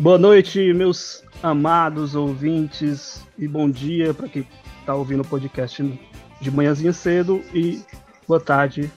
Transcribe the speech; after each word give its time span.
Boa 0.00 0.16
noite, 0.16 0.72
meus 0.72 1.24
amados 1.42 2.14
ouvintes, 2.14 3.26
e 3.36 3.48
bom 3.48 3.68
dia 3.68 4.14
para 4.14 4.28
quem 4.28 4.46
está 4.78 4.94
ouvindo 4.94 5.22
o 5.22 5.26
podcast 5.26 6.00
de 6.40 6.50
manhãzinha 6.52 6.92
cedo 6.92 7.42
e 7.52 7.82
boa 8.26 8.38
tarde 8.38 8.88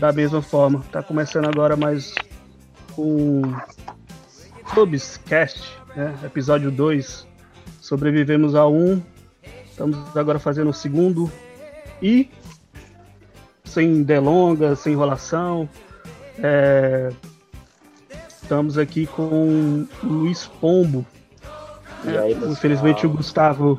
da 0.00 0.10
mesma 0.12 0.42
forma. 0.42 0.80
Está 0.80 1.04
começando 1.04 1.44
agora 1.46 1.76
mais 1.76 2.12
um 2.98 3.42
Clubscast, 4.74 5.70
né? 5.94 6.18
episódio 6.24 6.72
2. 6.72 7.28
Sobrevivemos 7.80 8.56
a 8.56 8.66
um, 8.66 9.00
estamos 9.70 10.16
agora 10.16 10.40
fazendo 10.40 10.70
o 10.70 10.74
segundo 10.74 11.30
e 12.02 12.28
sem 13.64 14.02
delongas, 14.02 14.80
sem 14.80 14.94
enrolação. 14.94 15.68
É, 16.38 17.12
Estamos 18.50 18.76
aqui 18.76 19.06
com 19.06 19.22
o 19.22 19.88
Luiz 20.02 20.44
Pombo. 20.44 21.06
Aí, 22.04 22.32
Infelizmente 22.50 23.06
o 23.06 23.10
Gustavo 23.10 23.78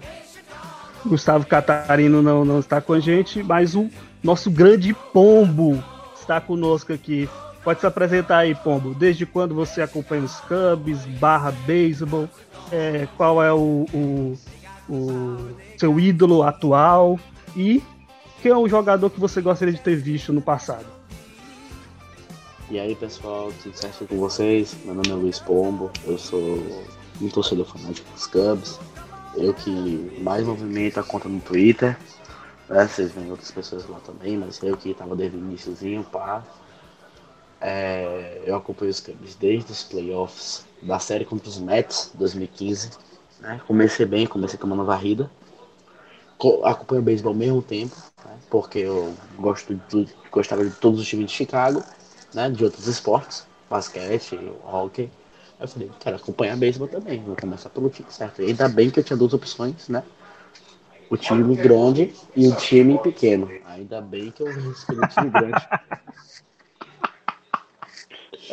Gustavo 1.06 1.46
Catarino 1.46 2.22
não, 2.22 2.46
não 2.46 2.60
está 2.60 2.80
com 2.80 2.94
a 2.94 3.00
gente, 3.02 3.44
mas 3.44 3.76
o 3.76 3.90
nosso 4.24 4.50
grande 4.50 4.94
Pombo 4.94 5.84
está 6.16 6.40
conosco 6.40 6.94
aqui. 6.94 7.30
Pode 7.66 7.82
se 7.82 7.86
apresentar 7.86 8.38
aí, 8.38 8.56
Pombo. 8.56 8.94
Desde 8.94 9.26
quando 9.26 9.54
você 9.54 9.82
acompanha 9.82 10.24
os 10.24 10.40
Cubs, 10.40 11.06
barra 11.20 11.52
beisebol? 11.52 12.30
É, 12.72 13.10
qual 13.18 13.44
é 13.44 13.52
o, 13.52 13.86
o, 13.94 14.38
o, 14.90 15.50
seu 15.78 16.00
ídolo 16.00 16.44
atual? 16.44 17.20
E 17.58 17.84
quem 18.42 18.54
é 18.54 18.58
o 18.58 18.70
jogador 18.70 19.10
que 19.10 19.20
você 19.20 19.42
gostaria 19.42 19.74
de 19.74 19.82
ter 19.82 19.98
visto 19.98 20.32
no 20.32 20.42
passado? 20.42 21.01
E 22.72 22.80
aí 22.80 22.96
pessoal, 22.96 23.52
tudo 23.62 23.76
certo 23.76 24.08
com 24.08 24.16
vocês? 24.16 24.78
Meu 24.86 24.96
nome 24.96 25.10
é 25.10 25.14
Luiz 25.14 25.40
Pombo, 25.40 25.92
eu 26.06 26.18
sou 26.18 26.58
um 27.22 27.28
torcedor 27.28 27.66
fanático 27.66 28.10
dos 28.14 28.26
Cubs, 28.28 28.80
eu 29.36 29.54
que 29.54 30.18
mais 30.22 30.48
movimento 30.48 30.98
a 30.98 31.04
conta 31.04 31.28
no 31.28 31.42
Twitter, 31.42 31.98
né? 32.70 32.88
vocês 32.88 33.12
veem 33.12 33.30
outras 33.30 33.52
pessoas 33.52 33.86
lá 33.90 34.00
também, 34.00 34.38
mas 34.38 34.64
eu 34.64 34.78
que 34.78 34.92
estava 34.92 35.18
desde 35.18 35.36
o 35.36 35.42
iníciozinho, 35.42 36.02
pá. 36.06 36.46
É, 37.60 38.42
eu 38.46 38.56
acompanho 38.56 38.90
os 38.90 39.02
Cubs 39.02 39.36
desde 39.36 39.70
os 39.70 39.84
playoffs 39.84 40.66
da 40.82 40.98
série 40.98 41.26
contra 41.26 41.50
os 41.50 41.60
Mets 41.60 42.14
2015. 42.14 42.92
Né? 43.42 43.60
Comecei 43.68 44.06
bem, 44.06 44.26
comecei 44.26 44.58
tomando 44.58 44.86
varrida. 44.86 45.30
Acompanho 46.64 47.02
o 47.02 47.04
beisebol 47.04 47.34
ao 47.34 47.38
mesmo 47.38 47.62
tempo, 47.62 47.98
né? 48.24 48.38
porque 48.50 48.80
eu 48.80 49.14
gosto 49.38 49.76
de, 49.90 50.08
gostava 50.32 50.64
de 50.64 50.72
todos 50.72 51.02
os 51.02 51.06
times 51.06 51.30
de 51.30 51.34
Chicago 51.34 51.84
né, 52.34 52.50
de 52.50 52.64
outros 52.64 52.88
esportes, 52.88 53.48
basquete, 53.70 54.40
hockey. 54.64 55.10
Aí 55.60 55.66
eu 55.66 55.68
falei, 55.68 55.92
quero 56.00 56.16
acompanhar 56.16 56.58
beisebol 56.58 56.88
também, 56.88 57.24
vou 57.24 57.36
começar 57.36 57.70
pelo 57.70 57.90
time 57.90 58.12
certo. 58.12 58.42
E 58.42 58.48
ainda 58.48 58.68
bem 58.68 58.90
que 58.90 59.00
eu 59.00 59.04
tinha 59.04 59.18
duas 59.18 59.34
opções, 59.34 59.88
né? 59.90 60.04
O 61.10 61.18
time 61.18 61.56
grande 61.56 62.14
e 62.36 62.48
o 62.48 62.56
time 62.56 62.98
pequeno. 62.98 63.52
Ainda 63.66 64.00
bem 64.02 64.32
que 64.32 64.42
eu 64.42 64.48
respeito 64.48 65.04
o 65.04 65.08
time 65.08 65.30
grande. 65.30 65.68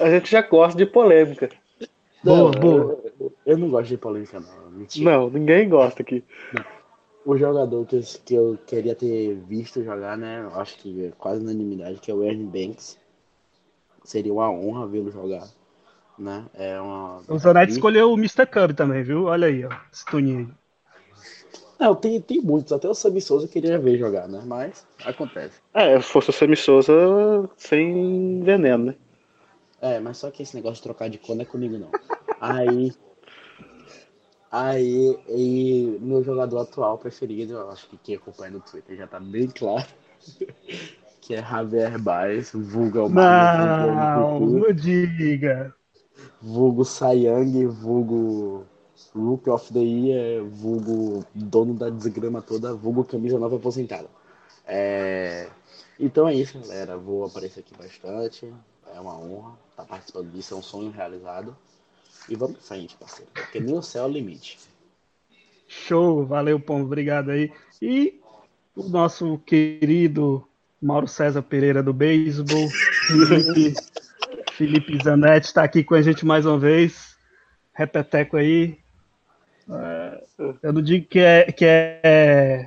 A 0.01 0.11
gente 0.11 0.31
já 0.31 0.43
gosta 0.43 0.77
de 0.79 0.87
polêmica. 0.87 1.49
Não, 2.23 2.51
boa, 2.51 2.53
boa. 2.53 3.01
Eu, 3.19 3.33
eu, 3.47 3.59
não 3.59 3.69
gosto 3.69 3.89
de 3.89 3.97
polêmica, 3.97 4.39
não. 4.39 4.71
Mentira. 4.71 5.11
Não, 5.11 5.31
ninguém 5.31 5.69
gosta 5.69 6.03
aqui. 6.03 6.23
Não. 6.53 6.65
O 7.25 7.37
jogador 7.37 7.85
que 7.85 7.97
eu, 7.97 8.03
que 8.25 8.35
eu 8.35 8.59
queria 8.67 8.95
ter 8.95 9.35
visto 9.35 9.83
jogar, 9.83 10.17
né? 10.17 10.49
Acho 10.55 10.77
que 10.79 11.07
é 11.07 11.13
quase 11.19 11.43
unanimidade, 11.43 12.01
que 12.01 12.11
é 12.11 12.15
o 12.15 12.23
Ernie 12.23 12.47
Banks 12.47 12.99
seria 14.09 14.33
uma 14.33 14.51
honra 14.51 14.87
vê-lo 14.87 15.11
jogar. 15.11 15.47
Né? 16.19 16.45
É 16.55 16.81
uma... 16.81 17.23
O 17.29 17.39
Zanetti 17.39 17.73
escolheu 17.73 18.11
o 18.11 18.19
Mr. 18.19 18.47
Cub 18.47 18.75
também, 18.75 19.03
viu? 19.03 19.25
Olha 19.25 19.47
aí, 19.47 19.65
ó, 19.65 19.71
esse 19.93 20.05
tuninho 20.05 20.39
aí. 20.39 20.49
Não, 21.79 21.95
tem, 21.95 22.21
tem 22.21 22.41
muitos, 22.41 22.73
até 22.73 22.89
o 22.89 22.95
Sammy 22.95 23.21
Souza 23.21 23.47
queria 23.47 23.79
ver 23.79 23.97
jogar, 23.97 24.27
né? 24.27 24.43
Mas 24.45 24.85
acontece. 25.05 25.61
É, 25.73 26.01
fosse 26.01 26.31
o 26.31 26.33
Sammy 26.33 26.57
Souza 26.57 26.93
sem 27.57 28.43
veneno, 28.43 28.87
né? 28.87 28.95
É, 29.81 30.01
mas 30.01 30.17
só 30.17 30.29
que 30.29 30.43
esse 30.43 30.57
negócio 30.57 30.77
de 30.77 30.83
trocar 30.83 31.09
de 31.09 31.19
cor 31.19 31.37
não 31.37 31.43
é 31.43 31.45
comigo, 31.45 31.79
não. 31.79 31.91
aí. 32.41 32.93
Aí, 34.51 35.19
e 35.29 35.99
meu 36.01 36.25
jogador 36.25 36.59
atual 36.59 36.99
preferido, 36.99 37.53
eu 37.53 37.71
acho 37.71 37.87
que 37.89 37.99
quem 37.99 38.17
acompanha 38.17 38.53
no 38.53 38.61
Twitter 38.61 38.97
já 38.97 39.07
tá 39.07 39.21
bem 39.21 39.47
claro. 39.47 39.87
Que 41.29 41.35
é 41.35 41.43
Javier 41.43 42.01
Baez, 42.01 42.53
vulgo 42.55 43.01
o 43.05 43.09
Não, 43.11 44.41
não 44.41 44.73
diga. 44.73 45.75
Vulgo 46.41 46.87
Sayang, 46.87 47.67
vulgo 47.67 48.65
Rookie 49.15 49.51
of 49.51 49.71
the 49.71 49.79
Year, 49.79 50.43
vulgo 50.43 51.23
dono 51.35 51.75
da 51.75 51.91
desgrama 51.91 52.41
toda, 52.41 52.73
vulgo 52.73 53.05
camisa 53.05 53.39
nova 53.39 53.57
aposentada. 53.57 54.09
É... 54.67 55.51
Então 56.01 56.27
é 56.27 56.35
isso, 56.35 56.59
galera. 56.61 56.97
Vou 56.97 57.27
aparecer 57.27 57.61
aqui 57.61 57.75
bastante. 57.77 58.51
É 58.95 58.99
uma 58.99 59.19
honra 59.19 59.53
estar 59.71 59.85
participando 59.85 60.33
disso, 60.33 60.55
é 60.55 60.57
um 60.57 60.63
sonho 60.63 60.91
realizado. 60.91 61.55
E 62.27 62.37
vamos 62.37 62.57
pra 62.57 62.65
frente, 62.65 62.97
parceiro. 62.97 63.31
Porque 63.35 63.61
nem 63.61 63.77
o 63.77 63.83
céu 63.83 64.05
é 64.05 64.07
o 64.07 64.11
limite. 64.11 64.59
Show, 65.67 66.25
valeu, 66.25 66.59
Pombo, 66.59 66.87
obrigado 66.87 67.29
aí. 67.33 67.53
E 67.83 68.19
o 68.75 68.85
nosso 68.85 69.37
querido 69.45 70.48
Mauro 70.81 71.09
César 71.09 71.43
Pereira 71.43 71.83
do 71.83 71.93
beisebol, 71.93 72.69
Felipe, 73.07 73.75
Felipe 74.53 74.99
Zanetti 75.03 75.47
está 75.47 75.65
aqui 75.65 75.83
com 75.83 75.95
a 75.95 76.03
gente 76.03 76.25
mais 76.25 76.47
uma 76.47 76.59
vez, 76.59 77.17
repeteco 77.75 78.37
aí. 78.37 78.79
É, 79.71 80.25
eu 80.63 80.73
não 80.73 80.81
digo 80.81 81.07
que 81.07 81.19
é, 81.19 81.53
que 81.53 81.65
é 81.65 82.67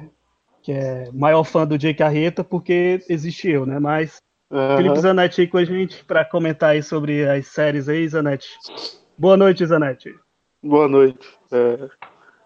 que 0.61 0.71
é 0.71 1.09
maior 1.11 1.43
fã 1.43 1.65
do 1.65 1.77
Jake 1.77 1.97
Carreta 1.97 2.43
porque 2.43 3.03
existe 3.09 3.49
eu, 3.49 3.65
né? 3.65 3.79
Mas 3.79 4.21
uhum. 4.51 4.77
Felipe 4.77 4.99
Zanetti 4.99 5.41
aí 5.41 5.47
com 5.47 5.57
a 5.57 5.65
gente 5.65 6.03
para 6.05 6.23
comentar 6.23 6.71
aí 6.71 6.83
sobre 6.83 7.27
as 7.27 7.47
séries 7.47 7.89
aí, 7.89 8.07
Zanetti. 8.07 8.47
Boa 9.17 9.35
noite, 9.35 9.65
Zanetti. 9.65 10.13
Boa 10.61 10.87
noite. 10.87 11.27
É, 11.51 11.89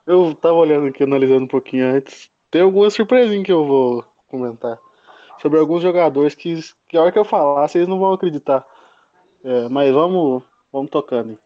eu 0.08 0.34
tava 0.36 0.56
olhando 0.56 0.88
aqui, 0.88 1.04
analisando 1.04 1.44
um 1.44 1.48
pouquinho 1.48 1.88
antes. 1.88 2.30
Tem 2.50 2.62
alguma 2.62 2.90
surpresinha 2.90 3.44
que 3.44 3.52
eu 3.52 3.66
vou 3.66 4.06
comentar 4.28 4.80
sobre 5.45 5.59
alguns 5.59 5.83
jogadores 5.83 6.33
que, 6.33 6.59
que 6.88 6.97
a 6.97 7.03
hora 7.03 7.11
que 7.11 7.19
eu 7.19 7.23
falar, 7.23 7.67
vocês 7.67 7.88
não 7.88 8.00
vão 8.00 8.13
acreditar. 8.13 8.66
É, 9.44 9.69
mas 9.69 9.94
vamos, 9.94 10.41
vamos 10.73 10.89
tocando. 10.89 11.33
Hein? 11.33 11.39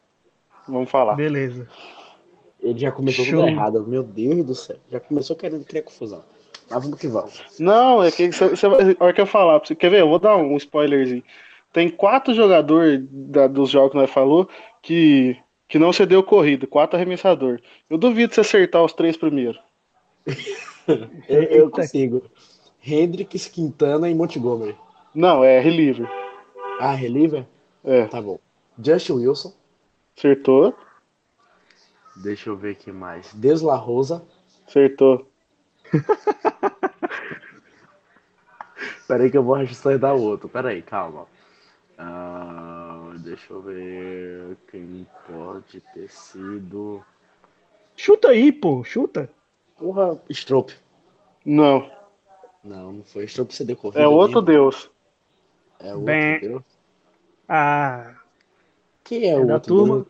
Vamos 0.66 0.90
falar. 0.90 1.16
Beleza. 1.16 1.68
Ele 2.62 2.80
já 2.80 2.94
começou 2.94 3.26
Show. 3.26 3.42
tudo 3.42 3.50
errado. 3.50 3.86
Meu 3.86 4.02
Deus 4.02 4.46
do 4.46 4.56
céu. 4.56 4.78
Já 4.90 5.02
começou 5.02 5.36
querendo 5.36 5.66
criar 5.66 5.84
confusão. 5.84 6.24
Mas 6.70 6.82
vamos 6.82 6.98
que 6.98 7.10
vamos. 7.10 7.44
Não, 7.60 8.02
é 8.02 8.10
que 8.10 8.32
você, 8.32 8.66
a 8.66 9.04
hora 9.04 9.14
que 9.14 9.20
eu 9.20 9.26
falar, 9.26 9.60
você 9.60 9.76
quer 9.76 9.90
ver? 9.90 10.00
Eu 10.00 10.08
vou 10.08 10.20
dar 10.20 10.38
um 10.38 10.56
spoilerzinho. 10.56 11.24
Tem 11.74 11.90
quatro 11.90 12.34
jogadores 12.34 13.02
da, 13.12 13.48
dos 13.48 13.70
jogos 13.70 13.92
que 13.92 13.98
nós 13.98 14.10
falou 14.10 14.48
que, 14.82 15.36
que 15.68 15.78
não 15.78 15.92
cedeu 15.92 16.24
corrida, 16.24 16.66
quatro 16.66 16.96
arremessador. 16.96 17.60
Eu 17.90 17.98
duvido 17.98 18.34
você 18.34 18.40
acertar 18.40 18.82
os 18.82 18.94
três 18.94 19.18
primeiros. 19.18 19.60
eu, 21.28 21.44
eu 21.44 21.70
consigo. 21.70 22.24
Hendrix, 22.94 23.48
Quintana 23.48 24.10
e 24.10 24.16
Montgomery. 24.16 24.76
Não, 25.14 25.44
é 25.44 25.60
reliever. 25.60 26.10
Ah, 26.80 26.94
reliever? 26.94 27.46
É. 27.84 28.06
Tá 28.06 28.22
bom. 28.22 28.40
Justin 28.82 29.14
Wilson. 29.14 29.54
Acertou. 30.18 30.74
Deixa 32.18 32.50
eu 32.50 32.58
ver 32.58 32.72
aqui 32.72 32.92
mais. 32.92 33.34
Deus 33.34 33.62
La 33.62 33.76
Rosa. 33.76 34.26
Acertou. 34.68 35.28
Peraí 39.08 39.32
que 39.32 39.38
eu 39.38 39.44
vou 39.44 39.56
registrar 39.56 40.14
o 40.14 40.22
outro. 40.22 40.48
Peraí, 40.48 40.82
calma. 40.82 41.26
Uh, 42.00 43.18
deixa 43.20 43.52
eu 43.52 43.62
ver 43.62 44.56
quem 44.70 45.08
pode 45.28 45.82
ter 45.94 46.10
sido. 46.10 47.04
Chuta 47.96 48.30
aí, 48.30 48.52
pô, 48.52 48.84
chuta. 48.84 49.30
Porra, 49.78 50.22
Strope. 50.30 50.74
Não. 51.46 51.90
Não, 52.64 52.92
não 52.92 53.04
foi 53.04 53.26
Stroke 53.28 53.54
CD 53.54 53.78
É 53.96 54.08
outro 54.08 54.42
deus. 54.42 54.90
É 55.80 55.90
outro 55.90 56.02
Bem... 56.02 56.40
deus. 56.40 56.64
Ah. 57.48 58.16
Quem 59.04 59.24
é, 59.24 59.30
é 59.30 59.40
o 59.40 59.48
da 59.48 59.56
outro 59.56 59.76
turma? 59.76 60.06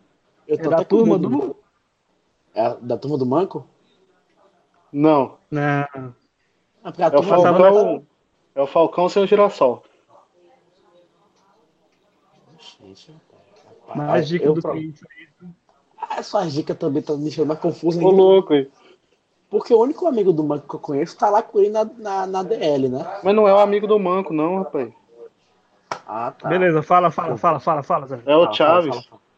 Eu 0.47 0.57
tô 0.57 0.65
é 0.65 0.69
da 0.69 0.83
turma 0.83 1.17
do. 1.17 1.55
É 2.53 2.75
da 2.81 2.97
turma 2.97 3.17
do 3.17 3.25
Manco? 3.25 3.67
Não. 4.91 5.37
Não. 5.51 6.13
Ah, 6.83 6.93
é, 6.97 7.17
o 7.17 7.23
Falcão, 7.23 8.05
é 8.55 8.61
o 8.61 8.67
Falcão 8.67 9.09
sem 9.09 9.23
o 9.23 9.27
girassol. 9.27 9.83
Gente, 12.81 13.15
mais 13.95 14.27
dica 14.27 14.45
eu 14.45 14.53
do 14.53 14.61
pro... 14.61 14.73
que 14.73 14.79
isso 14.79 15.05
aí. 15.11 15.49
Ah, 15.97 16.23
suas 16.23 16.53
dicas 16.53 16.77
também 16.77 17.01
estão 17.01 17.17
me 17.17 17.23
deixando 17.23 17.47
mais 17.47 17.59
confuso. 17.59 18.03
Ô, 18.03 18.09
louco, 18.09 18.53
hein? 18.53 18.69
Porque 19.49 19.73
o 19.73 19.81
único 19.81 20.05
amigo 20.05 20.31
do 20.31 20.43
Manco 20.43 20.67
que 20.67 20.75
eu 20.75 20.79
conheço 20.79 21.17
tá 21.17 21.29
lá 21.29 21.41
com 21.41 21.59
ele 21.59 21.69
na, 21.69 21.83
na, 21.83 22.27
na 22.27 22.43
DL, 22.43 22.87
né? 22.87 23.19
Mas 23.23 23.35
não 23.35 23.47
é 23.47 23.53
o 23.53 23.59
amigo 23.59 23.87
do 23.87 23.99
Manco, 23.99 24.31
não, 24.33 24.59
rapaz. 24.59 24.91
Ah, 26.07 26.31
tá. 26.31 26.49
Beleza, 26.49 26.83
fala, 26.83 27.09
fala, 27.09 27.37
fala, 27.37 27.59
fala, 27.59 27.83
fala. 27.83 28.07
Zé. 28.07 28.19
É 28.25 28.35
o 28.35 28.53
Chaves. 28.53 28.89
Fala, 28.89 29.01
fala, 29.03 29.19
fala. 29.19 29.29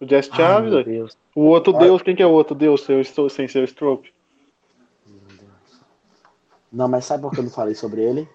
O 0.00 0.08
Jess 0.08 0.26
Chaves. 0.26 1.16
o 1.34 1.42
outro 1.42 1.72
Deus, 1.72 2.02
quem 2.02 2.16
que 2.16 2.22
é 2.22 2.26
o 2.26 2.32
outro 2.32 2.54
Deus 2.54 2.82
seu, 2.82 3.28
sem 3.30 3.46
ser 3.46 3.60
o 3.60 3.64
Strope? 3.64 4.12
Não, 6.72 6.88
mas 6.88 7.04
sabe 7.04 7.22
por 7.22 7.32
que 7.32 7.38
eu 7.38 7.44
não 7.44 7.50
falei 7.50 7.74
sobre 7.74 8.02
ele? 8.02 8.28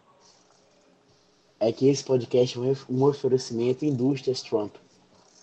É 1.60 1.74
que 1.74 1.90
esse 1.90 2.04
podcast 2.04 2.58
é 2.58 2.74
um 2.90 3.04
oferecimento 3.04 3.84
indústrias 3.84 4.42
Trump. 4.42 4.74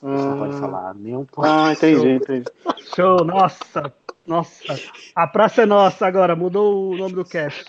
Você 0.01 0.27
não 0.27 0.39
pode 0.39 0.57
ah. 0.57 0.61
falar 0.61 0.95
nenhum 0.95 1.27
Ah, 1.39 1.73
entendi, 1.73 2.09
entendi. 2.09 2.51
Show, 2.95 3.23
nossa, 3.23 3.93
nossa. 4.27 4.63
A 5.15 5.27
praça 5.27 5.63
é 5.63 5.67
nossa 5.67 6.07
agora, 6.07 6.35
mudou 6.35 6.93
o 6.93 6.97
nome 6.97 7.15
do 7.15 7.25
cast. 7.25 7.65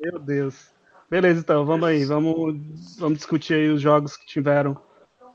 Meu 0.00 0.18
Deus. 0.18 0.70
Beleza, 1.10 1.40
então, 1.40 1.64
vamos 1.64 1.88
aí, 1.88 2.04
vamos, 2.04 2.96
vamos 2.98 3.18
discutir 3.18 3.54
aí 3.54 3.68
os 3.68 3.82
jogos 3.82 4.16
que 4.16 4.24
tiveram 4.26 4.80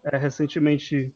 é, 0.04 0.18
recentemente 0.18 1.14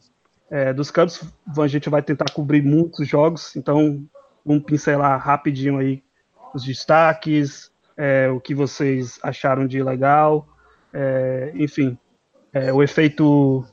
é, 0.50 0.72
dos 0.72 0.90
Cubs. 0.90 1.24
A 1.58 1.66
gente 1.66 1.88
vai 1.88 2.02
tentar 2.02 2.30
cobrir 2.32 2.62
muitos 2.62 3.08
jogos, 3.08 3.56
então 3.56 4.04
vamos 4.44 4.64
pincelar 4.64 5.18
rapidinho 5.18 5.78
aí 5.78 6.02
os 6.54 6.64
destaques, 6.64 7.70
é, 7.96 8.28
o 8.28 8.40
que 8.40 8.54
vocês 8.54 9.18
acharam 9.22 9.66
de 9.66 9.82
legal, 9.82 10.46
é, 10.92 11.52
enfim, 11.54 11.96
é, 12.52 12.72
o 12.72 12.82
efeito 12.82 13.64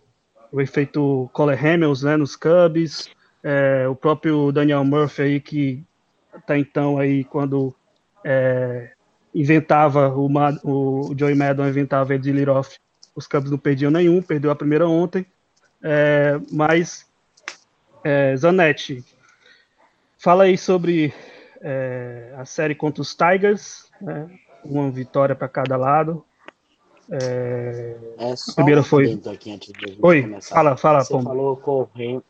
o 0.52 0.62
efeito 0.62 1.30
Cole 1.34 1.56
Hamels 1.56 2.04
né, 2.04 2.16
nos 2.16 2.36
Cubs, 2.36 3.10
é, 3.44 3.88
o 3.88 3.96
próprio 3.96 4.52
Daniel 4.52 4.84
Murphy 4.84 5.22
aí 5.22 5.40
que 5.40 5.84
até 6.34 6.58
então 6.58 6.98
aí 6.98 7.24
quando 7.24 7.74
é, 8.24 8.92
inventava 9.34 10.10
o, 10.10 10.28
o, 10.64 11.16
Joey 11.18 11.36
Maddon 11.36 11.68
inventava 11.68 12.14
ele 12.14 12.24
de 12.24 12.32
lead 12.32 12.50
off, 12.50 12.78
os 13.16 13.28
Cubs 13.28 13.52
não 13.52 13.58
perdiam 13.58 13.92
nenhum, 13.92 14.22
perdeu 14.22 14.52
a 14.52 14.56
primeira 14.56 14.88
ontem, 14.88 15.26
é, 15.82 16.40
mas 16.52 17.06
é, 18.04 18.36
Zanetti, 18.36 19.04
fala 20.18 20.46
aí 20.46 20.58
sobre 20.58 21.14
é, 21.62 22.34
a 22.38 22.46
série 22.46 22.76
contra 22.76 23.02
os 23.02 23.16
Tigers, 23.16 23.90
né, 24.02 24.30
uma 24.64 24.90
vitória 24.92 25.36
para 25.36 25.48
cada 25.48 25.78
lado, 25.78 26.24
é... 27.10 27.96
É 28.18 28.32
a 28.32 28.54
primeira 28.54 28.84
foi. 28.84 29.20
Oi, 30.02 30.22
começar. 30.24 30.56
fala, 30.56 30.78
fala, 30.78 31.04
Você 31.04 31.22
falou 31.22 31.56
com 31.56 31.82
o 31.82 31.90
Rem... 31.96 32.22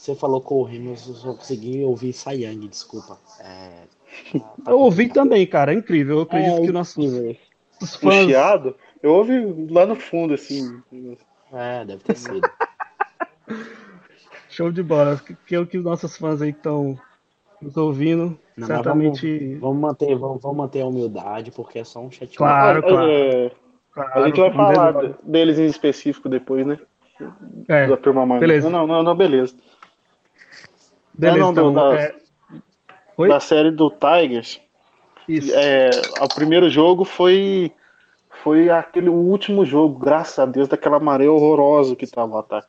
Você 0.00 0.14
falou 0.14 0.40
com 0.40 0.54
o 0.54 0.62
Remus, 0.62 1.06
eu 1.06 1.14
só 1.14 1.34
consegui 1.34 1.84
ouvir 1.84 2.14
Sayang, 2.14 2.66
desculpa. 2.66 3.18
É... 3.38 3.82
eu 4.66 4.78
ouvi 4.80 5.10
também, 5.10 5.46
cara, 5.46 5.74
é 5.74 5.76
incrível. 5.76 6.16
Eu 6.16 6.22
acredito 6.22 6.56
é, 6.56 6.60
que 6.62 6.72
nossos, 6.72 6.96
os 7.82 7.96
fãs. 7.96 8.24
O 8.24 8.28
chiado, 8.28 8.74
eu 9.02 9.12
ouvi 9.12 9.68
lá 9.70 9.84
no 9.84 9.94
fundo, 9.94 10.32
assim. 10.32 10.80
É, 11.52 11.84
deve 11.84 12.02
ter 12.02 12.16
sido. 12.16 12.48
Show 14.48 14.72
de 14.72 14.82
bola. 14.82 15.20
Que 15.46 15.54
é 15.54 15.60
o 15.60 15.66
que 15.66 15.76
os 15.76 15.84
nossos 15.84 16.16
fãs 16.16 16.40
aí 16.40 16.48
estão 16.48 16.98
nos 17.60 17.76
ouvindo. 17.76 18.38
Não, 18.56 18.66
certamente. 18.66 19.56
Vamos, 19.56 19.60
vamos, 19.60 19.80
manter, 19.82 20.16
vamos, 20.16 20.42
vamos, 20.42 20.56
manter 20.56 20.80
a 20.80 20.86
humildade, 20.86 21.50
porque 21.50 21.78
é 21.78 21.84
só 21.84 22.00
um 22.00 22.10
chat. 22.10 22.34
Claro, 22.38 22.82
claro. 22.82 23.06
É, 23.06 23.52
Claro, 23.92 24.10
a 24.14 24.26
gente 24.26 24.40
vai 24.40 24.52
falar 24.52 24.92
deles, 25.22 25.58
em 25.58 25.66
específico 25.66 26.28
depois, 26.28 26.64
né? 26.64 26.78
É, 27.68 27.86
da 27.86 27.98
turma 27.98 28.24
mais. 28.24 28.40
Beleza. 28.40 28.70
Não, 28.70 28.86
não, 28.86 29.02
não, 29.02 29.14
beleza. 29.14 29.54
Beleza, 31.20 31.38
não, 31.38 31.50
então, 31.52 31.72
da, 31.72 32.00
é... 32.00 32.14
da 33.28 33.40
série 33.40 33.70
do 33.70 33.90
Tigers. 33.90 34.60
Isso. 35.28 35.52
É, 35.54 35.90
o 36.20 36.28
primeiro 36.28 36.68
jogo 36.68 37.04
foi 37.04 37.72
foi 38.42 38.70
aquele 38.70 39.10
último 39.10 39.66
jogo, 39.66 39.98
graças 39.98 40.38
a 40.38 40.46
Deus, 40.46 40.66
daquela 40.66 40.98
maré 40.98 41.28
horrorosa 41.28 41.94
que 41.94 42.06
tava 42.06 42.42
tá? 42.42 42.64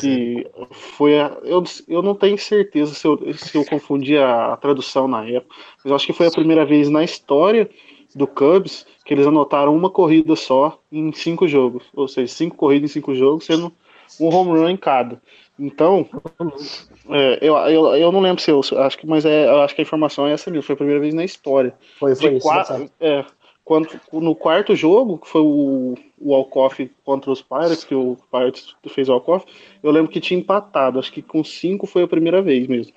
Que 0.00 0.44
foi 0.72 1.20
a, 1.20 1.36
eu, 1.44 1.62
eu 1.86 2.02
não 2.02 2.14
tenho 2.14 2.36
certeza 2.36 2.94
se 2.94 3.06
eu, 3.06 3.32
se 3.34 3.56
eu 3.56 3.64
confundi 3.64 4.18
a, 4.18 4.52
a 4.52 4.56
tradução 4.56 5.06
na 5.06 5.24
época, 5.24 5.54
mas 5.84 5.92
acho 5.92 6.06
que 6.06 6.12
foi 6.12 6.26
a 6.26 6.32
primeira 6.32 6.66
vez 6.66 6.88
na 6.88 7.04
história 7.04 7.70
do 8.14 8.26
Cubs 8.26 8.84
que 9.04 9.14
eles 9.14 9.26
anotaram 9.26 9.74
uma 9.74 9.88
corrida 9.88 10.34
só 10.34 10.80
em 10.90 11.12
cinco 11.12 11.46
jogos, 11.46 11.84
ou 11.94 12.08
seja, 12.08 12.32
cinco 12.32 12.56
corridas 12.56 12.90
em 12.90 12.94
cinco 12.94 13.14
jogos, 13.14 13.46
sendo 13.46 13.72
um 14.20 14.34
home 14.34 14.58
run 14.58 14.68
em 14.68 14.76
cada. 14.76 15.22
Então, 15.58 16.08
é, 17.10 17.38
eu, 17.40 17.56
eu, 17.56 17.96
eu 17.96 18.12
não 18.12 18.20
lembro 18.20 18.40
se 18.40 18.50
eu 18.50 18.60
acho 18.78 18.96
que, 18.96 19.06
mas 19.06 19.24
é, 19.24 19.48
eu 19.48 19.60
acho 19.60 19.74
que 19.74 19.80
a 19.80 19.82
informação 19.82 20.26
é 20.26 20.32
essa 20.32 20.50
mesmo. 20.50 20.62
Foi 20.62 20.74
a 20.74 20.76
primeira 20.76 21.00
vez 21.00 21.12
na 21.12 21.24
história. 21.24 21.74
Foi, 21.98 22.14
foi 22.14 22.34
isso, 22.34 22.46
quatro, 22.46 22.88
é, 23.00 23.24
quando, 23.64 23.88
no 24.12 24.34
quarto 24.34 24.74
jogo, 24.74 25.18
que 25.18 25.28
foi 25.28 25.42
o, 25.42 25.94
o 26.18 26.34
Alcoff 26.34 26.90
contra 27.04 27.30
os 27.30 27.42
Pirates, 27.42 27.84
que 27.84 27.94
o 27.94 28.16
Pirates 28.30 28.74
fez 28.88 29.08
o 29.08 29.12
Alcoff, 29.12 29.44
eu 29.82 29.90
lembro 29.90 30.10
que 30.10 30.20
tinha 30.20 30.38
empatado. 30.38 30.98
Acho 30.98 31.12
que 31.12 31.20
com 31.20 31.42
cinco 31.42 31.86
foi 31.86 32.04
a 32.04 32.08
primeira 32.08 32.40
vez 32.40 32.66
mesmo. 32.66 32.92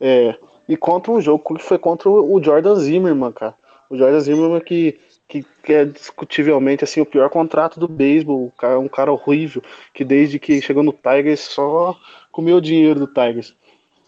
É, 0.00 0.36
e 0.68 0.76
contra 0.76 1.12
um 1.12 1.20
jogo 1.20 1.54
que 1.54 1.62
foi 1.62 1.78
contra 1.78 2.10
o 2.10 2.42
Jordan 2.42 2.74
Zimmerman, 2.74 3.32
cara. 3.32 3.54
O 3.88 3.96
Jordan 3.96 4.20
Zimmerman 4.20 4.60
que 4.60 4.98
que, 5.30 5.46
que, 5.62 5.72
é 5.72 5.84
discutivelmente 5.84 6.82
assim 6.82 7.00
o 7.00 7.06
pior 7.06 7.30
contrato 7.30 7.78
do 7.78 7.86
beisebol, 7.86 8.52
um 8.80 8.88
cara 8.88 9.12
horrível, 9.12 9.62
que 9.94 10.04
desde 10.04 10.40
que 10.40 10.60
chegou 10.60 10.82
no 10.82 10.92
Tigers 10.92 11.40
só 11.40 11.96
comeu 12.32 12.56
o 12.56 12.60
dinheiro 12.60 12.98
do 12.98 13.06
Tigers. 13.06 13.54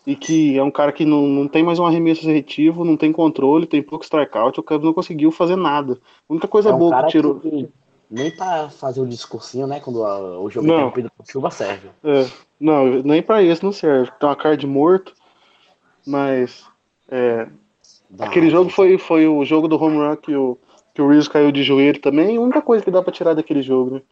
E 0.05 0.17
que 0.17 0.59
é 0.59 0.63
um 0.63 0.71
cara 0.71 0.91
que 0.91 1.05
não, 1.05 1.23
não 1.23 1.47
tem 1.47 1.63
mais 1.63 1.79
um 1.79 1.87
arremesso 1.87 2.29
efetivo, 2.29 2.85
não 2.85 2.97
tem 2.97 3.13
controle, 3.13 3.69
tem 3.69 3.81
pouco 3.81 4.05
strikeout, 4.05 4.59
o 4.59 4.63
Cubs 4.63 4.85
não 4.85 4.93
conseguiu 4.93 5.31
fazer 5.31 5.55
nada. 5.55 5.93
A 6.29 6.33
única 6.33 6.49
coisa 6.49 6.71
é 6.71 6.75
um 6.75 6.79
boa 6.79 7.05
que 7.05 7.13
tirou. 7.13 7.39
Que 7.39 7.69
nem 8.11 8.33
pra 8.33 8.69
fazer 8.69 9.01
o 9.01 9.05
um 9.05 9.09
discursinho, 9.09 9.69
né? 9.69 9.79
Quando 9.79 10.05
a, 10.05 10.41
o 10.41 10.51
jogo 10.51 10.67
é 10.67 10.75
interrompido 10.75 11.13
por 11.17 11.25
chuva 11.25 11.53
serve. 11.53 11.89
É, 12.03 12.27
não, 12.59 12.87
nem 13.05 13.23
pra 13.23 13.45
isso 13.45 13.65
não 13.65 13.73
serve. 13.73 14.11
Tem 14.19 14.29
uma 14.29 14.35
cara 14.35 14.57
de 14.57 14.67
morto, 14.67 15.15
mas. 16.05 16.65
É, 17.09 17.47
aquele 18.19 18.51
jogo 18.51 18.71
foi, 18.71 18.99
foi 18.99 19.29
o 19.29 19.45
jogo 19.45 19.69
do 19.69 19.81
home 19.81 19.99
run 19.99 20.17
que 20.17 20.35
o 20.35 20.59
que 20.95 21.01
o 21.01 21.09
Reeves 21.09 21.29
caiu 21.29 21.51
de 21.51 21.63
joelho 21.63 22.01
também, 22.01 22.37
a 22.37 22.41
única 22.41 22.63
coisa 22.63 22.85
que 22.85 22.91
dá 22.91 23.03
para 23.03 23.13
tirar 23.13 23.35
daquele 23.35 23.63
jogo, 23.63 23.95
né? 23.95 24.03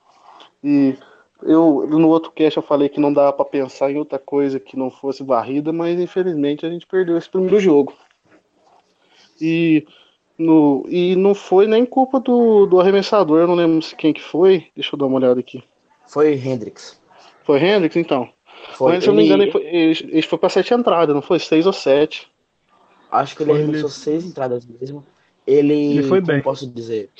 E 0.63 0.97
eu 1.43 1.87
no 1.89 2.09
outro 2.09 2.31
cast 2.33 2.57
eu 2.57 2.63
falei 2.63 2.89
que 2.89 3.01
não 3.01 3.13
dava 3.13 3.33
para 3.33 3.45
pensar 3.45 3.91
em 3.91 3.99
outra 3.99 4.19
coisa 4.19 4.61
que 4.61 4.77
não 4.77 4.91
fosse 4.91 5.23
varrida, 5.23 5.73
mas 5.73 5.99
infelizmente 5.99 6.67
a 6.67 6.71
gente 6.71 6.87
perdeu 6.87 7.17
esse 7.17 7.29
primeiro 7.29 7.59
jogo. 7.59 7.95
E 9.41 9.87
no, 10.39 10.85
e 10.89 11.17
não 11.17 11.35
foi 11.35 11.67
nem 11.67 11.85
culpa 11.85 12.21
do, 12.21 12.67
do 12.67 12.81
arremessador, 12.81 13.41
eu 13.41 13.47
não 13.47 13.55
lembro 13.55 13.87
quem 13.97 14.13
que 14.13 14.23
foi. 14.23 14.67
Deixa 14.75 14.95
eu 14.95 14.99
dar 14.99 15.07
uma 15.07 15.17
olhada 15.17 15.41
aqui. 15.41 15.63
Foi 16.07 16.35
Hendrix. 16.35 17.01
Foi 17.45 17.63
Hendrix, 17.63 17.97
então. 17.97 18.29
Foi, 18.73 18.93
mas, 18.93 19.05
se 19.05 19.09
eu 19.09 19.15
não 19.15 19.21
me 19.21 19.27
engano, 19.27 19.43
ele 19.43 19.53
foi, 19.53 19.63
ele, 19.63 20.09
ele 20.13 20.23
foi 20.23 20.39
para 20.39 20.49
sete 20.49 20.75
entradas, 20.75 21.15
não 21.15 21.23
foi? 21.23 21.39
Seis 21.39 21.67
ou 21.67 21.73
sete. 21.73 22.31
Acho 23.11 23.37
que 23.37 23.43
ele 23.43 23.53
arremessou 23.53 23.89
ele... 23.89 23.95
seis 23.95 24.25
entradas 24.25 24.67
mesmo. 24.67 25.05
Ele, 25.51 25.99
ele 25.99 26.03
foi 26.05 26.21
bem. 26.21 26.41
posso 26.41 26.67
dizer? 26.67 27.11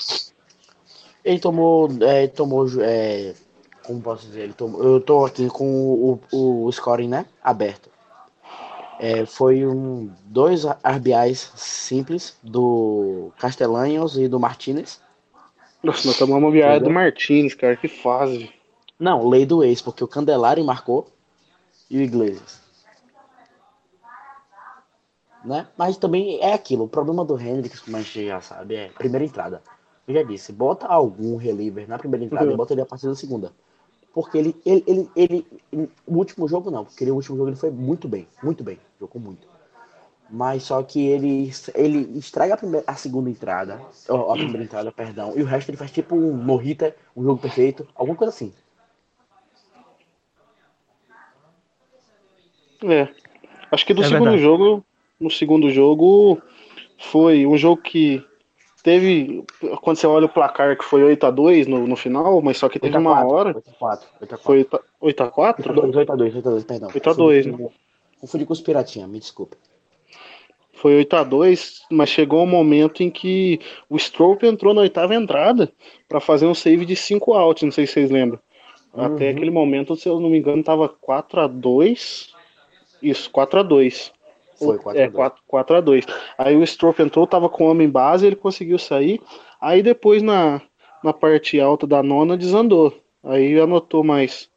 Ele 1.25 1.39
tomou, 1.41 1.89
é, 2.01 2.29
tomou, 2.29 2.67
é, 2.81 3.35
como 3.85 4.01
posso 4.01 4.27
dizer? 4.27 4.43
Ele 4.43 4.53
tomou, 4.53 4.83
eu 4.83 5.01
tô 5.01 5.25
aqui 5.25 5.49
com 5.49 5.67
o, 5.67 6.21
o, 6.33 6.65
o 6.65 6.73
scoring, 6.73 7.09
né, 7.09 7.27
aberto. 7.43 7.91
É, 9.01 9.27
foi 9.27 9.67
um 9.67 10.11
dois 10.27 10.65
RBIs 10.65 11.51
simples 11.57 12.37
do 12.43 13.33
Castellanos 13.39 14.17
e 14.17 14.29
do 14.29 14.39
Martinez. 14.39 15.01
Nossa, 15.83 16.07
nós 16.07 16.19
tomamos 16.19 16.45
uma 16.45 16.53
viagem 16.53 16.83
do 16.83 16.91
Martinez, 16.91 17.55
cara, 17.55 17.75
que 17.75 17.89
fase. 17.89 18.51
Não, 18.99 19.27
lei 19.27 19.45
do 19.45 19.65
ex, 19.65 19.83
porque 19.83 20.05
o 20.05 20.09
Candelari 20.09 20.63
marcou 20.63 21.09
e 21.91 21.99
o 21.99 22.03
Iglesias 22.03 22.60
né? 25.45 25.67
Mas 25.77 25.97
também 25.97 26.41
é 26.41 26.53
aquilo, 26.53 26.85
o 26.85 26.89
problema 26.89 27.25
do 27.25 27.41
Hendrix, 27.41 27.81
como 27.81 27.97
a 27.97 28.01
gente 28.01 28.27
já 28.27 28.41
sabe, 28.41 28.75
é 28.75 28.89
primeira 28.89 29.25
entrada. 29.25 29.63
Eu 30.07 30.15
já 30.15 30.23
disse, 30.23 30.53
bota 30.53 30.87
algum 30.87 31.37
reliever 31.37 31.89
na 31.89 31.99
primeira 31.99 32.25
entrada 32.25 32.47
uhum. 32.47 32.55
e 32.55 32.57
bota 32.57 32.75
ele 32.75 32.83
a 32.83 32.87
partir 32.87 33.07
da 33.07 33.15
segunda. 33.15 33.53
Porque 34.13 34.37
ele, 34.37 34.57
ele, 34.67 34.85
ele, 35.15 35.47
ele, 35.73 35.91
o 36.07 36.17
último 36.17 36.49
jogo 36.49 36.71
não, 36.71 36.85
porque 36.85 37.09
o 37.09 37.15
último 37.15 37.37
jogo 37.37 37.49
ele 37.49 37.57
foi 37.57 37.71
muito 37.71 38.09
bem, 38.09 38.27
muito 38.43 38.65
bem, 38.65 38.79
jogou 38.99 39.23
muito. 39.23 39.47
Mas 40.29 40.65
só 40.65 40.83
que 40.83 41.07
ele, 41.07 41.53
ele 41.75 42.19
estraga 42.19 42.55
a, 42.55 42.57
primeira, 42.57 42.85
a 42.87 42.95
segunda 42.95 43.31
entrada, 43.31 43.81
a 44.09 44.33
primeira 44.33 44.65
entrada, 44.65 44.93
perdão, 44.93 45.33
e 45.37 45.43
o 45.43 45.47
resto 45.47 45.71
ele 45.71 45.77
faz 45.77 45.91
tipo 45.91 46.17
um 46.17 46.33
morrita, 46.33 46.95
um 47.17 47.23
jogo 47.23 47.41
perfeito, 47.41 47.87
alguma 47.95 48.17
coisa 48.17 48.33
assim. 48.33 48.53
É. 52.83 53.09
Acho 53.71 53.87
que 53.87 53.95
do 53.95 54.03
é 54.03 54.07
segundo 54.07 54.31
verdade. 54.31 54.43
jogo 54.43 54.85
no 55.21 55.31
segundo 55.31 55.71
jogo 55.71 56.41
foi 56.99 57.47
um 57.47 57.57
jogo 57.57 57.83
que 57.83 58.25
teve. 58.83 59.45
Quando 59.83 59.97
você 59.97 60.07
olha 60.07 60.27
o 60.27 60.29
placar 60.29 60.77
que 60.77 60.85
foi 60.85 61.03
8x2 61.17 61.67
no, 61.67 61.87
no 61.87 61.97
final, 61.97 62.41
mas 62.43 62.57
só 62.57 62.69
que 62.69 62.79
teve 62.79 62.97
8 62.97 63.07
uma 63.07 63.23
4, 63.23 63.35
hora. 63.35 63.55
8x4. 63.55 64.01
8x4. 64.23 64.39
Foi 64.43 64.65
8x4? 65.03 65.57
8x2, 65.57 66.43
8x2, 66.43 66.67
perdão. 66.67 66.89
8x2, 66.91 67.45
né? 67.47 67.69
Confundi 68.21 68.45
com 68.45 68.53
os 68.53 68.61
Piratinha, 68.61 69.07
me 69.07 69.19
desculpe. 69.19 69.57
Foi 70.75 70.97
8 70.97 71.17
a 71.17 71.25
2 71.25 71.83
mas 71.91 72.09
chegou 72.09 72.43
um 72.43 72.47
momento 72.47 73.03
em 73.03 73.11
que 73.11 73.61
o 73.89 73.97
Strope 73.97 74.47
entrou 74.47 74.73
na 74.73 74.81
oitava 74.81 75.15
entrada 75.15 75.71
para 76.09 76.21
fazer 76.21 76.47
um 76.47 76.55
save 76.55 76.87
de 76.87 76.97
5 76.97 77.35
outs, 77.35 77.63
não 77.63 77.71
sei 77.71 77.87
se 77.87 77.95
vocês 77.95 78.11
lembram. 78.11 78.41
Uhum. 78.95 79.05
Até 79.05 79.29
aquele 79.29 79.51
momento, 79.51 79.95
se 79.95 80.09
eu 80.09 80.19
não 80.19 80.31
me 80.31 80.39
engano, 80.39 80.63
tava 80.63 80.89
4 80.89 81.41
a 81.43 81.47
2 81.47 82.35
Isso, 83.03 83.31
4x2. 83.31 84.11
Foi 84.67 84.79
4 84.79 85.01
É, 85.01 85.09
4, 85.09 85.43
4 85.47 85.77
a 85.77 85.81
2 85.81 86.07
Aí 86.37 86.57
o 86.57 86.63
Stroff 86.63 87.01
entrou, 87.03 87.27
tava 87.27 87.49
com 87.49 87.65
o 87.65 87.71
homem 87.71 87.89
base, 87.89 88.27
ele 88.27 88.37
conseguiu 88.37 88.79
sair. 88.79 89.21
Aí 89.61 89.83
depois 89.83 90.23
na, 90.23 90.61
na 91.03 91.13
parte 91.13 91.61
alta 91.61 91.87
da 91.87 92.03
nona 92.03 92.37
desandou. 92.37 92.95
Aí 93.25 93.59
anotou 93.59 94.05
mais, 94.05 94.51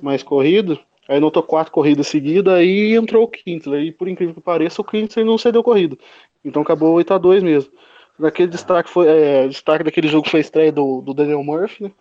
mais 0.00 0.22
corrido. 0.22 0.78
Aí 1.08 1.16
anotou 1.16 1.42
quatro 1.42 1.72
corridas 1.72 2.06
seguidas, 2.06 2.52
aí 2.52 2.94
entrou 2.94 3.24
o 3.24 3.28
Kintler. 3.28 3.82
E 3.82 3.92
por 3.92 4.08
incrível 4.08 4.34
que 4.34 4.40
pareça, 4.40 4.82
o 4.82 4.84
Kintler 4.84 5.24
não 5.24 5.38
cedeu 5.38 5.62
corrida. 5.62 5.96
Então 6.44 6.62
acabou 6.62 6.92
8 6.94 7.14
a 7.14 7.18
2 7.18 7.42
mesmo. 7.42 7.72
Daquele 8.18 8.48
destaque 8.48 8.90
foi. 8.90 9.08
É, 9.08 9.48
destaque 9.48 9.84
daquele 9.84 10.08
jogo 10.08 10.28
foi 10.28 10.40
a 10.40 10.42
estreia 10.42 10.72
do, 10.72 11.00
do 11.00 11.14
Daniel 11.14 11.42
Murphy, 11.42 11.84
né? 11.84 11.92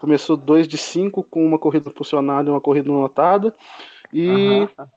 Começou 0.00 0.36
2 0.36 0.66
de 0.66 0.78
5 0.78 1.22
com 1.24 1.44
uma 1.44 1.58
corrida 1.58 1.90
funcionada 1.90 2.48
e 2.48 2.52
uma 2.52 2.60
corrida 2.60 2.88
não 2.88 2.98
anotada. 2.98 3.54
E 4.12 4.28
Aham. 4.78 4.88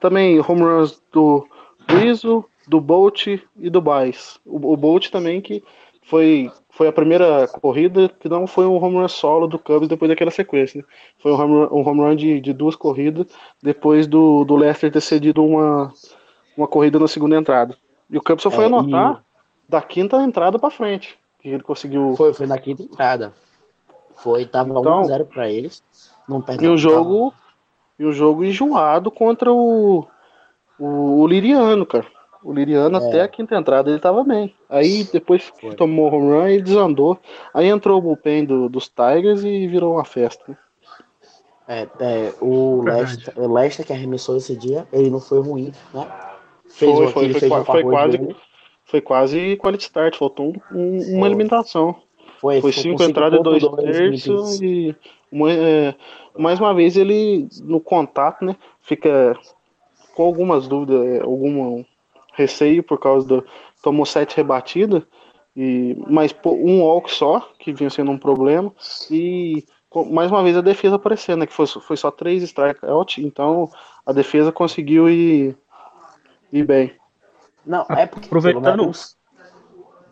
Também 0.00 0.40
home 0.40 0.62
runs 0.62 1.02
do 1.12 1.46
Rizzo, 1.88 2.44
do 2.66 2.80
Bolt 2.80 3.26
e 3.26 3.70
do 3.70 3.80
Baez. 3.80 4.38
O, 4.44 4.72
o 4.72 4.76
Bolt 4.76 5.08
também 5.10 5.40
que 5.40 5.62
foi, 6.02 6.50
foi 6.70 6.88
a 6.88 6.92
primeira 6.92 7.46
corrida 7.48 8.08
que 8.20 8.28
não 8.28 8.46
foi 8.46 8.66
um 8.66 8.82
home 8.82 8.96
run 8.96 9.08
solo 9.08 9.46
do 9.46 9.58
Cubs 9.58 9.88
depois 9.88 10.08
daquela 10.08 10.30
sequência. 10.30 10.78
Né? 10.80 10.86
Foi 11.18 11.32
um 11.32 11.40
home 11.40 11.54
run, 11.54 11.68
um 11.78 11.88
home 11.88 12.00
run 12.00 12.16
de, 12.16 12.40
de 12.40 12.52
duas 12.52 12.74
corridas 12.76 13.26
depois 13.62 14.06
do, 14.06 14.44
do 14.44 14.56
Lester 14.56 14.90
ter 14.90 15.00
cedido 15.00 15.44
uma, 15.44 15.92
uma 16.56 16.66
corrida 16.66 16.98
na 16.98 17.08
segunda 17.08 17.36
entrada. 17.36 17.76
E 18.10 18.16
o 18.16 18.22
Cubs 18.22 18.42
só 18.42 18.50
foi 18.50 18.64
É, 18.64 18.66
anotar 18.66 19.22
da 19.68 19.82
quinta 19.82 20.16
entrada 20.22 20.58
para 20.58 20.70
frente. 20.70 21.18
Que 21.40 21.50
ele 21.50 21.62
conseguiu. 21.62 22.14
Foi, 22.16 22.32
foi 22.32 22.46
na 22.46 22.58
quinta 22.58 22.82
entrada. 22.82 23.32
Foi, 24.16 24.46
tava 24.46 24.70
Então- 24.70 25.02
1x0 25.02 25.24
pra 25.26 25.50
eles. 25.50 25.82
Não 26.28 26.40
perde 26.40 26.64
E 26.64 26.68
o 26.68 26.76
jogo. 26.76 27.32
E 27.98 28.04
o 28.04 28.12
jogo 28.12 28.44
enjoado 28.44 29.10
contra 29.10 29.52
o, 29.52 30.06
o, 30.78 31.20
o 31.22 31.26
Liriano, 31.26 31.84
cara. 31.84 32.06
O 32.44 32.52
Liriano 32.52 32.96
É. 32.98 33.08
até 33.08 33.22
a 33.22 33.28
quinta 33.28 33.56
entrada 33.56 33.90
ele 33.90 33.98
tava 33.98 34.22
bem. 34.22 34.54
Aí 34.68 35.04
depois 35.12 35.52
Foi. 35.60 35.74
tomou 35.74 36.10
o 36.10 36.14
home 36.14 36.30
run 36.30 36.46
ele 36.46 36.62
desandou. 36.62 37.18
Aí 37.52 37.66
entrou 37.66 37.98
o 37.98 38.02
bullpen 38.02 38.44
do, 38.44 38.68
dos 38.68 38.88
Tigers 38.88 39.42
e 39.42 39.66
virou 39.66 39.94
uma 39.94 40.04
festa. 40.04 40.44
né? 40.48 40.56
É, 41.66 41.86
é, 42.00 42.34
o. 42.40 42.82
Lester, 42.82 43.34
o 43.36 43.52
Lester 43.52 43.84
que 43.84 43.92
arremessou 43.92 44.36
esse 44.36 44.56
dia, 44.56 44.86
ele 44.92 45.10
não 45.10 45.20
foi 45.20 45.40
ruim, 45.40 45.72
né? 45.92 46.06
Fez 46.70 46.96
Foi, 46.96 47.08
foi, 47.08 47.32
foi 47.34 47.64
foi 47.64 47.82
quase-. 47.82 48.36
Foi 48.84 49.00
quase 49.02 49.56
quality 49.58 49.82
start, 49.84 50.16
faltou 50.16 50.46
um- 50.46 50.76
um- 50.78 50.96
uma 50.96 51.20
Foi. 51.20 51.28
eliminação. 51.28 51.96
Foi, 52.40 52.60
Foi 52.62 52.72
cinco 52.72 53.02
entradas 53.02 53.40
e 53.40 53.42
dois 53.42 53.62
5.2 53.62 53.82
terços 53.82 54.62
e 54.62 54.96
mais 56.38 56.58
uma 56.60 56.72
vez 56.74 56.96
ele 56.96 57.48
no 57.62 57.80
contato, 57.80 58.44
né? 58.44 58.56
Fica 58.80 59.36
com 60.14 60.22
algumas 60.24 60.66
dúvidas, 60.66 61.04
é, 61.06 61.20
algum 61.22 61.84
receio 62.34 62.82
por 62.82 62.98
causa 62.98 63.26
do 63.26 63.44
tomou 63.82 64.06
sete 64.06 64.36
rebatidas 64.36 65.02
e 65.56 65.96
mas 66.08 66.32
pô, 66.32 66.52
um 66.52 66.82
walk 66.82 67.10
só 67.12 67.40
que 67.58 67.72
vinha 67.72 67.90
sendo 67.90 68.10
um 68.10 68.18
problema 68.18 68.72
e 69.10 69.64
mais 70.10 70.30
uma 70.30 70.42
vez 70.42 70.56
a 70.56 70.60
defesa 70.60 70.96
aparecendo, 70.96 71.40
né? 71.40 71.46
Que 71.46 71.52
foi, 71.52 71.66
foi 71.66 71.96
só 71.96 72.10
três 72.10 72.42
strikeouts, 72.42 73.24
então 73.24 73.68
a 74.06 74.12
defesa 74.12 74.52
conseguiu 74.52 75.08
ir, 75.08 75.56
ir 76.52 76.64
bem. 76.64 76.92
Não, 77.66 77.84
é 77.90 78.06
porque. 78.06 78.26
Aproveitando- 78.26 78.62
pelo 78.64 78.76
menos- 78.76 79.17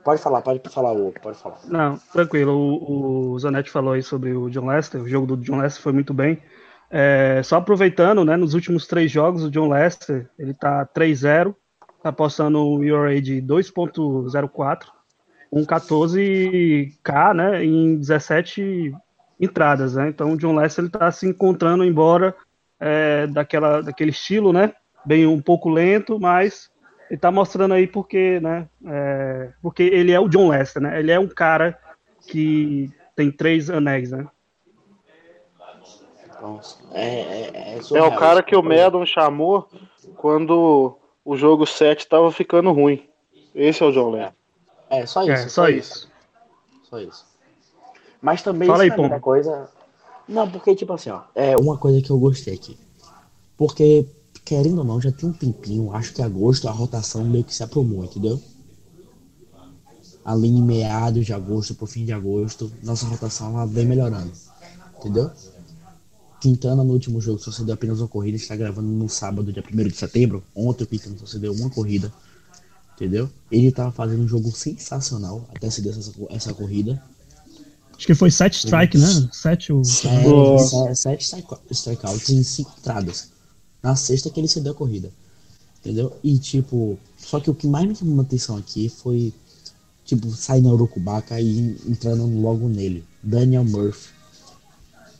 Pode 0.06 0.22
falar, 0.22 0.40
pode 0.40 0.60
falar, 0.68 0.92
Hugo, 0.92 1.14
pode 1.20 1.36
falar. 1.36 1.58
Não, 1.66 1.98
tranquilo. 2.12 2.52
O, 2.52 3.32
o 3.32 3.38
Zanetti 3.40 3.72
falou 3.72 3.94
aí 3.94 4.04
sobre 4.04 4.32
o 4.32 4.48
John 4.48 4.66
Lester. 4.66 5.02
O 5.02 5.08
jogo 5.08 5.26
do 5.26 5.36
John 5.36 5.58
Lester 5.58 5.82
foi 5.82 5.92
muito 5.92 6.14
bem. 6.14 6.40
É, 6.88 7.40
só 7.42 7.56
aproveitando, 7.56 8.24
né? 8.24 8.36
Nos 8.36 8.54
últimos 8.54 8.86
três 8.86 9.10
jogos, 9.10 9.42
o 9.42 9.50
John 9.50 9.68
Lester 9.68 10.30
ele 10.38 10.54
tá 10.54 10.86
3-0, 10.94 11.52
tá 12.04 12.12
postando 12.12 12.64
um 12.64 12.84
ERA 12.84 13.20
de 13.20 13.42
2.04, 13.42 14.84
um 15.50 15.64
14K, 15.64 17.34
né? 17.34 17.64
Em 17.64 17.96
17 17.96 18.94
entradas, 19.40 19.96
né? 19.96 20.08
Então 20.08 20.34
o 20.34 20.36
John 20.36 20.54
Lester 20.54 20.84
ele 20.84 20.92
tá 20.92 21.10
se 21.10 21.26
encontrando 21.26 21.84
embora 21.84 22.32
é, 22.78 23.26
daquela, 23.26 23.82
daquele 23.82 24.12
estilo, 24.12 24.52
né? 24.52 24.72
Bem 25.04 25.26
um 25.26 25.42
pouco 25.42 25.68
lento, 25.68 26.20
mas 26.20 26.70
ele 27.10 27.18
tá 27.18 27.30
mostrando 27.30 27.74
aí 27.74 27.86
porque, 27.86 28.40
né? 28.40 28.68
é, 28.86 29.50
porque 29.62 29.82
ele 29.82 30.12
é 30.12 30.20
o 30.20 30.28
John 30.28 30.48
Lester, 30.48 30.82
né? 30.82 30.98
Ele 30.98 31.10
é 31.10 31.18
um 31.18 31.28
cara 31.28 31.78
que 32.26 32.90
tem 33.14 33.30
três 33.30 33.70
anéis, 33.70 34.10
né? 34.10 34.26
Então, 36.26 36.60
é, 36.92 37.06
é, 37.06 37.78
é, 37.78 37.98
É 37.98 38.02
o 38.02 38.16
cara 38.16 38.42
que 38.42 38.54
o 38.54 38.62
Madden 38.62 39.06
chamou 39.06 39.68
quando 40.16 40.98
o 41.24 41.36
jogo 41.36 41.66
7 41.66 42.06
tava 42.06 42.30
ficando 42.30 42.72
ruim. 42.72 43.08
Esse 43.54 43.82
é 43.82 43.86
o 43.86 43.92
John 43.92 44.10
Lennon. 44.10 44.32
É, 44.90 45.06
só 45.06 45.22
isso. 45.22 45.32
É, 45.32 45.48
só 45.48 45.68
isso. 45.68 46.08
Só 46.84 46.98
isso. 47.00 47.24
Mas 48.20 48.42
também 48.42 48.68
Fala 48.68 48.84
isso 48.84 48.94
aí, 48.94 49.00
é 49.00 49.08
Pombo. 49.08 49.20
coisa. 49.20 49.68
Não, 50.28 50.50
porque, 50.50 50.74
tipo 50.74 50.92
assim, 50.92 51.10
ó, 51.10 51.22
é 51.34 51.56
uma 51.56 51.78
coisa 51.78 52.02
que 52.02 52.10
eu 52.10 52.18
gostei 52.18 52.54
aqui. 52.54 52.76
Porque, 53.56 54.06
querendo 54.46 54.78
ou 54.78 54.84
não, 54.84 54.98
já 55.00 55.12
tem 55.12 55.28
um 55.28 55.32
tempinho, 55.32 55.92
acho 55.92 56.14
que 56.14 56.22
agosto 56.22 56.68
a 56.68 56.70
rotação 56.70 57.22
meio 57.24 57.44
que 57.44 57.54
se 57.54 57.62
aprumou, 57.62 58.04
entendeu? 58.04 58.40
Ali 60.24 60.48
em 60.48 60.62
meados 60.62 61.26
de 61.26 61.32
agosto 61.32 61.74
pro 61.74 61.86
fim 61.86 62.04
de 62.04 62.12
agosto, 62.12 62.72
nossa 62.82 63.06
rotação 63.06 63.50
ela 63.54 63.66
vem 63.66 63.84
melhorando. 63.86 64.32
Entendeu? 64.98 65.30
Quintana 66.40 66.82
no 66.84 66.92
último 66.92 67.20
jogo 67.20 67.38
só 67.38 67.50
cedeu 67.50 67.74
apenas 67.74 68.00
uma 68.00 68.08
corrida, 68.08 68.36
está 68.36 68.56
gravando 68.56 68.88
no 68.88 69.08
sábado, 69.08 69.52
dia 69.52 69.62
1 69.62 69.88
de 69.88 69.96
setembro. 69.96 70.42
Ontem 70.54 70.84
o 70.84 70.86
Quintana 70.86 71.16
só 71.18 71.26
cedeu 71.26 71.52
uma 71.52 71.70
corrida. 71.70 72.12
Entendeu? 72.94 73.28
Ele 73.50 73.70
tava 73.70 73.92
fazendo 73.92 74.22
um 74.22 74.28
jogo 74.28 74.50
sensacional 74.50 75.44
até 75.54 75.70
ceder 75.70 75.96
essa, 75.96 76.12
essa 76.30 76.54
corrida. 76.54 77.02
Acho 77.96 78.06
que 78.06 78.14
foi 78.14 78.30
sete 78.30 78.58
strike, 78.58 78.96
né? 78.98 79.06
Sete 79.32 79.72
o. 79.72 79.82
Sete, 79.84 80.24
se- 80.58 80.94
sete 80.94 81.24
strike- 81.24 81.56
strikeouts 81.70 82.30
em 82.30 82.42
cinco 82.42 82.74
entradas. 82.78 83.30
Na 83.86 83.94
sexta 83.94 84.28
que 84.28 84.40
ele 84.40 84.48
cedeu 84.48 84.72
a 84.72 84.74
corrida. 84.74 85.12
Entendeu? 85.78 86.12
E 86.24 86.36
tipo, 86.38 86.98
só 87.16 87.38
que 87.38 87.48
o 87.48 87.54
que 87.54 87.68
mais 87.68 87.86
me 87.86 87.94
chamou 87.94 88.18
a 88.18 88.22
atenção 88.22 88.56
aqui 88.56 88.88
foi, 88.88 89.32
tipo, 90.04 90.28
sair 90.32 90.60
na 90.60 90.72
Urucubaca 90.72 91.40
e 91.40 91.76
entrando 91.86 92.26
logo 92.40 92.68
nele. 92.68 93.04
Daniel 93.22 93.64
Murphy. 93.64 94.08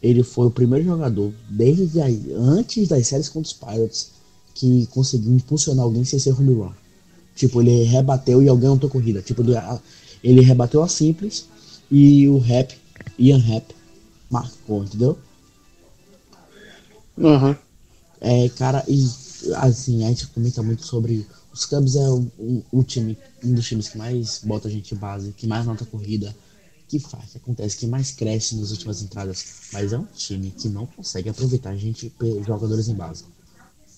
Ele 0.03 0.25
foi 0.25 0.49
o 0.49 0.51
primeiro 0.51 0.85
jogador, 0.85 1.33
desde 1.49 2.01
aí, 2.01 2.33
antes 2.35 2.89
das 2.89 3.07
séries 3.07 3.29
contra 3.29 3.47
os 3.47 3.53
Pirates, 3.53 4.11
que 4.53 4.87
conseguiu 4.87 5.33
impulsionar 5.33 5.85
alguém 5.85 6.05
sem 6.05 6.19
ser 6.19 6.33
home 6.33 6.53
run. 6.53 6.73
Tipo, 7.37 7.63
ele 7.63 7.85
rebateu 7.85 8.43
e 8.43 8.49
alguém 8.49 8.69
anotou 8.69 8.91
corrida. 8.91 9.23
Tipo, 9.23 9.43
ele, 9.43 9.53
ele 10.25 10.41
rebateu 10.41 10.83
a 10.83 10.89
simples 10.89 11.47
e 11.89 12.27
o 12.27 12.39
Rap, 12.39 12.77
Ian 13.17 13.39
Rap, 13.39 13.73
marcou, 14.29 14.83
entendeu? 14.83 15.17
Uhum. 17.17 17.55
É, 18.21 18.49
cara, 18.51 18.85
e 18.89 18.99
assim, 19.57 20.05
a 20.05 20.09
gente 20.09 20.27
comenta 20.29 20.63
muito 20.63 20.85
sobre. 20.85 21.27
Os 21.53 21.65
Cubs 21.65 21.97
é 21.97 22.09
o, 22.09 22.27
o- 22.39 22.63
o 22.71 22.83
time, 22.85 23.17
um 23.43 23.55
dos 23.55 23.67
times 23.67 23.89
que 23.89 23.97
mais 23.97 24.41
bota 24.45 24.69
a 24.69 24.71
gente 24.71 24.95
em 24.95 24.99
base, 24.99 25.33
que 25.33 25.47
mais 25.47 25.65
nota 25.65 25.87
corrida, 25.87 26.35
que 26.89 26.99
faz, 26.99 27.33
que 27.33 27.39
acontece, 27.39 27.79
que 27.79 27.87
mais 27.87 28.11
cresce 28.11 28.57
nas 28.57 28.71
últimas 28.71 29.03
entradas. 29.03 29.71
Mas 29.73 29.93
é 29.93 29.99
um 29.99 30.05
time 30.15 30.51
que 30.51 30.69
não 30.69 30.87
consegue 30.87 31.29
aproveitar 31.31 31.71
a 31.71 31.77
gente, 31.77 32.13
jogadores 32.47 32.89
em 32.89 32.95
base. 32.95 33.25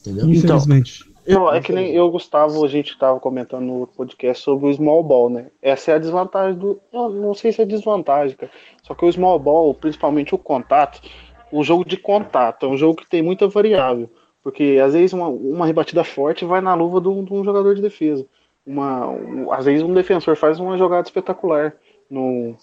Entendeu? 0.01 0.29
Infelizmente. 0.29 1.05
Eu, 1.27 1.51
é 1.51 1.61
que 1.61 1.73
nem 1.73 1.93
eu, 1.93 2.11
Gustavo, 2.11 2.65
a 2.65 2.69
gente 2.69 2.93
estava 2.93 3.21
comentando 3.21 3.63
no 3.67 3.87
podcast 3.87 4.43
sobre 4.43 4.67
o 4.67 4.73
small 4.73 5.03
ball, 5.03 5.29
né? 5.29 5.49
Essa 5.61 5.91
é 5.91 5.95
a 5.97 5.99
desvantagem 5.99 6.59
do. 6.59 6.81
Eu 6.91 7.11
não 7.11 7.35
sei 7.35 7.53
se 7.53 7.61
é 7.61 7.67
desvantagem, 7.67 8.35
cara. 8.35 8.51
Só 8.83 8.95
que 8.95 9.05
o 9.05 9.13
small 9.13 9.39
ball, 9.39 9.75
principalmente 9.75 10.35
o 10.35 10.39
contato, 10.39 11.03
o 11.50 11.62
jogo 11.62 11.85
de 11.85 11.97
contato, 11.97 12.67
é 12.67 12.69
um 12.69 12.76
jogo 12.76 12.97
que 12.97 13.09
tem 13.09 13.23
muita 13.23 13.49
variável. 13.49 14.11
Porque 14.43 14.78
às 14.83 14.95
vezes 14.95 15.12
uma, 15.12 15.28
uma 15.28 15.67
rebatida 15.67 16.05
forte 16.05 16.45
vai 16.45 16.61
na 16.61 16.75
luva 16.75 17.00
de 17.00 17.09
um, 17.09 17.25
de 17.25 17.33
um 17.33 17.45
jogador 17.45 17.75
de 17.75 17.83
defesa. 17.83 18.25
Uma, 18.67 19.07
um- 19.09 19.52
às 19.52 19.64
vezes 19.64 19.83
um 19.83 19.93
defensor 19.93 20.37
faz 20.37 20.59
uma 20.61 20.78
jogada 20.78 21.07
espetacular 21.07 21.75
no, 22.11 22.55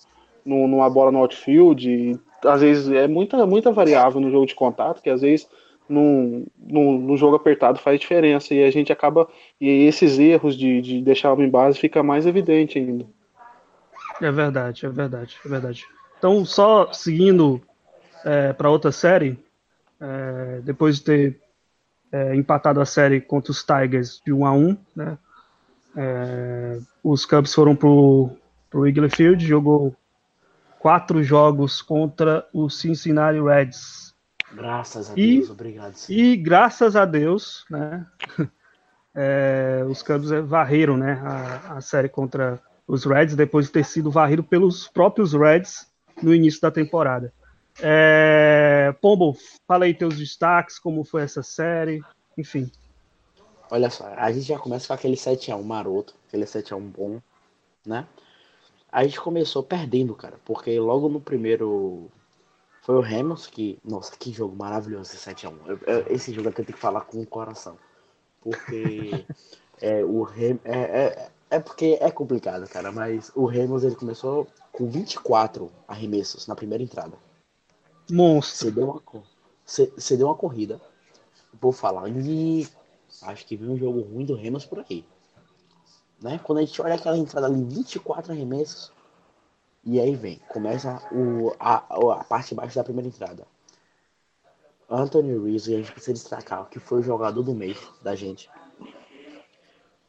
no, 0.46 0.68
numa 0.68 0.90
bola 0.90 1.12
no 1.12 1.20
outfield. 1.20 1.90
E, 1.90 2.20
às 2.48 2.62
vezes 2.62 2.90
é 2.92 3.08
muita, 3.08 3.46
muita 3.46 3.72
variável 3.72 4.22
no 4.22 4.32
jogo 4.32 4.46
de 4.46 4.56
contato, 4.56 5.02
que 5.02 5.10
às 5.10 5.22
vezes 5.22 5.48
num, 5.88 6.46
num, 6.58 6.98
num 6.98 7.18
jogo 7.18 7.36
apertado 7.36 7.78
faz 7.80 8.00
diferença. 8.00 8.54
E 8.54 8.64
a 8.64 8.72
gente 8.72 8.92
acaba. 8.92 9.28
E 9.60 9.68
esses 9.86 10.18
erros 10.18 10.58
de, 10.58 10.82
de 10.82 11.02
deixar 11.02 11.34
homem 11.34 11.48
em 11.48 11.52
base 11.52 11.78
fica 11.80 12.02
mais 12.02 12.26
evidente 12.26 12.80
ainda. 12.80 13.06
É 14.22 14.32
verdade, 14.32 14.86
é 14.86 14.90
verdade, 14.90 15.36
é 15.46 15.50
verdade. 15.50 15.84
Então, 16.18 16.46
só 16.46 16.92
seguindo 16.94 17.62
para 18.58 18.70
outra 18.70 18.92
série, 18.92 19.38
é, 20.00 20.62
depois 20.64 20.98
de 20.98 21.04
ter 21.04 21.42
é, 22.12 22.36
empatado 22.36 22.82
a 22.82 22.86
série 22.86 23.22
contra 23.22 23.52
os 23.52 23.64
Tigers 23.64 24.22
de 24.26 24.32
1 24.34 24.46
a 24.46 24.52
1 24.54 24.78
né? 24.96 25.18
é, 25.96 26.80
os 27.04 27.26
Cubs 27.26 27.54
foram 27.54 27.76
pro, 27.76 28.32
pro 28.70 28.82
Wrigley 28.82 29.10
Field, 29.10 29.46
jogou 29.46 29.96
quatro 30.80 31.24
jogos 31.24 31.82
contra 31.82 32.48
o 32.54 32.70
Cincinnati 32.70 33.40
Reds. 33.42 34.14
Graças 34.54 35.10
a 35.10 35.14
E- 35.18 35.38
Deus, 35.38 35.50
obrigado. 35.50 35.96
senhor. 35.96 36.20
E 36.20 36.38
graças 36.38 36.96
a 36.96 37.06
Deus, 37.06 37.66
né, 37.70 38.06
é, 39.14 39.84
os 39.90 40.02
Cubs 40.04 40.32
é, 40.32 40.42
varreram 40.42 40.98
né, 40.98 41.20
a, 41.24 41.78
a 41.78 41.82
série 41.82 42.10
contra 42.10 42.60
os 42.88 43.04
Reds 43.04 43.36
depois 43.36 43.66
de 43.66 43.72
ter 43.72 43.84
sido 43.86 44.12
varrido 44.12 44.44
pelos 44.44 44.88
próprios 44.88 45.34
Reds 45.34 45.88
no 46.22 46.34
início 46.34 46.62
da 46.62 46.70
temporada. 46.72 47.34
É, 47.82 48.94
Pombo, 49.02 49.38
fala 49.68 49.86
aí 49.86 49.94
teus 49.94 50.18
destaques, 50.18 50.80
como 50.80 51.04
foi 51.04 51.24
essa 51.24 51.44
série, 51.44 52.04
enfim. 52.38 52.72
Olha 53.70 53.90
só, 53.90 54.06
a 54.16 54.32
gente 54.32 54.46
já 54.46 54.60
começa 54.60 54.88
com 54.88 54.94
aquele 54.94 55.16
7x1 55.16 55.62
maroto, 55.64 56.16
aquele 56.28 56.46
7x1 56.46 56.80
bom, 56.80 57.20
né? 57.86 58.08
A 58.92 59.04
gente 59.04 59.20
começou 59.20 59.64
perdendo, 59.64 60.16
cara, 60.16 60.40
porque 60.46 60.80
logo 60.80 61.10
no 61.10 61.20
primeiro. 61.20 62.10
Foi 62.82 62.96
o 62.96 63.02
Ramos 63.02 63.48
que. 63.48 63.80
Nossa, 63.84 64.16
que 64.16 64.32
jogo 64.32 64.56
maravilhoso 64.56 65.12
esse 65.12 65.18
7x1. 65.18 65.54
Eu- 65.66 65.80
eu- 65.88 66.06
Esse 66.08 66.32
jogo 66.34 66.50
aqui 66.50 66.62
eu 66.62 66.66
tenho 66.66 66.76
que 66.76 66.82
falar 66.82 67.02
com 67.02 67.20
o 67.20 67.26
coração. 67.26 67.78
Porque 68.42 69.26
é, 69.82 70.06
o 70.06 70.22
Rem, 70.24 70.60
é, 70.64 70.80
é, 70.80 71.32
é 71.50 71.60
porque 71.60 71.98
é 72.00 72.12
complicado, 72.12 72.70
cara, 72.70 72.92
mas 72.92 73.32
o 73.36 73.46
Ramos 73.46 73.84
ele 73.84 73.96
começou 73.96 74.48
com 74.72 74.88
24 74.88 75.72
arremessos 75.88 76.46
na 76.48 76.56
primeira 76.56 76.84
entrada. 76.84 77.18
Monstro. 78.10 78.58
Você 78.58 78.72
deu 78.72 78.86
uma, 78.86 79.02
você, 79.66 79.94
você 79.96 80.18
deu 80.18 80.28
uma 80.28 80.36
corrida. 80.36 80.80
O 81.54 81.58
povo 81.58 81.78
fala, 81.78 82.08
e 82.10 82.68
acho 83.24 83.46
que 83.46 83.56
viu 83.56 83.72
um 83.72 83.78
jogo 83.78 84.02
ruim 84.02 84.26
do 84.26 84.36
Remos 84.36 84.66
por 84.66 84.80
aqui. 84.80 85.06
Né? 86.22 86.40
Quando 86.44 86.60
a 86.60 86.62
gente 86.62 86.82
olha 86.82 86.96
aquela 86.96 87.18
entrada 87.18 87.48
ali, 87.48 87.64
24 87.64 88.32
arremessos. 88.32 88.92
E 89.84 90.00
aí 90.00 90.16
vem, 90.16 90.40
começa 90.50 91.02
o, 91.12 91.54
a, 91.60 91.76
a 91.76 92.24
parte 92.24 92.50
de 92.50 92.56
baixo 92.56 92.76
da 92.76 92.84
primeira 92.84 93.08
entrada. 93.08 93.46
Anthony 94.90 95.38
Rizzo, 95.38 95.72
e 95.72 95.76
a 95.76 95.78
gente 95.78 95.92
precisa 95.92 96.14
destacar 96.14 96.68
que 96.70 96.80
foi 96.80 97.00
o 97.00 97.04
jogador 97.04 97.42
do 97.42 97.54
mês 97.54 97.78
da 98.02 98.16
gente. 98.16 98.50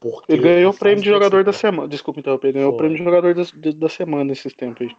Porque 0.00 0.32
Ele 0.32 0.42
ganhou 0.42 0.72
o 0.72 0.76
prêmio 0.76 1.02
de 1.02 1.08
jogador 1.08 1.42
da 1.44 1.52
semana. 1.52 1.88
Desculpa, 1.88 2.20
então, 2.20 2.38
ele 2.42 2.52
ganhou 2.52 2.72
o 2.72 2.76
prêmio 2.76 2.96
de 2.96 3.04
jogador 3.04 3.34
da, 3.34 3.42
da 3.74 3.88
semana 3.88 4.32
esses 4.32 4.52
tempos 4.54 4.86
aí. 4.86 4.96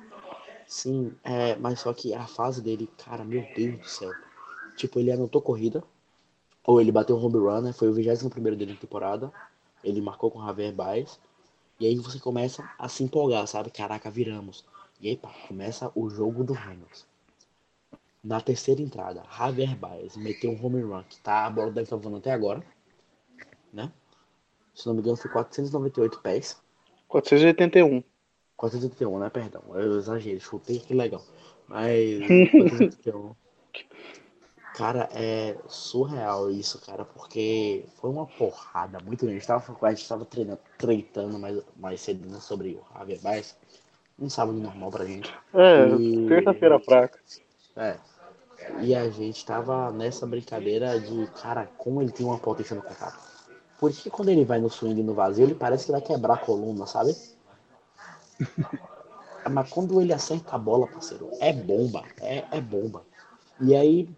Sim, 0.68 1.16
é, 1.24 1.56
mas 1.56 1.80
só 1.80 1.94
que 1.94 2.14
a 2.14 2.28
fase 2.28 2.62
dele, 2.62 2.90
cara, 2.98 3.24
meu 3.24 3.42
Deus 3.56 3.80
do 3.80 3.88
céu. 3.88 4.12
Tipo, 4.76 5.00
ele 5.00 5.12
anotou 5.12 5.42
corrida, 5.42 5.82
ou 6.64 6.82
ele 6.82 6.92
bateu 6.92 7.16
um 7.16 7.26
home 7.26 7.38
run, 7.38 7.62
né? 7.62 7.74
Foi 7.74 7.88
o 7.88 7.94
21 7.94 8.30
dele 8.58 8.74
na 8.74 8.80
temporada. 8.80 9.32
Ele 9.82 10.02
marcou 10.02 10.30
com 10.30 10.40
o 10.40 10.46
Javier 10.46 10.74
Baez. 10.74 11.18
E 11.80 11.86
aí 11.86 11.96
você 11.96 12.20
começa 12.20 12.70
a 12.78 12.90
se 12.90 13.04
empolgar, 13.04 13.48
sabe? 13.48 13.72
Caraca, 13.72 14.12
viramos. 14.12 14.66
E 15.00 15.08
aí, 15.08 15.16
pá, 15.16 15.34
começa 15.48 15.90
o 15.96 16.10
jogo 16.10 16.44
do 16.44 16.52
Reynolds. 16.52 17.08
Na 18.22 18.42
terceira 18.42 18.82
entrada, 18.82 19.24
Javier 19.38 19.78
Baez 19.78 20.18
meteu 20.18 20.52
um 20.52 20.66
home 20.66 20.82
run, 20.82 21.04
que 21.04 21.22
tá, 21.22 21.46
a 21.46 21.50
bola 21.50 21.72
deve 21.72 21.84
estar 21.84 21.96
voando 21.96 22.18
até 22.18 22.34
agora, 22.34 22.62
né? 23.72 23.90
Se 24.76 24.86
não 24.86 24.94
me 24.94 25.00
engano, 25.00 25.16
foi 25.16 25.32
498 25.32 26.20
pés. 26.20 26.62
481. 27.08 28.04
481, 28.58 29.20
né? 29.20 29.30
Perdão, 29.30 29.62
eu 29.74 29.98
exagerei, 29.98 30.40
chutei 30.40 30.80
que 30.80 30.94
legal. 30.94 31.24
Mas 31.68 32.20
481. 32.52 33.36
Cara, 34.74 35.10
é 35.12 35.56
surreal 35.68 36.52
isso, 36.52 36.80
cara, 36.86 37.04
porque 37.04 37.86
foi 38.00 38.12
uma 38.12 38.28
porrada 38.28 39.00
muito 39.00 39.22
grande. 39.26 39.38
A 39.38 39.40
gente 39.40 39.48
tava, 39.48 39.88
a 39.88 39.94
gente 39.94 40.08
tava 40.08 40.26
treinando, 40.26 40.60
treitando 40.78 41.40
mais, 41.40 41.64
mais 41.76 42.02
cedo 42.02 42.30
né, 42.30 42.40
sobre 42.40 42.76
o 42.76 42.98
Javier 42.98 43.20
Baez. 43.22 43.56
Um 44.20 44.30
sábado 44.30 44.58
normal 44.58 44.92
pra 44.92 45.06
gente. 45.06 45.34
É, 45.54 45.88
E- 45.96 46.28
terça-feira 46.28 46.80
fraca. 46.80 47.20
É. 47.76 47.98
E 48.82 48.94
a 48.94 49.10
gente 49.10 49.44
tava 49.46 49.92
nessa 49.92 50.26
brincadeira 50.28 51.00
de, 51.00 51.28
cara, 51.42 51.68
como 51.78 52.02
ele 52.02 52.12
tem 52.12 52.26
uma 52.26 52.38
potência 52.38 52.76
no 52.76 52.82
contato. 52.82 53.18
Por 53.80 53.92
isso 53.92 54.04
que 54.04 54.10
quando 54.10 54.30
ele 54.30 54.44
vai 54.46 54.60
no 54.60 54.70
swing 54.70 55.02
no 55.04 55.14
vazio, 55.14 55.44
ele 55.46 55.56
parece 55.56 55.86
que 55.86 55.92
vai 55.92 56.02
quebrar 56.02 56.36
a 56.36 56.38
coluna, 56.38 56.86
sabe? 56.88 57.16
Mas 59.50 59.70
quando 59.70 60.02
ele 60.02 60.14
acerta 60.14 60.56
a 60.56 60.58
bola, 60.58 60.88
parceiro, 60.88 61.30
é 61.40 61.54
bomba. 61.54 62.04
É, 62.22 62.44
é 62.52 62.62
bomba. 62.62 63.04
E 63.62 63.76
aí, 63.76 64.10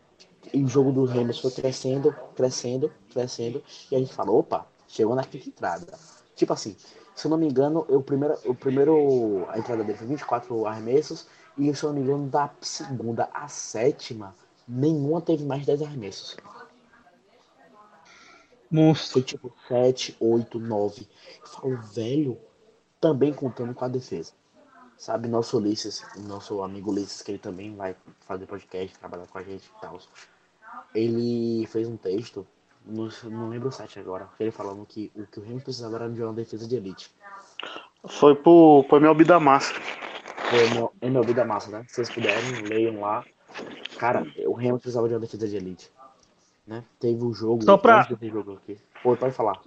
o 0.54 0.68
jogo 0.68 0.92
dos 0.92 1.12
Ramos 1.12 1.40
foi 1.40 1.52
crescendo, 1.52 2.16
crescendo, 2.36 2.92
crescendo. 3.12 3.64
E 3.92 3.96
a 3.96 4.00
gente 4.00 4.14
falou, 4.14 4.40
opa, 4.40 4.66
chegou 4.88 5.16
na 5.16 5.24
quinta 5.24 5.48
entrada. 5.50 5.98
Tipo 6.36 6.54
assim, 6.54 6.76
se 7.16 7.28
eu 7.28 7.32
não 7.32 7.38
me 7.38 7.48
engano, 7.48 7.86
eu 7.90 8.02
primeiro, 8.02 8.36
o 8.46 8.56
primeiro, 8.56 9.46
a 9.50 9.60
entrada 9.60 9.84
dele 9.84 9.98
foi 9.98 10.08
24 10.08 10.66
arremessos. 10.66 11.28
E 11.58 11.74
se 11.76 11.84
eu 11.84 11.90
não 11.90 11.98
me 11.98 12.02
engano, 12.02 12.28
da 12.28 12.50
segunda 12.62 13.30
à 13.34 13.48
sétima, 13.48 14.36
nenhuma 14.68 15.22
teve 15.22 15.44
mais 15.46 15.62
de 15.62 15.68
10 15.68 15.82
arremessos. 15.82 16.38
Monstro. 18.72 19.14
Foi 19.14 19.22
tipo 19.22 19.54
7, 19.68 20.16
8, 20.20 20.60
9. 20.60 21.08
Eu 21.42 21.48
falo, 21.48 21.78
velho, 21.78 22.38
também 23.00 23.34
contando 23.34 23.74
com 23.74 23.86
a 23.86 23.88
defesa. 23.88 24.32
Sabe, 24.98 25.30
nosso 25.30 25.58
Ulisses, 25.58 26.04
nosso 26.28 26.62
amigo 26.62 26.92
Ulisses, 26.92 27.22
que 27.22 27.32
ele 27.32 27.40
também 27.40 27.74
vai 27.76 27.96
fazer 28.28 28.46
podcast, 28.46 28.98
trabalhar 29.00 29.28
com 29.28 29.38
a 29.38 29.44
gente 29.44 29.66
e 29.66 29.82
tal. 29.82 29.98
Ele 30.94 31.66
fez 31.68 31.88
um 31.88 31.96
texto, 31.96 32.46
não, 32.86 33.10
não 33.26 33.50
lembro 33.50 33.70
o 33.70 33.72
site 33.72 34.00
agora, 34.00 34.28
ele 34.40 34.52
falando 34.52 34.86
que 34.86 35.12
o 35.16 35.26
que 35.26 35.40
o 35.40 35.44
Remo 35.44 35.62
precisava 35.62 35.96
era 35.96 36.10
de 36.10 36.22
uma 36.22 36.34
defesa 36.34 36.68
de 36.68 36.76
elite. 36.76 37.12
Foi 38.08 38.36
pro, 38.36 38.84
pro 38.88 38.98
MLB 38.98 39.24
da 39.24 39.40
Massa. 39.40 39.74
Foi 40.50 40.70
meu- 40.72 40.92
MLB 41.02 41.34
da 41.34 41.46
massa, 41.46 41.70
né? 41.70 41.86
Se 41.88 41.96
vocês 41.96 42.10
puderem, 42.10 42.64
leiam 42.64 43.02
lá. 43.02 43.24
Cara, 43.98 44.26
o 44.48 44.54
Remo 44.54 44.80
precisava 44.80 45.08
de 45.08 45.14
uma 45.14 45.20
defesa 45.20 45.48
de 45.48 45.56
elite. 45.56 45.92
Né? 46.66 46.84
Teve 47.00 47.24
o 47.24 47.34
jogo. 47.34 47.64
Só 47.64 47.78
pra- 47.78 48.08
jogo 48.22 48.54
aqui. 48.54 48.80
Pô, 49.02 49.16
pode 49.16 49.34
falar. 49.34 49.58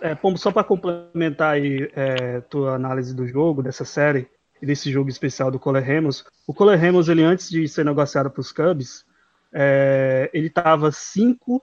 É, 0.00 0.14
Pombo, 0.14 0.38
só 0.38 0.50
para 0.50 0.64
complementar 0.64 1.52
aí 1.54 1.90
é, 1.94 2.40
tua 2.40 2.74
análise 2.74 3.14
do 3.14 3.26
jogo, 3.26 3.62
dessa 3.62 3.84
série 3.84 4.26
e 4.60 4.66
desse 4.66 4.90
jogo 4.90 5.08
especial 5.10 5.50
do 5.50 5.58
Cole 5.58 5.80
Ramos, 5.80 6.24
o 6.46 6.54
Cole 6.54 6.76
Ramos, 6.76 7.08
ele 7.08 7.22
antes 7.22 7.50
de 7.50 7.66
ser 7.68 7.84
negociado 7.84 8.30
para 8.30 8.40
os 8.40 8.50
Cubs, 8.52 9.04
é, 9.52 10.30
ele 10.32 10.46
estava 10.46 10.90
5-9 10.90 11.60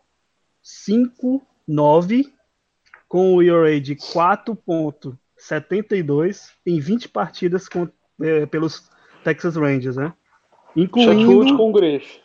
com 3.07 3.35
o 3.35 3.41
ERA 3.41 3.79
de 3.81 3.95
4.72 3.95 6.51
em 6.65 6.79
20 6.79 7.09
partidas 7.09 7.67
com- 7.67 7.89
é, 8.21 8.45
pelos 8.45 8.87
Texas 9.23 9.55
Rangers, 9.55 9.95
né? 9.95 10.13
Incluindo, 10.75 11.57
com 11.57 11.69
o 11.69 11.73
Griff. 11.73 12.21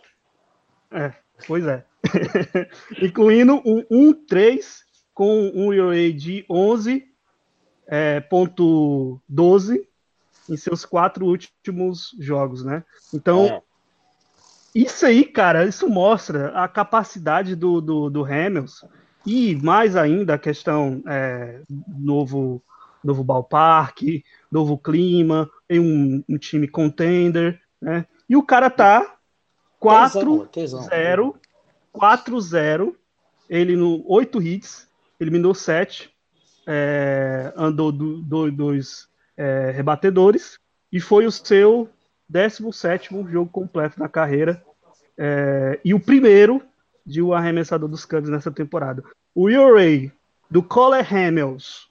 pois 1.47 1.65
é, 1.67 1.85
incluindo 3.01 3.61
um 3.65 3.83
1-3 4.13 4.83
com 5.13 5.51
um 5.55 5.73
ERA 5.73 6.13
de 6.13 6.45
11 6.51 7.07
é, 7.87 8.21
ponto 8.21 9.21
12 9.29 9.87
em 10.49 10.57
seus 10.57 10.85
quatro 10.85 11.27
últimos 11.27 12.15
jogos, 12.19 12.65
né? 12.65 12.85
Então, 13.13 13.47
É, 13.47 13.63
isso 14.75 15.07
aí, 15.07 15.25
cara, 15.25 15.65
isso 15.65 15.89
mostra 15.89 16.49
a 16.49 16.67
capacidade 16.67 17.55
do, 17.55 17.81
do, 17.81 18.11
do 18.11 18.25
Hamilton 18.25 18.89
e 19.25 19.55
mais 19.57 19.97
ainda 19.97 20.35
a 20.35 20.39
questão 20.39 21.03
é, 21.07 21.63
novo 21.89 22.63
novo 23.03 23.23
ballpark, 23.23 24.01
novo 24.51 24.79
clima, 24.79 25.51
em 25.69 25.79
um, 25.79 26.25
um 26.27 26.39
time 26.39 26.67
contender, 26.67 27.61
né? 27.81 28.07
E 28.29 28.35
o 28.35 28.43
cara 28.43 28.71
tá 28.71 29.17
4 29.79 30.47
tesão, 30.47 30.47
tesão. 30.47 30.83
0 30.83 31.37
4-0. 31.95 32.95
Ele 33.49 33.77
no 33.77 34.03
8 34.11 34.43
hits, 34.43 34.89
eliminou 35.21 35.55
7, 35.55 36.11
é, 36.67 37.53
andou 37.57 37.93
do, 37.93 38.21
do- 38.23 38.51
dois 38.51 39.07
é, 39.37 39.71
rebatedores 39.71 40.59
e 40.91 40.99
foi 41.01 41.27
o 41.27 41.31
seu 41.31 41.89
17 42.29 43.11
jogo 43.31 43.51
completo 43.51 44.01
na 44.01 44.09
carreira 44.09 44.65
é, 45.19 45.79
e 45.85 45.93
o 45.93 46.01
primeiro 46.01 46.63
de 47.05 47.21
um 47.21 47.35
arremessador 47.35 47.87
dos 47.89 48.07
Cubs 48.07 48.31
nessa 48.31 48.51
temporada. 48.51 49.05
O 49.35 49.51
ERA 49.51 50.11
do 50.51 50.63
Cole 50.63 51.01
Hamels, 51.03 51.87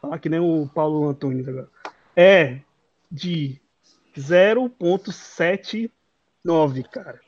falar 0.00 0.18
que 0.18 0.28
nem 0.30 0.40
o 0.40 0.66
Paulo 0.74 1.06
Antunes 1.08 1.46
agora, 1.46 1.68
é 2.16 2.60
de 3.10 3.60
0.79, 4.16 6.82
cara. 6.90 7.20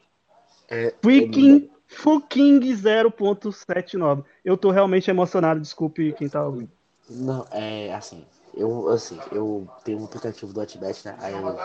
É, 0.68 0.94
Freaking, 1.02 1.70
fucking 1.86 2.60
0.79. 2.60 4.24
Eu 4.44 4.56
tô 4.56 4.70
realmente 4.70 5.10
emocionado, 5.10 5.60
desculpe 5.60 6.12
quem 6.12 6.28
tá 6.28 6.44
ouvindo. 6.44 6.70
Não, 7.08 7.46
é 7.50 7.92
assim, 7.94 8.26
eu 8.54 8.88
assim, 8.88 9.18
eu 9.32 9.66
tenho 9.84 10.00
um 10.00 10.04
aplicativo 10.04 10.52
do 10.52 10.60
Atbet, 10.60 11.06
né? 11.06 11.16
Aí 11.20 11.32
eu, 11.32 11.58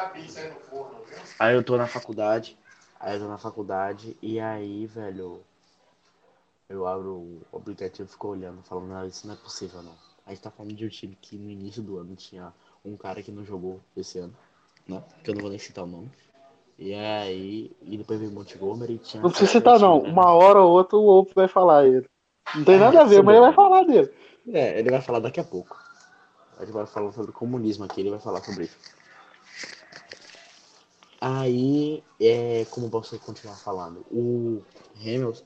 aí 1.38 1.56
eu 1.56 1.64
tô 1.64 1.78
na 1.78 1.88
faculdade, 1.88 2.58
aí 3.00 3.16
eu 3.16 3.22
tô 3.22 3.28
na 3.28 3.38
faculdade, 3.38 4.16
e 4.22 4.40
aí, 4.40 4.86
velho, 4.86 5.42
eu 6.70 6.88
abro 6.88 7.42
o 7.52 7.58
aplicativo 7.58 8.08
e 8.08 8.12
fico 8.12 8.30
olhando, 8.30 8.64
falando, 8.64 8.88
não, 8.88 9.06
isso 9.06 9.28
não 9.28 9.34
é 9.34 9.38
possível 9.38 9.84
não. 9.84 9.96
A 10.26 10.30
gente 10.30 10.42
tá 10.42 10.50
falando 10.50 10.74
de 10.74 10.86
um 10.86 10.90
time 10.90 11.18
que 11.22 11.38
no 11.38 11.50
início 11.50 11.84
do 11.84 11.98
ano 11.98 12.16
tinha 12.16 12.54
um 12.86 12.96
cara 12.96 13.22
que 13.22 13.32
não 13.32 13.44
jogou 13.44 13.82
esse 13.98 14.20
ano, 14.20 14.34
né? 14.88 15.04
Que 15.24 15.30
eu 15.30 15.36
não 15.36 15.42
vou 15.42 15.50
nem 15.50 15.60
citar 15.60 15.84
o 15.84 15.88
nome. 15.88 16.10
E 16.84 16.94
aí, 16.94 17.72
e 17.82 17.98
depois 17.98 18.20
veio 18.20 18.34
Montgomery. 18.34 18.98
Tinha 18.98 19.24
não 19.24 19.30
precisa 19.30 19.50
citar, 19.54 19.80
não. 19.80 20.00
Uma 20.00 20.34
hora 20.34 20.60
ou 20.60 20.70
outra 20.70 20.98
o 20.98 21.08
Opo 21.08 21.32
vai 21.34 21.48
falar 21.48 21.88
ele. 21.88 22.06
Não 22.54 22.66
tem 22.66 22.76
é, 22.76 22.80
nada 22.80 23.02
a 23.02 23.06
ver, 23.06 23.24
mas 23.24 23.36
ele 23.38 23.46
vai 23.46 23.54
falar 23.54 23.84
dele. 23.84 24.12
É, 24.50 24.80
ele 24.80 24.92
vai 24.92 25.00
falar 25.00 25.20
daqui 25.20 25.40
a 25.40 25.46
pouco. 25.46 25.82
A 26.58 26.66
gente 26.66 26.74
vai 26.74 26.86
falar 26.86 27.14
sobre 27.14 27.32
comunismo 27.32 27.86
aqui, 27.86 28.02
ele 28.02 28.10
vai 28.10 28.20
falar 28.20 28.44
sobre 28.44 28.66
isso. 28.66 28.78
Aí, 31.22 32.04
é, 32.20 32.66
como 32.70 32.90
posso 32.90 33.18
continuar 33.18 33.56
falando? 33.56 34.06
O 34.12 34.62
Hamilton, 35.00 35.42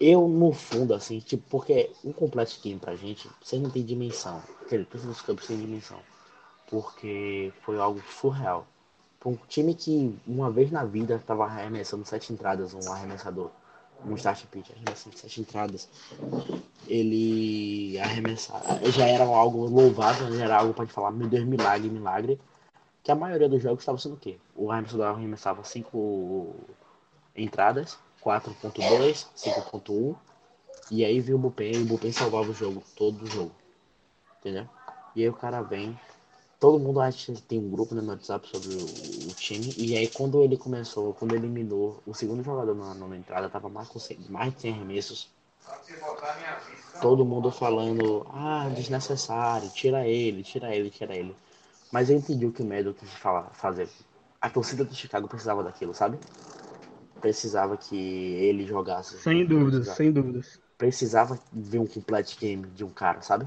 eu 0.00 0.26
no 0.26 0.54
fundo, 0.54 0.94
assim, 0.94 1.18
tipo, 1.18 1.44
porque 1.50 1.92
um 2.02 2.14
completo 2.14 2.58
game 2.62 2.80
pra 2.80 2.96
gente, 2.96 3.28
você 3.42 3.58
não 3.58 3.68
tem 3.68 3.84
dimensão. 3.84 4.42
Quer 4.70 4.76
dizer, 4.76 4.86
todos 4.86 5.06
os 5.06 5.20
campos 5.20 5.46
têm 5.46 5.60
dimensão. 5.60 5.98
Porque 6.66 7.52
foi 7.60 7.78
algo 7.78 8.00
surreal. 8.18 8.66
Um 9.24 9.36
time 9.48 9.74
que 9.74 10.18
uma 10.26 10.50
vez 10.50 10.70
na 10.70 10.84
vida 10.84 11.22
tava 11.26 11.44
arremessando 11.44 12.04
sete 12.06 12.32
entradas, 12.32 12.72
um 12.74 12.92
arremessador 12.92 13.50
um 14.04 14.14
start 14.14 14.46
pitch, 14.46 14.70
arremessando 14.70 15.16
sete 15.16 15.40
entradas, 15.40 15.88
ele 16.86 17.98
arremessar, 17.98 18.62
já 18.90 19.06
era 19.06 19.24
algo 19.24 19.66
louvável, 19.66 20.32
já 20.36 20.44
era 20.44 20.58
algo 20.58 20.74
para 20.74 20.86
falar, 20.86 21.10
meu 21.10 21.28
Deus, 21.28 21.44
milagre, 21.44 21.88
milagre, 21.88 22.40
que 23.02 23.10
a 23.10 23.14
maioria 23.14 23.48
dos 23.48 23.62
jogos 23.62 23.80
estava 23.80 23.98
sendo 23.98 24.14
o 24.14 24.18
quê? 24.18 24.38
O 24.54 24.70
arremessador 24.70 25.06
arremessava 25.06 25.64
cinco 25.64 26.54
entradas, 27.36 27.98
4.2, 28.22 29.26
5.1, 29.36 30.16
e 30.90 31.04
aí 31.04 31.20
viu 31.20 31.36
o 31.36 31.38
Bullpen, 31.38 31.72
e 31.72 31.82
o 31.82 31.86
Bullpen 31.86 32.12
salvava 32.12 32.50
o 32.50 32.54
jogo, 32.54 32.82
todo 32.96 33.22
o 33.22 33.26
jogo, 33.26 33.52
entendeu? 34.38 34.68
E 35.14 35.22
aí 35.22 35.28
o 35.28 35.34
cara 35.34 35.62
vem, 35.62 35.98
todo 36.60 36.78
mundo 36.78 37.00
acha 37.00 37.32
que 37.32 37.40
tem 37.40 37.58
um 37.58 37.70
grupo 37.70 37.94
no 37.94 38.06
WhatsApp 38.06 38.46
sobre 38.46 38.74
o, 38.74 39.30
o, 39.30 39.34
time. 39.34 39.74
E 39.78 39.96
aí 39.96 40.06
quando 40.06 40.42
ele 40.42 40.58
começou, 40.58 41.14
quando 41.14 41.34
ele 41.34 41.46
eliminou 41.46 42.02
o 42.06 42.14
segundo 42.14 42.44
jogador 42.44 42.74
na, 42.74 43.16
entrada, 43.16 43.48
tava 43.48 43.70
mais, 43.70 43.88
com, 43.88 43.98
mais 44.28 44.54
de 44.54 44.60
100 44.60 44.74
arremessos. 44.74 45.30
Todo 47.00 47.24
mundo 47.24 47.50
falando, 47.50 48.26
ah, 48.30 48.70
desnecessário, 48.74 49.70
tira 49.70 50.06
ele, 50.06 50.42
tira 50.42 50.74
ele, 50.74 50.90
tira 50.90 51.16
ele. 51.16 51.34
Mas 51.90 52.10
eu 52.10 52.16
entendi 52.16 52.44
o 52.44 52.52
que 52.52 52.62
o 52.62 52.64
Medo 52.64 52.92
quis 52.92 53.08
falar, 53.10 53.50
fazer. 53.54 53.88
A 54.38 54.50
torcida 54.50 54.84
do 54.84 54.94
Chicago 54.94 55.28
precisava 55.28 55.62
daquilo, 55.62 55.94
sabe? 55.94 56.18
Precisava 57.20 57.76
que 57.76 57.96
ele 57.96 58.66
jogasse. 58.66 59.18
Sem 59.18 59.46
dúvidas, 59.46 59.88
sem 59.88 60.12
dúvidas. 60.12 60.60
Precisava 60.76 61.38
ver 61.52 61.78
um 61.78 61.86
complete 61.86 62.38
game 62.38 62.66
de 62.68 62.84
um 62.84 62.90
cara, 62.90 63.22
sabe? 63.22 63.46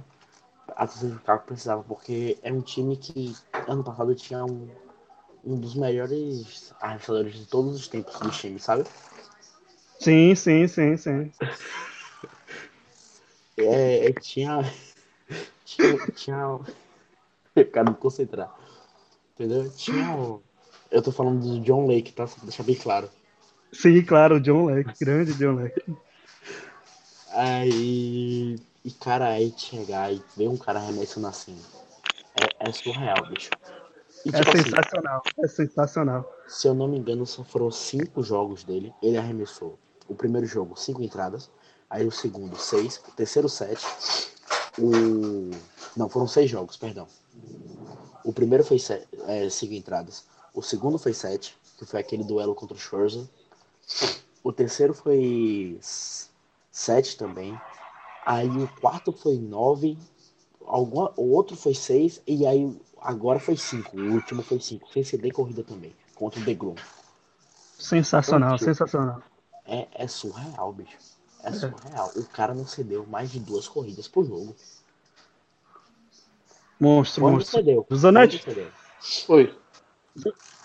A 0.76 0.88
torcida 0.88 1.12
do 1.12 1.20
Chicago 1.20 1.44
precisava, 1.46 1.84
porque 1.84 2.38
é 2.42 2.52
um 2.52 2.62
time 2.62 2.98
que 2.98 3.34
ano 3.68 3.84
passado 3.84 4.14
tinha 4.16 4.44
um, 4.46 4.70
um 5.44 5.60
dos 5.60 5.76
melhores 5.76 6.74
arremessadores 6.80 7.36
de 7.36 7.46
todos 7.46 7.76
os 7.76 7.88
tempos 7.88 8.20
do 8.20 8.30
time, 8.32 8.60
sabe? 8.60 8.84
Sim, 10.00 10.36
sim, 10.36 10.68
sim, 10.68 10.98
sim. 10.98 11.32
é, 13.58 14.08
é 14.08 14.14
tinha. 14.14 14.62
Tinha. 15.66 15.98
tinha 16.16 16.60
eu 17.56 17.66
quero 17.72 17.90
me 17.92 17.98
concentrar. 17.98 18.54
Entendeu? 19.34 19.70
Tinha. 19.72 20.40
Eu 20.92 21.02
tô 21.02 21.12
falando 21.12 21.42
do 21.42 21.60
John 21.62 21.88
Lake, 21.88 22.12
tá? 22.12 22.28
Pra 22.28 22.44
deixar 22.44 22.64
bem 22.64 22.76
claro. 22.76 23.10
Sim, 23.72 24.04
claro, 24.04 24.40
John 24.40 24.66
Lake, 24.66 24.94
grande 25.00 25.34
John 25.34 25.56
Lake. 25.56 25.98
Aí 27.30 28.60
e, 28.84 28.92
cara, 28.92 29.30
aí 29.30 29.54
chegar 29.56 30.14
e 30.14 30.22
ver 30.36 30.48
um 30.48 30.58
cara 30.58 30.80
arremessando 30.80 31.28
assim. 31.28 31.58
É, 32.36 32.70
é 32.70 32.72
surreal, 32.72 33.26
bicho. 33.28 33.50
E, 34.26 34.30
é 34.30 34.40
tipo, 34.40 34.58
é 34.58 34.64
sensacional, 34.64 35.24
assim, 35.26 35.42
é 35.44 35.48
sensacional. 35.48 36.34
Se 36.48 36.68
eu 36.68 36.74
não 36.74 36.88
me 36.88 36.98
engano, 36.98 37.26
só 37.26 37.44
foram 37.44 37.72
cinco 37.72 38.22
jogos 38.22 38.64
dele. 38.64 38.94
Ele 39.02 39.18
arremessou 39.18 39.80
o 40.08 40.16
primeiro 40.16 40.46
jogo, 40.46 40.76
cinco 40.78 41.02
entradas. 41.02 41.50
Aí 41.90 42.06
o 42.06 42.12
segundo, 42.12 42.58
seis. 42.58 43.02
O 43.08 43.12
terceiro, 43.12 43.48
sete. 43.48 43.86
O. 44.78 45.52
Não, 45.96 46.10
foram 46.10 46.28
seis 46.28 46.50
jogos, 46.50 46.76
perdão. 46.76 47.08
O 48.24 48.34
primeiro 48.34 48.64
foi 48.64 48.80
sete, 48.80 49.08
é, 49.28 49.50
cinco 49.50 49.74
entradas. 49.74 50.26
O 50.54 50.62
segundo 50.62 50.98
foi 50.98 51.14
sete, 51.14 51.58
que 51.78 51.86
foi 51.86 52.00
aquele 52.00 52.24
duelo 52.24 52.56
contra 52.56 52.76
o 52.76 52.80
Scherzer. 52.80 53.28
O 54.44 54.52
terceiro 54.52 54.94
foi 54.94 55.78
sete 56.72 57.18
também. 57.18 57.60
Aí 58.26 58.50
o 58.50 58.68
quarto 58.80 59.12
foi 59.12 59.38
nove, 59.38 59.98
alguma, 60.66 61.12
o 61.18 61.32
outro 61.32 61.56
foi 61.56 61.74
seis, 61.74 62.22
e 62.26 62.46
aí 62.46 62.76
agora 63.02 63.40
foi 63.40 63.58
cinco. 63.58 63.98
O 63.98 64.14
último 64.14 64.42
foi 64.42 64.60
cinco. 64.60 64.92
Sem 64.92 65.04
ceder 65.04 65.34
corrida 65.34 65.64
também, 65.64 65.94
contra 66.16 66.40
o 66.40 66.44
Degrom. 66.44 66.76
Sensacional, 67.78 68.56
então, 68.56 68.66
sensacional. 68.66 69.22
É, 69.66 69.88
é 69.94 70.08
surreal, 70.08 70.72
bicho. 70.72 70.98
É, 71.44 71.50
é 71.50 71.52
surreal. 71.52 72.12
O 72.16 72.24
cara 72.26 72.54
não 72.54 72.66
cedeu 72.66 73.06
mais 73.06 73.32
de 73.32 73.40
duas 73.40 73.68
corridas 73.68 74.08
por 74.08 74.26
jogo. 74.26 74.56
Monstro, 76.80 77.24
Quando 77.24 77.34
monstro. 77.36 77.60
Cedeu? 77.60 77.86
Zanetti? 77.94 78.44
Oi. 79.28 79.54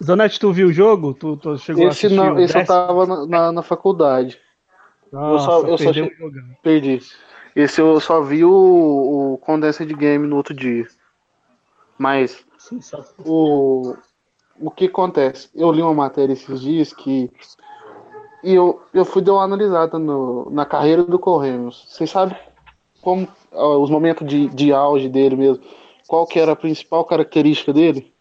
Zanetti, 0.02 0.38
tu 0.38 0.52
viu 0.52 0.68
o 0.68 0.72
jogo? 0.72 1.14
Tu, 1.14 1.36
tu 1.36 1.58
chegou 1.58 1.88
esse 1.88 2.08
não, 2.08 2.38
esse 2.38 2.56
eu 2.56 2.66
tava 2.66 3.06
na, 3.06 3.26
na, 3.26 3.52
na 3.52 3.62
faculdade. 3.62 4.40
Nossa, 5.10 5.66
eu 5.66 5.78
só, 5.78 5.86
eu 5.86 5.94
só 5.94 6.10
perdi. 6.62 7.00
Esse 7.58 7.80
eu 7.80 7.98
só 7.98 8.20
vi 8.20 8.44
o, 8.44 8.52
o 9.32 9.38
Condensed 9.38 9.92
Game 9.96 10.28
no 10.28 10.36
outro 10.36 10.54
dia. 10.54 10.86
Mas 11.98 12.46
o, 13.24 13.96
o 14.60 14.70
que 14.70 14.84
acontece? 14.84 15.50
Eu 15.56 15.72
li 15.72 15.82
uma 15.82 15.92
matéria 15.92 16.34
esses 16.34 16.60
dias 16.60 16.92
que. 16.92 17.28
E 18.44 18.54
eu, 18.54 18.80
eu 18.94 19.04
fui 19.04 19.20
dar 19.22 19.32
uma 19.32 19.42
analisada 19.42 19.98
no, 19.98 20.48
na 20.52 20.64
carreira 20.64 21.02
do 21.02 21.18
Correios. 21.18 21.84
Vocês 21.88 22.08
sabem 22.08 22.38
como 23.02 23.26
os 23.50 23.90
momentos 23.90 24.24
de, 24.24 24.46
de 24.50 24.72
auge 24.72 25.08
dele 25.08 25.34
mesmo? 25.34 25.64
Qual 26.06 26.28
que 26.28 26.38
era 26.38 26.52
a 26.52 26.56
principal 26.56 27.04
característica 27.06 27.72
dele? 27.72 28.14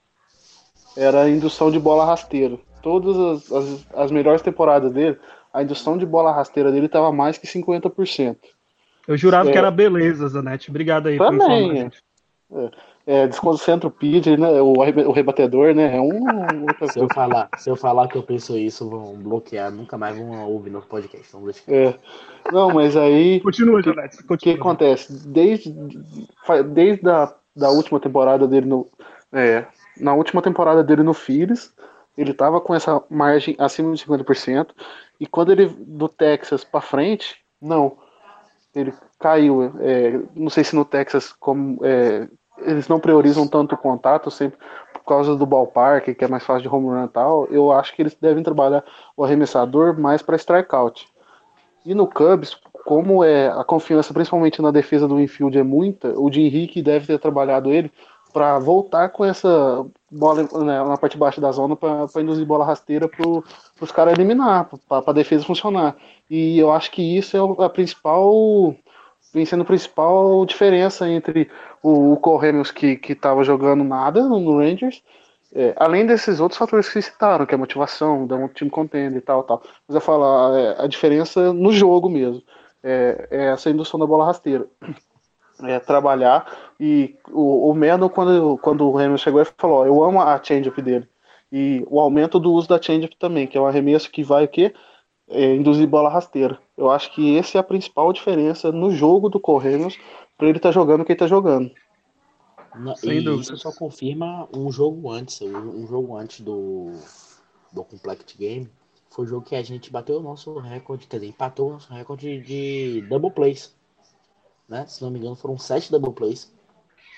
Era 0.96 1.22
a 1.22 1.30
indução 1.30 1.70
de 1.70 1.80
bola 1.80 2.06
rasteira. 2.06 2.58
Todas 2.82 3.16
as, 3.16 3.52
as, 3.52 3.88
as 3.94 4.12
melhores 4.12 4.42
temporadas 4.42 4.92
dele, 4.92 5.20
a 5.54 5.62
indução 5.62 5.96
de 5.96 6.08
bola 6.08 6.32
rasteira 6.32 6.72
dele 6.72 6.88
estava 6.88 7.12
mais 7.12 7.38
que 7.38 7.46
50%. 7.46 8.36
Eu 9.08 9.16
jurava 9.16 9.50
é. 9.50 9.52
que 9.52 9.58
era 9.58 9.72
beleza, 9.72 10.28
Zanetti. 10.28 10.70
Obrigado 10.70 11.08
aí 11.08 11.18
Também. 11.18 11.90
por 12.50 12.72
É, 13.08 13.24
é 13.24 13.28
desconcentra 13.28 13.88
o 13.88 13.92
PID, 13.92 14.36
né? 14.38 14.62
O, 14.62 14.74
o 14.74 15.12
rebatedor, 15.12 15.74
né? 15.74 15.96
É 15.96 16.02
um. 16.02 16.20
se, 16.92 17.00
eu 17.00 17.08
falar, 17.14 17.50
se 17.58 17.70
eu 17.70 17.76
falar 17.76 18.08
que 18.10 18.18
eu 18.18 18.24
penso 18.24 18.58
isso, 18.58 18.90
vão 18.90 19.16
bloquear, 19.16 19.72
nunca 19.72 19.98
mais 19.98 20.18
vão 20.18 20.46
ouvir 20.50 20.72
no 20.72 20.82
podcast. 20.82 21.32
Vamos 21.32 21.54
deixar. 21.54 21.72
É. 21.72 21.98
Não, 22.52 22.70
mas 22.70 22.98
aí. 22.98 23.40
Continua, 23.40 23.82
Zanetti. 23.82 24.18
O 24.30 24.38
que 24.38 24.52
acontece? 24.52 25.28
Desde, 25.28 25.74
desde 26.74 27.10
a 27.10 27.34
da 27.56 27.70
última 27.70 28.00
temporada 28.00 28.46
dele 28.46 28.68
no. 28.68 28.88
É, 29.32 29.66
na 30.00 30.14
última 30.14 30.42
temporada 30.42 30.84
dele 30.84 31.04
no 31.04 31.14
Phillies, 31.14 31.74
ele 32.18 32.34
tava 32.34 32.60
com 32.60 32.76
essa 32.76 33.02
margem 33.10 33.56
acima 33.58 33.94
de 33.94 34.06
50%. 34.06 34.70
E 35.20 35.26
quando 35.26 35.52
ele 35.52 35.68
do 35.68 36.08
Texas 36.08 36.64
para 36.64 36.82
frente, 36.82 37.38
não 37.62 37.98
ele 38.78 38.94
caiu. 39.20 39.74
É, 39.80 40.20
não 40.36 40.50
sei 40.50 40.64
se 40.64 40.76
no 40.76 40.86
Texas 40.86 41.34
como 41.40 41.80
é, 41.84 42.28
eles 42.60 42.88
não 42.88 43.00
priorizam 43.00 43.48
tanto 43.48 43.76
o 43.76 43.78
contato, 43.78 44.32
sempre 44.32 44.58
por 44.94 45.04
causa 45.06 45.36
do 45.36 45.46
ballpark, 45.46 46.14
que 46.14 46.26
é 46.26 46.28
mais 46.28 46.44
fácil 46.44 46.64
de 46.64 46.76
home 46.76 46.88
run 46.88 47.06
e 47.06 47.10
tal. 47.10 47.46
Eu 47.48 47.72
acho 47.72 47.96
que 47.96 48.02
eles 48.02 48.16
devem 48.20 48.44
trabalhar 48.44 48.84
o 49.16 49.24
arremessador 49.24 50.00
mais 50.00 50.22
para 50.22 50.36
strikeout. 50.36 51.08
E 51.86 51.96
no 51.96 52.08
Cubs, 52.08 52.60
como 52.86 53.24
é 53.24 53.48
a 53.48 53.64
confiança, 53.64 54.14
principalmente 54.14 54.62
na 54.62 54.72
defesa 54.72 55.08
do 55.08 55.20
infield, 55.20 55.58
é 55.58 55.64
muita, 55.64 56.18
o 56.20 56.32
Jim 56.32 56.46
Henrique 56.46 56.82
deve 56.82 57.08
ter 57.08 57.20
trabalhado 57.20 57.72
ele 57.72 57.92
para 58.38 58.60
voltar 58.60 59.10
com 59.10 59.26
essa 59.26 59.84
bola 60.12 60.44
né, 60.44 60.84
na 60.84 60.96
parte 60.96 61.14
de 61.14 61.18
baixo 61.18 61.42
da 61.42 61.52
zona 61.52 61.76
para 61.76 62.22
induzir 62.22 62.46
bola 62.46 62.64
rasteira 62.64 63.08
para 63.08 63.28
os 63.82 63.92
caras 63.92 64.14
eliminar, 64.14 64.70
para 64.88 65.04
a 65.08 65.12
defesa 65.12 65.44
funcionar. 65.44 65.96
E 66.30 66.60
eu 66.60 66.72
acho 66.72 66.92
que 66.92 67.02
isso 67.18 67.36
é 67.36 67.66
a 67.66 67.68
principal, 67.68 68.76
vem 69.34 69.44
sendo 69.44 69.64
a 69.64 69.66
principal 69.66 70.46
diferença 70.46 71.10
entre 71.10 71.50
o, 71.82 72.14
o 72.14 72.42
que 72.76 73.00
estava 73.12 73.44
jogando 73.44 73.84
nada 73.84 74.22
no 74.22 74.60
Rangers, 74.60 75.02
é, 75.56 75.74
além 75.76 76.06
desses 76.06 76.40
outros 76.40 76.60
fatores 76.60 76.88
que 76.90 77.02
citaram, 77.02 77.44
que 77.44 77.56
é 77.56 77.58
a 77.58 77.60
motivação, 77.60 78.28
dar 78.28 78.36
um 78.36 78.48
time 78.50 78.70
contendo 78.70 79.18
e 79.18 79.22
tal, 79.22 79.42
tal. 79.42 79.64
Mas 79.88 79.96
eu 79.96 80.02
falo, 80.02 80.24
a, 80.24 80.84
a 80.84 80.88
diferença 80.88 81.52
no 81.52 81.72
jogo 81.72 82.08
mesmo, 82.08 82.44
é, 82.84 83.28
é 83.32 83.46
essa 83.48 83.72
indução 83.72 84.00
da 84.00 84.06
bola 84.06 84.26
rasteira 84.26 84.68
é, 85.64 85.80
trabalhar. 85.80 86.74
E 86.80 87.16
o, 87.32 87.70
o 87.70 87.74
Mendo, 87.74 88.10
quando, 88.10 88.58
quando 88.60 88.90
o 88.90 88.98
Hamilton 88.98 89.18
chegou, 89.18 89.42
ele 89.42 89.50
falou: 89.58 89.86
Eu 89.86 90.04
amo 90.04 90.22
a 90.22 90.42
change-up 90.42 90.82
dele. 90.82 91.08
E 91.52 91.84
o 91.90 92.00
aumento 92.00 92.40
do 92.40 92.52
uso 92.52 92.68
da 92.68 92.82
change-up 92.82 93.16
também, 93.18 93.48
que 93.48 93.58
é 93.58 93.62
um 93.62 93.66
arremesso 93.66 94.12
que 94.12 94.24
vai 94.24 94.46
o 94.46 94.48
quê? 94.48 94.74
É, 95.30 95.56
induzir 95.56 95.88
bola 95.88 96.10
rasteira. 96.10 96.60
Eu 96.78 96.90
acho 96.90 97.14
que 97.14 97.38
essa 97.38 97.58
é 97.58 97.60
a 97.60 97.64
principal 97.64 98.12
diferença 98.14 98.72
no 98.72 98.92
jogo 98.92 99.30
do 99.30 99.40
Correios 99.40 99.98
para 100.38 100.48
ele 100.48 100.58
estar 100.58 100.70
tá 100.70 100.74
jogando 100.74 101.02
o 101.02 101.06
que 101.06 101.12
ele 101.12 101.16
está 101.16 101.28
jogando. 101.28 101.72
Não, 102.76 102.96
Sem 102.96 103.20
e 103.20 103.22
dúvida. 103.22 103.42
isso 103.42 103.58
só 103.58 103.72
confirma 103.72 104.48
um 104.56 104.72
jogo 104.72 105.10
antes, 105.10 105.42
um, 105.42 105.84
um 105.84 105.88
jogo 105.88 106.16
antes 106.16 106.42
do, 106.42 106.92
do 107.74 107.84
Complect 107.84 108.38
Game. 108.38 108.70
Foi 109.10 109.26
o 109.26 109.28
jogo 109.28 109.46
que 109.46 109.56
a 109.56 109.64
gente 109.64 109.92
bateu 109.92 110.20
o 110.20 110.22
nosso 110.22 110.60
recorde, 110.60 111.08
quer 111.08 111.18
dizer, 111.18 111.30
empatou 111.30 111.70
o 111.70 111.74
nosso 111.74 111.92
recorde 111.92 112.40
de 112.42 113.02
double 113.10 113.32
plays. 113.32 113.76
Né? 114.68 114.86
Se 114.88 115.02
não 115.02 115.10
me 115.10 115.20
engano, 115.20 115.36
foram 115.36 115.58
sete 115.58 115.92
double 115.92 116.14
plays. 116.14 116.52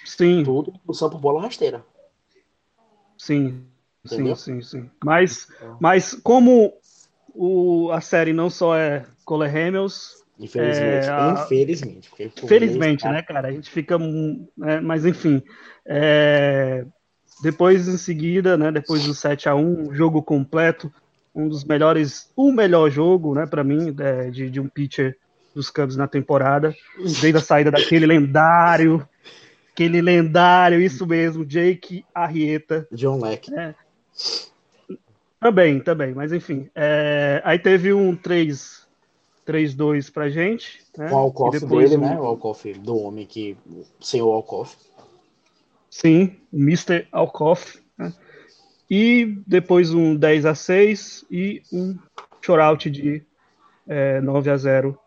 Sim. 0.06 0.44
Tudo 0.44 0.72
impulsão 0.76 1.10
por 1.10 1.20
bola 1.20 1.42
rasteira. 1.42 1.84
Sim, 3.18 3.66
Entendeu? 4.06 4.36
sim, 4.36 4.62
sim, 4.62 4.82
sim. 4.82 4.90
Mas, 5.04 5.48
então. 5.58 5.78
mas 5.80 6.14
como 6.14 6.74
o, 7.34 7.92
a 7.92 8.02
série 8.02 8.34
não 8.34 8.50
só 8.50 8.76
é 8.76 9.06
Cole 9.26 9.48
Hamels. 9.48 10.24
Infelizmente, 10.40 11.06
é, 11.06 11.10
a... 11.10 11.44
infelizmente. 11.44 12.10
Felizmente, 12.48 13.06
né, 13.06 13.22
cara? 13.22 13.50
A 13.50 13.52
gente 13.52 13.70
fica. 13.70 13.98
É, 14.64 14.80
mas 14.80 15.06
enfim. 15.06 15.44
É, 15.86 16.86
depois, 17.42 17.88
em 17.88 17.98
seguida, 17.98 18.58
né, 18.58 18.72
depois 18.72 19.06
do 19.06 19.14
7 19.14 19.50
a 19.50 19.56
1 19.56 19.94
jogo 19.94 20.22
completo, 20.22 20.92
um 21.34 21.48
dos 21.48 21.64
melhores, 21.64 22.32
o 22.36 22.52
melhor 22.52 22.90
jogo, 22.90 23.34
né, 23.34 23.46
para 23.46 23.64
mim, 23.64 23.96
é, 24.00 24.30
de, 24.30 24.50
de 24.50 24.60
um 24.60 24.68
pitcher 24.68 25.18
dos 25.54 25.70
Cubs 25.70 25.96
na 25.96 26.08
temporada, 26.08 26.76
desde 26.98 27.38
a 27.38 27.42
saída 27.42 27.72
daquele 27.72 28.06
lendário, 28.06 29.08
aquele 29.72 30.02
lendário, 30.02 30.82
isso 30.82 31.06
mesmo, 31.06 31.46
Jake 31.46 32.06
Arrieta. 32.14 32.88
John 32.92 33.20
Leck. 33.20 33.54
É, 33.54 33.74
também, 35.40 35.80
também, 35.80 36.14
mas 36.14 36.34
enfim. 36.34 36.70
É, 36.76 37.42
aí 37.46 37.58
teve 37.58 37.94
um 37.94 38.16
3 38.16 38.88
3-2 39.50 40.12
pra 40.12 40.30
gente. 40.30 40.80
Né? 40.96 41.12
O 41.12 41.16
Alcoff 41.16 41.66
dele, 41.66 41.98
um... 41.98 42.02
né? 42.02 42.20
O 42.20 42.26
Alcoff 42.26 42.72
do 42.74 42.98
homem 42.98 43.26
que. 43.26 43.58
Sem 44.00 44.22
o 44.22 44.32
Alcoff. 44.32 44.78
Sim, 45.90 46.38
o 46.52 46.58
Mr. 46.58 47.08
Alcoff. 47.12 47.80
Né? 47.98 48.14
E 48.90 49.42
depois 49.48 49.92
um 49.92 50.16
10 50.16 50.46
a 50.46 50.54
6 50.54 51.26
e 51.32 51.64
um 51.74 51.98
shoutout 52.42 52.90
de 52.90 53.24
é, 53.88 54.22
9 54.22 54.52
a 54.52 54.58
0 54.58 55.00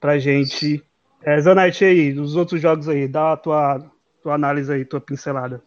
pra 0.00 0.18
gente. 0.18 0.82
É, 1.22 1.38
Zanetti 1.38 1.84
aí, 1.84 2.18
os 2.18 2.34
outros 2.34 2.60
jogos 2.60 2.88
aí, 2.88 3.06
dá 3.06 3.32
a 3.32 3.36
tua, 3.36 3.78
tua 4.22 4.34
análise 4.34 4.72
aí, 4.72 4.84
tua 4.84 5.00
pincelada. 5.00 5.62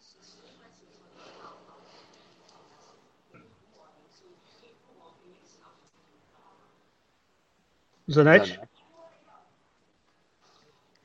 Zanetti? 8.12 8.60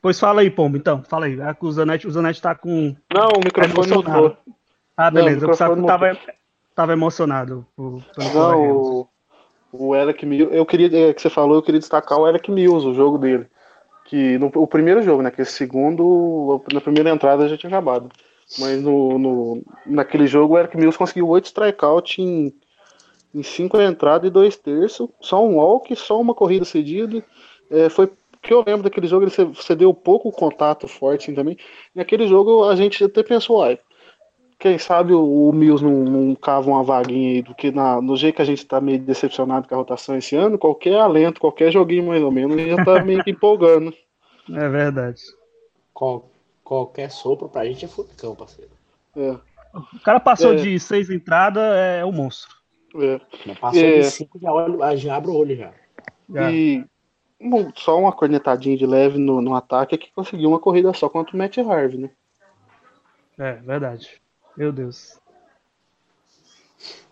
Pois 0.01 0.19
fala 0.19 0.41
aí, 0.41 0.51
Pombo, 0.51 0.77
então. 0.77 1.03
Fala 1.03 1.27
aí. 1.27 1.38
É 1.38 1.57
o 1.61 1.73
Zanetti, 1.73 2.07
o 2.07 2.11
Zanetti 2.11 2.41
tá 2.41 2.55
com. 2.55 2.97
Não, 3.12 3.29
o 3.29 3.45
microfone 3.45 3.93
mudou. 3.93 4.37
Ah, 4.97 5.11
beleza. 5.11 5.47
Não, 5.47 5.53
o 5.53 5.53
eu 5.53 5.87
tava, 5.87 6.19
tava 6.75 6.93
emocionado. 6.93 7.67
Por, 7.77 8.05
não, 8.17 8.71
o, 8.71 9.09
o 9.72 9.94
Eric 9.94 10.24
Mills. 10.24 10.54
Eu 10.54 10.66
queria, 10.66 11.11
é, 11.11 11.14
que 11.14 11.20
você 11.20 11.31
falou, 11.31 11.57
eu 11.57 11.62
queria 11.62 11.81
destacar 11.81 12.18
o 12.18 12.28
Eric 12.28 12.50
Mills, 12.50 12.87
o 12.87 12.94
jogo 12.94 13.18
dele. 13.18 13.46
Que 14.04 14.38
no 14.38 14.50
o 14.54 14.66
primeiro 14.66 15.02
jogo, 15.02 15.22
né? 15.22 15.31
Que 15.31 15.42
esse 15.42 15.52
segundo, 15.52 16.62
na 16.72 16.81
primeira 16.81 17.11
entrada 17.11 17.48
já 17.48 17.57
tinha 17.57 17.68
acabado. 17.68 18.09
Mas 18.59 18.83
no, 18.83 19.18
no, 19.18 19.62
naquele 19.85 20.26
jogo 20.26 20.54
o 20.54 20.59
Eric 20.59 20.76
Mills 20.76 20.96
conseguiu 20.96 21.28
oito 21.28 21.46
strikeouts 21.46 22.18
em 22.18 22.52
em 23.35 23.42
cinco 23.42 23.81
entradas 23.81 24.28
e 24.28 24.33
dois 24.33 24.57
terços, 24.57 25.09
só 25.20 25.44
um 25.44 25.57
walk, 25.57 25.94
só 25.96 26.20
uma 26.20 26.35
corrida 26.35 26.64
cedida. 26.64 27.22
É, 27.70 27.88
foi 27.88 28.11
que 28.40 28.52
eu 28.52 28.64
lembro 28.66 28.83
daquele 28.83 29.07
jogo, 29.07 29.24
ele 29.24 29.54
cedeu 29.57 29.92
pouco 29.92 30.31
contato 30.33 30.87
forte 30.88 31.24
assim, 31.24 31.35
também. 31.35 31.57
Naquele 31.94 32.26
jogo 32.26 32.64
a 32.64 32.76
gente 32.76 33.04
até 33.04 33.22
pensou, 33.22 33.62
ai, 33.62 33.78
quem 34.59 34.77
sabe 34.79 35.12
o, 35.12 35.49
o 35.49 35.53
Mills 35.53 35.85
não, 35.85 36.05
não 36.05 36.35
cava 36.35 36.68
uma 36.68 36.83
vaguinha 36.83 37.37
aí, 37.37 37.42
do 37.42 37.55
que 37.55 37.71
na, 37.71 38.01
no 38.03 38.16
jeito 38.16 38.37
que 38.37 38.42
a 38.42 38.44
gente 38.44 38.66
tá 38.66 38.81
meio 38.81 38.99
decepcionado 38.99 39.68
com 39.68 39.75
a 39.75 39.79
rotação 39.79 40.16
esse 40.16 40.35
ano, 40.35 40.59
qualquer 40.59 40.99
alento, 40.99 41.40
qualquer 41.40 41.71
joguinho 41.71 42.09
mais 42.09 42.23
ou 42.23 42.33
menos, 42.33 42.61
já 42.61 42.85
tá 42.85 43.05
meio 43.05 43.23
que 43.23 43.31
empolgando. 43.31 43.94
É 44.51 44.68
verdade. 44.68 45.23
Qual, 45.94 46.29
qualquer 46.64 47.11
sopro 47.11 47.49
pra 47.49 47.64
gente 47.66 47.85
é 47.85 47.88
furacão, 47.88 48.35
parceiro. 48.35 48.71
É. 49.16 49.37
O 49.75 50.01
cara 50.03 50.18
passou 50.18 50.55
é. 50.55 50.57
de 50.57 50.81
seis 50.81 51.09
entradas, 51.09 51.62
é, 51.62 52.05
um 52.05 52.12
monstro. 52.12 52.57
É. 52.97 53.21
Passou 53.61 53.81
é. 53.81 54.01
de 54.01 54.05
5, 54.05 54.38
já, 54.40 54.53
olho, 54.53 54.97
já 54.97 55.16
abre 55.16 55.31
o 55.31 55.35
olho 55.35 55.57
já. 55.57 55.73
E 56.51 56.85
bom, 57.40 57.71
só 57.75 57.99
uma 57.99 58.12
cornetadinha 58.12 58.77
de 58.77 58.87
leve 58.87 59.18
no, 59.18 59.40
no 59.40 59.55
ataque 59.55 59.94
é 59.94 59.99
que 59.99 60.11
conseguiu 60.12 60.49
uma 60.49 60.59
corrida 60.59 60.92
só 60.92 61.09
contra 61.09 61.35
o 61.35 61.38
Matt 61.38 61.59
Harvey, 61.59 61.99
né? 61.99 62.11
É, 63.38 63.53
verdade. 63.55 64.21
Meu 64.59 64.73
Deus. 64.73 65.16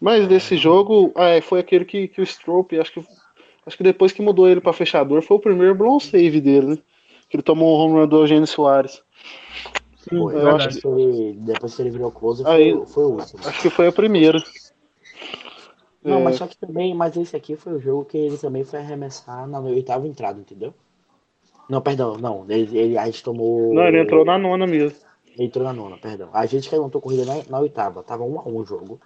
Mas 0.01 0.27
desse 0.27 0.57
jogo, 0.57 1.13
é, 1.15 1.41
foi 1.41 1.61
aquele 1.61 1.85
que, 1.85 2.09
que 2.09 2.21
o 2.21 2.27
Strope, 2.27 2.81
acho 2.81 2.93
que, 2.93 3.07
acho 3.65 3.77
que 3.77 3.85
depois 3.85 4.11
que 4.11 4.21
mudou 4.21 4.49
ele 4.49 4.61
para 4.61 4.73
fechador, 4.73 5.23
foi 5.23 5.37
o 5.37 5.41
primeiro 5.41 5.77
blown 5.77 6.01
save 6.01 6.41
dele, 6.41 6.67
né? 6.67 6.79
Que 7.29 7.37
ele 7.37 7.45
tomou 7.45 7.69
um 7.69 7.81
home 7.81 8.01
run 8.01 8.09
do 8.09 8.17
Eugênio 8.17 8.49
Soares. 8.49 9.01
Sim, 9.99 10.17
eu 10.17 10.57
acho 10.57 10.81
que 10.81 10.89
ele, 10.89 11.35
depois 11.39 11.75
que 11.75 11.83
ele 11.83 11.91
virou 11.91 12.11
close, 12.11 12.43
foi, 12.43 12.53
Aí, 12.53 12.87
foi 12.87 13.05
o 13.05 13.11
último. 13.11 13.41
Acho 13.47 13.63
que 13.63 13.71
foi 13.71 13.87
a 13.87 13.93
primeira. 13.93 14.43
Não, 16.03 16.19
é. 16.19 16.23
mas 16.25 16.37
só 16.37 16.49
que 16.49 16.57
também, 16.57 16.95
mas 16.95 17.17
esse 17.17 17.37
aqui 17.37 17.55
foi 17.55 17.75
o 17.75 17.81
jogo 17.81 18.05
que 18.05 18.19
ele 18.19 18.39
também 18.39 18.65
foi 18.65 18.81
arremessar 18.81 19.47
na 19.47 19.61
oitava 19.61 20.07
entrada, 20.07 20.39
entendeu? 20.41 20.75
Não, 21.69 21.81
perdão, 21.81 22.17
não. 22.17 22.45
Ele, 22.49 22.77
ele, 22.77 22.99
a 22.99 23.07
gente 23.07 23.23
tomou. 23.23 23.73
Não, 23.73 23.85
ele 23.85 24.01
entrou 24.01 24.25
na 24.25 24.37
nona 24.37 24.67
mesmo. 24.67 24.99
Ele 25.37 25.47
entrou 25.47 25.65
na 25.65 25.73
nona, 25.73 25.97
perdão. 25.97 26.31
A 26.33 26.47
gente 26.47 26.69
que 26.69 26.75
levantou 26.75 27.01
corrida 27.01 27.25
na, 27.25 27.43
na 27.49 27.59
oitava. 27.61 28.03
Tava 28.03 28.25
um 28.25 28.41
a 28.41 28.45
um 28.45 28.57
o 28.57 28.65
jogo. 28.65 29.01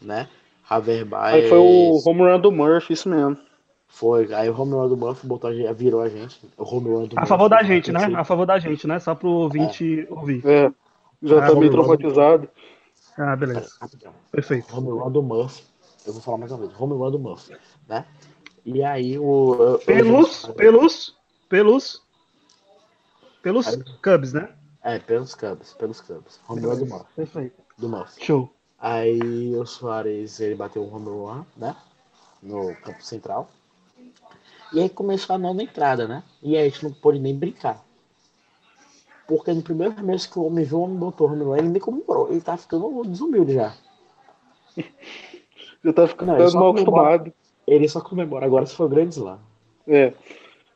Né? 0.00 0.28
Haverby. 0.68 1.14
Aí 1.14 1.48
foi 1.48 1.58
o 1.58 2.02
home 2.04 2.20
run 2.20 2.40
do 2.40 2.50
Murphy, 2.52 2.92
isso 2.92 3.08
mesmo. 3.08 3.38
Foi. 3.86 4.32
Aí 4.34 4.50
o 4.50 4.60
home 4.60 4.72
run 4.72 4.88
do 4.88 4.96
Murphy 4.96 5.26
botou, 5.26 5.50
virou 5.74 6.02
a 6.02 6.08
gente. 6.08 6.40
O 6.58 6.64
home 6.64 6.90
run 6.90 7.06
do 7.06 7.18
A 7.18 7.26
favor 7.26 7.48
da 7.48 7.62
gente, 7.62 7.92
né? 7.92 8.12
A 8.16 8.24
favor 8.24 8.44
da 8.44 8.58
gente, 8.58 8.86
né? 8.86 8.98
Só 8.98 9.14
pro 9.14 9.28
ouvinte 9.28 10.06
é. 10.08 10.12
ouvir. 10.12 10.42
É. 10.44 10.72
Já 11.22 11.44
ah, 11.44 11.48
tá 11.48 11.54
meio 11.54 11.70
traumatizado. 11.70 12.48
Ah, 13.16 13.36
beleza. 13.36 13.70
Perfeito. 14.30 14.76
Home 14.76 14.90
run 14.90 15.10
do 15.10 15.22
Murphy 15.22 15.62
eu 16.06 16.12
vou 16.12 16.22
falar 16.22 16.38
mais 16.38 16.50
uma 16.50 16.58
vez, 16.58 16.80
home 16.80 16.94
run 16.94 17.10
do 17.10 17.18
Murphy, 17.18 17.56
né? 17.88 18.04
E 18.64 18.82
aí 18.82 19.18
o. 19.18 19.78
Pelos, 19.84 20.44
eu... 20.44 20.54
pelos, 20.54 21.16
pelos. 21.48 22.02
Pelos 23.42 23.66
aí, 23.66 23.82
Cubs, 24.02 24.32
né? 24.32 24.48
É, 24.84 24.98
pelos 24.98 25.34
Cubs, 25.34 25.74
pelos 25.74 26.00
Cubs. 26.00 26.40
Home 26.48 26.62
run 26.62 26.78
do 26.78 26.86
Murphy. 26.86 27.14
Perfeito. 27.14 27.62
Do 27.78 27.88
Murphy. 27.88 28.24
Show. 28.24 28.52
Aí 28.78 29.54
o 29.54 29.64
Soares, 29.64 30.40
ele 30.40 30.56
bateu 30.56 30.82
um 30.82 30.92
home 30.92 31.06
run, 31.06 31.44
né? 31.56 31.76
No 32.42 32.74
campo 32.76 33.02
central. 33.04 33.48
E 34.72 34.80
aí 34.80 34.88
começou 34.88 35.36
a 35.36 35.38
nova 35.38 35.62
entrada, 35.62 36.08
né? 36.08 36.24
E 36.42 36.56
aí 36.56 36.66
a 36.66 36.68
gente 36.68 36.82
não 36.82 36.92
pôde 36.92 37.20
nem 37.20 37.36
brincar. 37.36 37.84
Porque 39.28 39.52
no 39.52 39.62
primeiro 39.62 40.02
mês 40.02 40.26
que 40.26 40.38
o 40.38 40.46
homem 40.46 40.64
viu 40.64 40.78
o 40.78 40.82
homem 40.82 40.96
botou 40.96 41.30
home 41.30 41.44
run, 41.44 41.56
ele 41.56 41.68
nem 41.68 41.80
comemorou. 41.80 42.30
Ele 42.30 42.40
tá 42.40 42.56
ficando 42.56 43.04
desumilde 43.04 43.54
já. 43.54 43.74
Já 45.84 45.92
tá 45.92 46.06
ficando 46.06 46.36
não, 46.36 46.52
mal 46.52 46.70
acostumado. 46.70 47.32
Ele 47.66 47.88
só 47.88 48.00
comemora 48.00 48.46
agora 48.46 48.64
se 48.66 48.74
for 48.74 48.88
grande 48.88 49.18
lá. 49.18 49.40
É. 49.86 50.12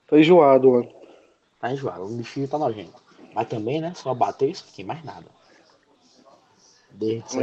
Tá 0.06 0.18
enjoado, 0.18 0.70
mano. 0.70 0.88
Tá 1.60 1.72
enjoado. 1.72 2.04
O 2.04 2.08
bichinho 2.08 2.48
tá 2.48 2.58
nojento. 2.58 3.05
Mas 3.36 3.48
também, 3.48 3.82
né? 3.82 3.92
Só 3.94 4.14
bater 4.14 4.48
isso 4.48 4.64
aqui, 4.66 4.82
mais 4.82 5.04
nada. 5.04 5.26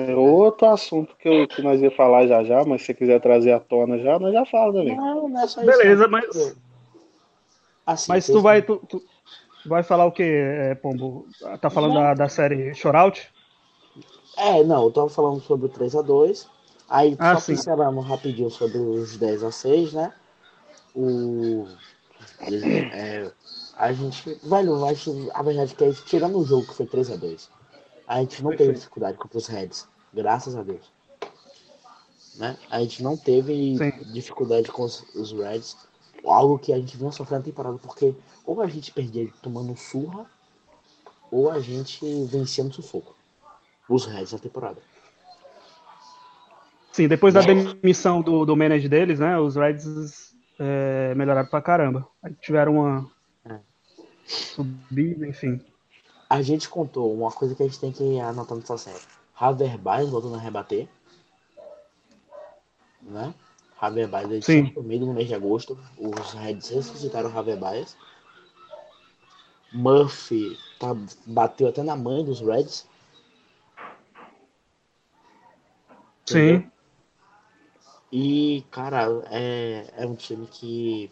É 0.08 0.16
outro 0.16 0.68
assunto 0.68 1.16
que, 1.16 1.30
eu, 1.30 1.48
que 1.48 1.62
nós 1.62 1.80
ia 1.80 1.92
falar 1.92 2.26
já 2.26 2.44
já, 2.44 2.66
mas 2.66 2.82
se 2.82 2.88
você 2.88 2.94
quiser 2.96 3.22
trazer 3.22 3.52
à 3.52 3.60
tona 3.60 4.00
já, 4.00 4.18
nós 4.18 4.34
já 4.34 4.44
falamos 4.48 4.74
também. 4.74 4.98
Não, 4.98 5.30
não 5.30 5.40
é 5.40 5.48
só 5.48 5.64
Beleza, 5.64 6.02
isso, 6.02 6.12
mas. 6.12 6.56
Assim, 7.86 8.12
mas 8.12 8.26
tu 8.26 8.42
vai, 8.42 8.64
tu, 8.64 8.78
tu, 8.90 9.04
vai 9.68 9.84
falar 9.84 10.06
o 10.06 10.12
que, 10.12 10.24
é, 10.24 10.74
Pombo? 10.74 11.28
Tá 11.62 11.70
falando 11.70 11.94
da, 11.94 12.16
da 12.16 12.28
série 12.28 12.74
Shoutout? 12.74 13.32
É, 14.36 14.64
não, 14.64 14.86
eu 14.86 14.92
tava 14.92 15.10
falando 15.10 15.42
sobre 15.42 15.68
o 15.68 15.70
3x2. 15.70 16.48
Aí, 16.90 17.16
ah, 17.20 17.36
só 17.36 17.52
pincelando 17.52 18.00
rapidinho 18.00 18.50
sobre 18.50 18.80
os 18.80 19.16
10 19.18 19.44
a 19.44 19.52
6, 19.52 19.94
né? 19.94 20.12
O. 20.96 21.68
É, 22.42 23.32
a 23.78 23.92
gente. 23.94 24.40
Velho, 24.44 24.86
a, 24.86 24.94
gente, 24.94 25.30
a 25.34 25.42
verdade 25.42 25.74
é 25.74 25.76
que 25.76 25.84
a 25.84 25.92
gente, 25.92 26.06
tirando 26.06 26.38
o 26.38 26.46
jogo 26.46 26.68
que 26.68 26.74
foi 26.74 26.86
3 26.86 27.12
a 27.12 27.16
2 27.16 27.50
a 28.08 28.20
gente 28.20 28.44
não 28.44 28.56
teve 28.56 28.74
dificuldade 28.74 29.18
contra 29.18 29.38
os 29.38 29.48
Reds. 29.48 29.88
Graças 30.14 30.56
a 30.56 30.64
Deus. 30.64 30.92
Né? 32.36 32.58
A 32.70 32.80
gente 32.80 33.02
não 33.02 33.16
teve 33.16 33.78
Sim. 33.78 33.92
dificuldade 34.12 34.72
com 34.72 34.84
os, 34.84 35.02
os 35.16 35.32
Reds. 35.32 35.78
Algo 36.24 36.58
que 36.58 36.72
a 36.72 36.78
gente 36.78 36.96
vinha 36.96 37.12
sofrendo 37.12 37.42
na 37.42 37.46
temporada, 37.46 37.78
porque 37.80 38.14
ou 38.46 38.62
a 38.62 38.68
gente 38.68 38.92
perdia 38.92 39.30
tomando 39.42 39.76
surra, 39.76 40.26
ou 41.32 41.52
a 41.52 41.60
gente 41.60 42.00
vencia 42.26 42.64
no 42.64 42.72
sufoco. 42.72 43.16
Os 43.90 44.06
Reds 44.06 44.32
na 44.32 44.40
temporada. 44.40 44.82
Sim, 46.92 47.08
depois 47.08 47.34
da 47.34 47.42
demissão 47.42 48.22
do, 48.22 48.46
do 48.46 48.56
manager 48.56 48.90
deles, 48.90 49.20
né? 49.20 49.38
Os 49.40 49.56
Reds 49.56 50.36
é, 50.60 51.14
melhoraram 51.16 51.50
pra 51.50 51.62
caramba. 51.62 52.08
Aí 52.22 52.34
tiveram 52.36 52.76
uma 52.76 53.10
subida, 54.26 55.28
enfim. 55.28 55.62
a 56.30 56.42
gente 56.42 56.70
contou 56.70 57.14
uma 57.14 57.32
coisa 57.32 57.56
que 57.56 57.64
a 57.64 57.66
gente 57.66 57.80
tem 57.80 57.92
que 57.92 58.20
anotar 58.20 58.58
nessa 58.58 58.78
série. 58.78 59.04
Javier 59.40 59.78
Baez 59.78 60.10
voltando 60.10 60.36
a 60.36 60.40
rebater. 60.40 60.88
Né? 63.02 63.34
Sim. 64.42 64.64
tinha 64.64 64.74
sumido 64.74 65.06
no 65.06 65.14
mês 65.14 65.28
de 65.28 65.36
agosto. 65.36 65.78
Os 65.98 66.34
Reds 66.34 66.70
ressuscitaram 66.70 67.30
o 67.30 67.34
Javier 67.34 67.58
Baez. 67.58 67.98
Murphy 69.74 70.58
tá, 70.80 70.96
bateu 71.26 71.68
até 71.68 71.84
na 71.84 71.96
mãe 71.96 72.24
dos 72.24 72.40
Reds. 72.42 72.88
Entendeu? 76.24 76.62
Sim. 76.62 76.72
E, 78.12 78.64
cara, 78.70 79.08
é, 79.32 79.92
é 79.98 80.06
um 80.06 80.16
time 80.16 80.46
que 80.48 81.12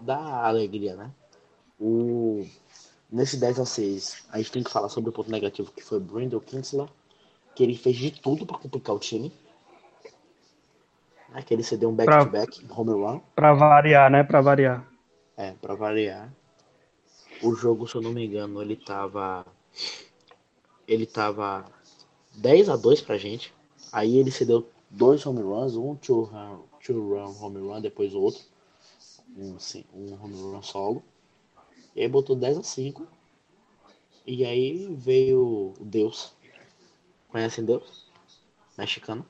dá 0.00 0.46
alegria, 0.46 0.96
né? 0.96 1.12
O, 1.80 2.46
nesse 3.10 3.38
10 3.38 3.58
a 3.58 3.64
6 3.64 4.24
a 4.30 4.38
gente 4.38 4.52
tem 4.52 4.62
que 4.62 4.70
falar 4.70 4.88
sobre 4.88 5.10
o 5.10 5.12
ponto 5.12 5.30
negativo 5.30 5.72
que 5.72 5.82
foi 5.82 5.98
Brandon 5.98 6.40
Kinsler, 6.40 6.88
que 7.54 7.62
ele 7.62 7.74
fez 7.76 7.96
de 7.96 8.10
tudo 8.10 8.44
pra 8.44 8.58
complicar 8.58 8.94
o 8.94 8.98
time. 8.98 9.32
Né? 11.30 11.42
Que 11.42 11.54
ele 11.54 11.62
cedeu 11.62 11.88
um 11.88 11.94
back-to-back, 11.94 12.66
home 12.70 12.90
run, 12.92 13.20
Pra 13.34 13.52
variar, 13.54 14.10
né? 14.10 14.22
Pra 14.22 14.40
variar. 14.40 14.86
é, 15.36 15.52
pra 15.52 15.74
variar. 15.74 16.32
O 17.42 17.54
jogo, 17.54 17.88
se 17.88 17.94
eu 17.94 18.02
não 18.02 18.12
me 18.12 18.26
engano, 18.26 18.60
ele 18.60 18.76
tava. 18.76 19.46
Ele 20.86 21.06
tava 21.06 21.64
10 22.34 22.68
a 22.68 22.76
2 22.76 23.00
pra 23.00 23.16
gente. 23.16 23.54
Aí 23.92 24.18
ele 24.18 24.30
cedeu 24.30 24.68
dois 24.90 25.24
home 25.24 25.40
runs, 25.40 25.76
um 25.76 25.94
two 25.94 26.24
run, 26.24 26.58
two 26.84 27.14
run 27.14 27.34
home 27.40 27.58
run, 27.60 27.80
depois 27.80 28.14
outro. 28.14 28.42
Um, 29.36 29.58
sim, 29.58 29.84
um 29.94 30.12
home 30.22 30.34
run 30.34 30.62
solo. 30.62 31.02
E 31.94 32.02
aí 32.02 32.08
botou 32.08 32.36
10 32.36 32.58
a 32.58 32.62
5. 32.62 33.06
E 34.26 34.44
aí 34.44 34.94
veio 34.94 35.74
o 35.78 35.84
Deus. 35.84 36.34
Conhecem 37.28 37.64
Deus? 37.64 38.10
Mexicano. 38.76 39.26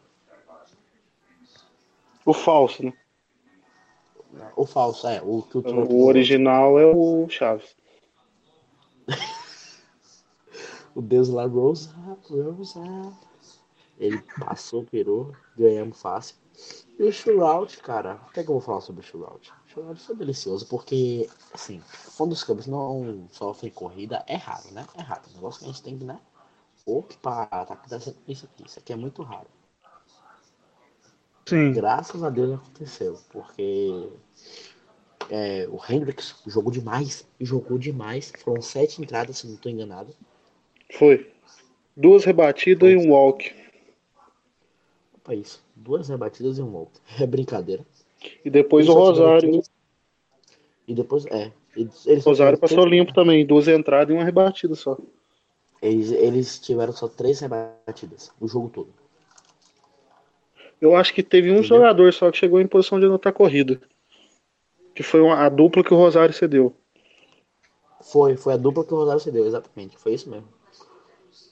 O 2.24 2.32
falso, 2.32 2.84
né? 2.84 2.92
O 4.54 4.66
falso, 4.66 5.06
é. 5.06 5.20
O 5.22 5.42
que 5.42 5.58
o, 5.58 5.62
O 5.62 6.06
original 6.06 6.78
é 6.78 6.86
o 6.86 7.28
Chaves. 7.28 7.74
O 10.92 11.00
Deus 11.00 11.28
lá, 11.28 11.46
Rosa, 11.46 11.94
Rosa. 12.28 12.82
Ele 13.96 14.20
passou, 14.40 14.84
pirou, 14.84 15.32
ganhamos 15.56 16.02
fácil. 16.02 16.34
E 16.98 17.04
o 17.04 17.12
shootout, 17.12 17.78
cara, 17.78 18.20
o 18.26 18.32
que 18.32 18.40
é 18.40 18.42
que 18.42 18.50
eu 18.50 18.54
vou 18.54 18.60
falar 18.60 18.80
sobre 18.80 19.00
o 19.00 19.04
shootout? 19.04 19.52
O 19.70 19.72
shootout 19.72 20.00
foi 20.00 20.16
delicioso, 20.16 20.66
porque, 20.66 21.28
assim, 21.54 21.80
quando 22.16 22.32
os 22.32 22.42
campos 22.42 22.66
não 22.66 23.28
sofrem 23.30 23.70
corrida, 23.70 24.24
é 24.26 24.34
raro, 24.34 24.68
né? 24.72 24.84
É 24.96 25.00
raro. 25.00 25.22
O 25.30 25.34
negócio 25.36 25.60
que 25.60 25.66
a 25.66 25.68
gente 25.68 25.82
tem 25.82 25.96
que, 25.96 26.04
né? 26.04 26.18
Opa, 26.84 27.46
tá 27.46 27.74
acontecendo 27.74 28.16
isso 28.26 28.46
aqui. 28.46 28.64
Isso 28.66 28.78
aqui 28.80 28.92
é 28.92 28.96
muito 28.96 29.22
raro. 29.22 29.46
Sim. 31.46 31.72
Graças 31.72 32.22
a 32.24 32.30
Deus 32.30 32.58
aconteceu, 32.58 33.20
porque 33.30 34.08
é, 35.28 35.68
o 35.70 35.80
Hendrix 35.88 36.34
jogou 36.46 36.72
demais, 36.72 37.24
jogou 37.40 37.78
demais. 37.78 38.32
Foram 38.38 38.62
sete 38.62 39.00
entradas, 39.00 39.38
se 39.38 39.46
não 39.46 39.54
estou 39.54 39.70
enganado. 39.70 40.14
Foi. 40.94 41.32
Duas 41.96 42.24
rebatidas 42.24 42.90
e 42.90 42.96
um 42.96 43.10
walk. 43.12 43.54
Opa, 45.14 45.34
isso. 45.34 45.62
Duas 45.76 46.08
rebatidas 46.08 46.58
e 46.58 46.62
um 46.62 46.72
walk. 46.72 46.92
É 47.20 47.26
brincadeira. 47.26 47.86
E 48.44 48.50
depois 48.50 48.88
o 48.88 48.92
Rosário. 48.92 49.62
E 50.86 50.94
depois, 50.94 51.24
é. 51.26 51.52
Eles, 51.76 52.24
Rosário 52.24 52.58
passou 52.58 52.78
três- 52.82 52.90
limpo 52.90 53.14
também. 53.14 53.46
Duas 53.46 53.68
entradas 53.68 54.10
e 54.14 54.18
uma 54.18 54.24
rebatida 54.24 54.74
só. 54.74 54.98
Eles, 55.80 56.10
eles 56.10 56.58
tiveram 56.58 56.92
só 56.92 57.08
três 57.08 57.40
rebatidas. 57.40 58.30
O 58.40 58.46
jogo 58.48 58.68
todo. 58.68 58.88
Eu 60.80 60.96
acho 60.96 61.14
que 61.14 61.22
teve 61.22 61.48
um 61.50 61.58
Entendeu? 61.58 61.76
jogador 61.76 62.12
só 62.12 62.30
que 62.30 62.38
chegou 62.38 62.60
em 62.60 62.66
posição 62.66 62.98
de 62.98 63.06
anotar 63.06 63.32
corrida. 63.32 63.80
Que 64.94 65.02
foi 65.02 65.20
uma- 65.20 65.36
a 65.44 65.48
dupla 65.48 65.84
que 65.84 65.94
o 65.94 65.96
Rosário 65.96 66.34
cedeu. 66.34 66.74
Foi, 68.02 68.36
foi 68.36 68.54
a 68.54 68.56
dupla 68.56 68.84
que 68.84 68.92
o 68.92 68.96
Rosário 68.96 69.20
cedeu, 69.20 69.46
exatamente. 69.46 69.96
Foi 69.96 70.12
isso 70.14 70.28
mesmo. 70.28 70.48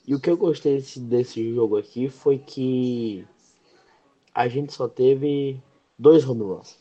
E 0.05 0.13
o 0.15 0.19
que 0.19 0.29
eu 0.29 0.35
gostei 0.35 0.75
desse, 0.77 0.99
desse 0.99 1.53
jogo 1.53 1.77
aqui 1.77 2.09
foi 2.09 2.37
que 2.39 3.25
a 4.33 4.47
gente 4.47 4.73
só 4.73 4.87
teve 4.87 5.61
dois 5.99 6.27
home 6.27 6.43
runs. 6.43 6.79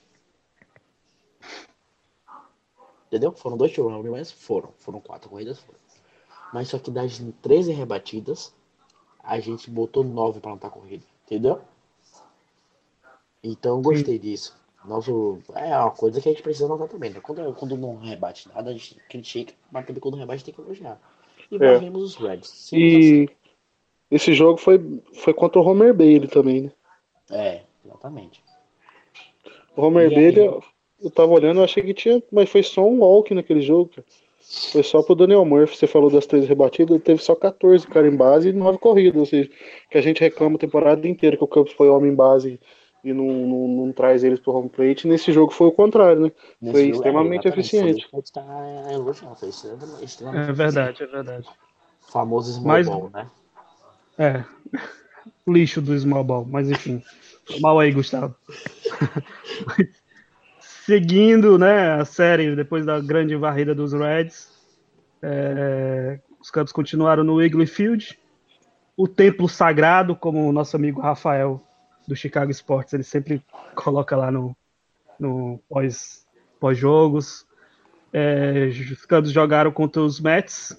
Entendeu? 3.09 3.33
Foram 3.33 3.57
dois 3.57 3.77
home 3.77 4.09
runs, 4.09 4.31
foram. 4.31 4.73
Foram 4.79 5.01
quatro 5.01 5.29
corridas, 5.29 5.59
foram. 5.59 5.79
Mas 6.53 6.69
só 6.69 6.79
que 6.79 6.91
das 6.91 7.19
13 7.43 7.73
rebatidas, 7.73 8.55
a 9.23 9.39
gente 9.41 9.71
botou 9.71 10.05
nove 10.05 10.41
para 10.41 10.53
anotar 10.53 10.71
corrida. 10.71 11.05
Entendeu? 11.27 11.61
Então 13.43 13.77
eu 13.77 13.83
gostei 13.83 14.19
disso. 14.19 14.57
Nosso, 14.85 15.39
é 15.55 15.77
uma 15.77 15.91
coisa 15.91 16.21
que 16.21 16.29
a 16.29 16.33
gente 16.33 16.43
precisa 16.43 16.69
notar 16.69 16.89
também. 16.89 17.11
Né? 17.11 17.21
Quando, 17.21 17.53
quando 17.55 17.77
não 17.77 17.97
rebate 17.97 18.49
nada, 18.49 18.71
a 18.71 18.73
gente 18.73 18.95
critica, 19.09 19.53
mas 19.71 19.85
também 19.85 20.01
quando 20.01 20.17
rebate 20.17 20.45
tem 20.45 20.55
que 20.55 20.61
elogiar. 20.61 20.99
E 21.51 21.57
É. 21.57 21.59
varremos 21.59 22.03
os 22.03 22.17
Reds. 22.17 22.49
Simples 22.49 22.95
assim. 22.95 23.23
E 23.25 23.39
esse 24.11 24.33
jogo 24.33 24.59
foi, 24.59 25.03
foi 25.15 25.35
contra 25.35 25.61
o 25.61 25.65
Homer 25.67 25.93
Bailey 25.93 26.29
também, 26.29 26.63
né? 26.63 26.73
É, 27.31 27.65
exatamente. 27.85 28.43
O 29.79 29.87
Homer 29.87 30.11
E? 30.11 30.15
Bailey, 30.15 30.47
eu, 30.47 30.63
eu 31.01 31.11
tava 31.11 31.31
olhando, 31.33 31.61
eu 31.61 31.65
achei 31.65 31.83
que 31.83 31.95
tinha. 31.95 32.21
Mas 32.33 32.51
foi 32.51 32.63
só 32.63 32.85
um 32.85 33.01
walk 33.01 33.33
naquele 33.33 33.61
jogo, 33.61 33.91
cara. 33.95 34.07
Foi 34.73 34.83
só 34.83 35.03
pro 35.03 35.15
Daniel 35.15 35.45
Murphy. 35.45 35.77
Você 35.77 35.87
falou 35.87 36.11
das 36.11 36.27
três 36.27 36.49
rebatidas, 36.49 36.91
ele 36.91 37.05
teve 37.05 37.23
só 37.23 37.35
14 37.35 37.87
cara 37.87 38.09
em 38.09 38.17
base 38.17 38.49
e 38.49 38.53
9 38.53 38.79
corridas. 38.79 39.21
Ou 39.21 39.27
seja, 39.27 39.49
que 39.91 39.97
a 39.97 40.01
gente 40.01 40.21
reclama 40.21 40.57
a 40.57 40.59
temporada 40.59 41.07
inteira 41.07 41.37
que 41.37 41.45
o 41.45 41.49
Campos 41.49 41.73
foi 41.75 41.89
homem 41.89 42.11
em 42.11 42.15
base 42.15 42.59
e 43.05 43.13
não, 43.13 43.27
não, 43.27 43.69
não 43.69 43.93
traz 43.93 44.25
eles 44.25 44.41
pro 44.41 44.53
home 44.53 44.69
plate. 44.69 45.07
Nesse 45.07 45.33
jogo 45.33 45.53
foi 45.53 45.69
o 45.69 45.73
contrário, 45.73 46.23
né? 46.23 46.33
Nesse 46.61 46.73
Foi 46.73 46.85
jogo, 46.87 46.97
extremamente 46.97 47.47
é, 47.47 47.51
eficiente. 47.51 48.09
A 48.13 48.17
gente 48.17 48.33
tá. 48.33 48.45
Foi 49.39 49.49
extremamente, 49.49 50.05
extremamente 50.05 50.51
É 50.51 50.53
verdade, 50.53 51.03
é 51.03 51.07
verdade. 51.07 51.39
eficiente. 51.41 51.59
Famoso 52.11 52.53
small 52.53 52.67
Mas- 52.67 52.89
ball, 52.89 53.11
né? 53.13 53.31
É. 54.19 54.45
Lixo 55.47 55.81
do 55.81 55.97
small 55.99 56.25
ball, 56.25 56.45
mas 56.49 56.71
enfim. 56.71 57.03
Mal 57.61 57.79
aí, 57.79 57.93
Gustavo. 57.93 58.35
Seguindo, 60.61 61.59
né, 61.59 61.93
a 61.95 62.05
série 62.05 62.55
depois 62.57 62.87
da 62.87 63.01
grande 63.01 63.37
varrida 63.37 63.75
dos 63.75 63.93
Reds, 63.93 64.49
é, 65.23 66.19
os 66.41 66.51
Cubs 66.51 66.73
continuaram 66.73 67.25
no 67.25 67.35
Wrigley 67.35 67.67
Field. 67.67 68.19
O 68.97 69.07
templo 69.07 69.49
sagrado, 69.49 70.17
como 70.17 70.49
o 70.49 70.53
nosso 70.53 70.77
amigo 70.77 71.01
Rafael 71.01 71.63
do 72.07 72.17
Chicago 72.17 72.51
Sports, 72.51 72.95
ele 72.95 73.03
sempre 73.03 73.43
coloca 73.75 74.17
lá 74.17 74.31
no, 74.31 74.57
no 75.19 75.61
pós, 75.69 76.27
pós-jogos. 76.59 77.47
É, 78.13 78.69
os 78.69 79.05
Cubs 79.05 79.31
jogaram 79.31 79.71
contra 79.71 80.01
os 80.01 80.19
Mets, 80.21 80.75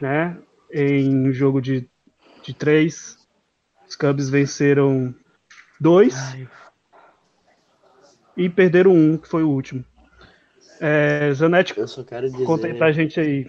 né, 0.00 0.38
em 0.72 1.28
um 1.28 1.32
jogo 1.32 1.60
de, 1.60 1.88
de 2.42 2.54
três. 2.54 3.18
Os 3.86 3.94
Cubs 3.94 4.30
venceram 4.30 5.14
dois 5.80 6.14
e 8.36 8.48
perderam 8.48 8.92
um, 8.92 9.16
que 9.16 9.28
foi 9.28 9.42
o 9.42 9.50
último. 9.50 9.84
É, 10.80 11.32
Zanetti, 11.32 11.78
Eu 11.78 11.86
só 11.86 12.02
quero 12.02 12.28
dizer. 12.28 12.44
conta 12.44 12.66
aí 12.66 12.74
pra 12.74 12.90
gente 12.92 13.18
aí. 13.20 13.46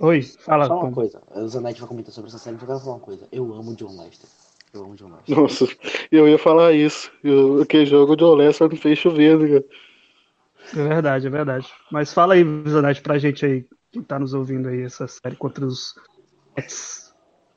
Oi, 0.00 0.22
fala. 0.22 0.66
Só 0.66 0.74
uma 0.74 0.86
Tom. 0.86 0.92
coisa. 0.92 1.20
O 1.34 1.48
Zanetti 1.48 1.80
vai 1.80 1.88
comentar 1.88 2.12
sobre 2.12 2.28
essa 2.30 2.38
série, 2.38 2.54
mas 2.54 2.62
eu 2.62 2.68
quero 2.68 2.80
falar 2.80 2.94
uma 2.94 3.00
coisa. 3.00 3.26
Eu 3.32 3.52
amo 3.52 3.72
o 3.72 3.76
John 3.76 4.00
Lester. 4.00 4.28
Eu 4.72 4.84
amo 4.84 4.92
o 4.92 4.96
John 4.96 5.08
Lester. 5.08 5.36
Nossa, 5.36 5.66
eu 6.10 6.28
ia 6.28 6.38
falar 6.38 6.72
isso. 6.72 7.10
Eu, 7.22 7.62
aquele 7.62 7.84
jogo 7.84 8.16
de 8.16 8.22
Olessa 8.24 8.68
me 8.68 8.76
fez 8.76 8.98
chover, 8.98 9.38
né, 9.38 9.48
cara? 9.48 9.64
É 10.76 10.88
verdade, 10.88 11.26
é 11.26 11.30
verdade. 11.30 11.66
Mas 11.90 12.12
fala 12.12 12.34
aí, 12.34 12.44
Zanetti, 12.68 13.00
pra 13.02 13.18
gente 13.18 13.44
aí, 13.44 13.66
quem 13.90 14.02
tá 14.02 14.18
nos 14.18 14.32
ouvindo 14.32 14.68
aí, 14.68 14.82
essa 14.82 15.08
série 15.08 15.34
contra 15.36 15.66
os. 15.66 15.94